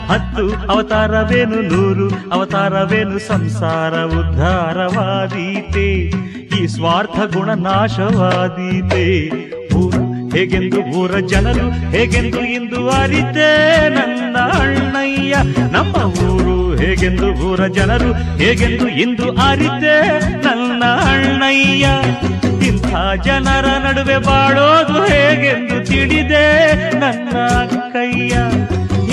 ಹತ್ತು 0.08 0.72
ಅವತಾರವೇನು 0.72 1.62
ನೂರು, 1.62 2.32
ಅವತಾರವೇನು 2.32 3.20
ಸಂಸಾರ 3.20 3.94
ಉದ್ಧಾರವಾದೀತೆ. 4.04 5.88
ಈ 6.58 6.68
ಸ್ವಾರ್ಥ 6.68 7.36
ಗುಣ 7.36 7.50
ನಾಶವಾದೀತೆ. 7.54 9.30
ಊರು 9.76 10.30
ಹೇಗೆಂದು 10.30 10.82
ಊರ 10.82 11.20
ಜನರು, 11.20 11.92
ಹೇಗೆಂದು 11.92 12.40
ಇಂದು 12.40 12.90
ಅರಿತೆ 12.90 13.50
ನನ್ನ 13.90 14.38
ಅಣ್ಣಯ್ಯ. 14.38 15.38
ನಮ್ಮ 15.72 15.96
ಊರು 15.96 16.76
ಹೇಗೆಂದು 16.76 17.28
ಊರ 17.34 17.68
ಜನರು, 17.68 18.38
ಹೇಗೆಂದು 18.38 18.88
ಇಂದು 18.88 19.32
ಅರಿತೆ 19.32 20.20
ನನ್ನ 20.44 20.84
ಅಣ್ಣಯ್ಯ. 20.86 21.88
ಇಂಥ 22.68 22.88
ಜನರ 23.24 23.66
ನಡುವೆ 23.66 24.18
ಬಾಳೋದು 24.18 25.06
ಹೇಗೆಂದು 25.06 25.86
ತಿಳಿದೆ 25.86 26.46
ನನ್ನ 27.00 27.38
ಕೈಯ 27.94 28.38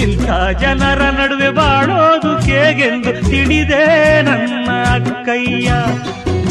ಇಂಥ 0.04 0.26
ಜನರ 0.60 1.10
ನಡುವೆ 1.10 1.50
ಬಾಳೋದು 1.50 2.38
ಹೇಗೆಂದು 2.38 3.12
ತಿಳಿದೆ 3.30 3.84
ನನ್ನ 4.22 4.70
ಕೈಯ 5.26 5.68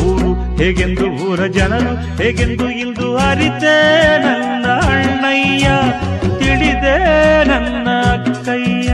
ಊರು 0.05 0.29
ಹೇಗೆಂದು 0.57 1.05
ಊರ 1.25 1.47
ಜನರು, 1.47 2.23
ಹೇಗೆಂದು 2.23 2.69
ಇಂದು 2.69 3.17
ಅರಿತೆ 3.17 3.75
ನನ್ನ 4.17 4.65
ಅಣ್ಣಯ್ಯ. 4.65 5.67
ತಿಳಿದೆ 6.39 6.95
ನನ್ನ 7.45 7.87
ಕೈಯ 8.45 8.89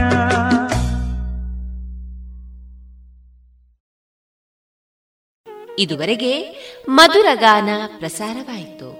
ಇದುವರೆಗೆ 5.78 6.32
ಮಧುರಗಾನ 6.88 7.68
ಪ್ರಸಾರವಾಯಿತು. 7.98 8.99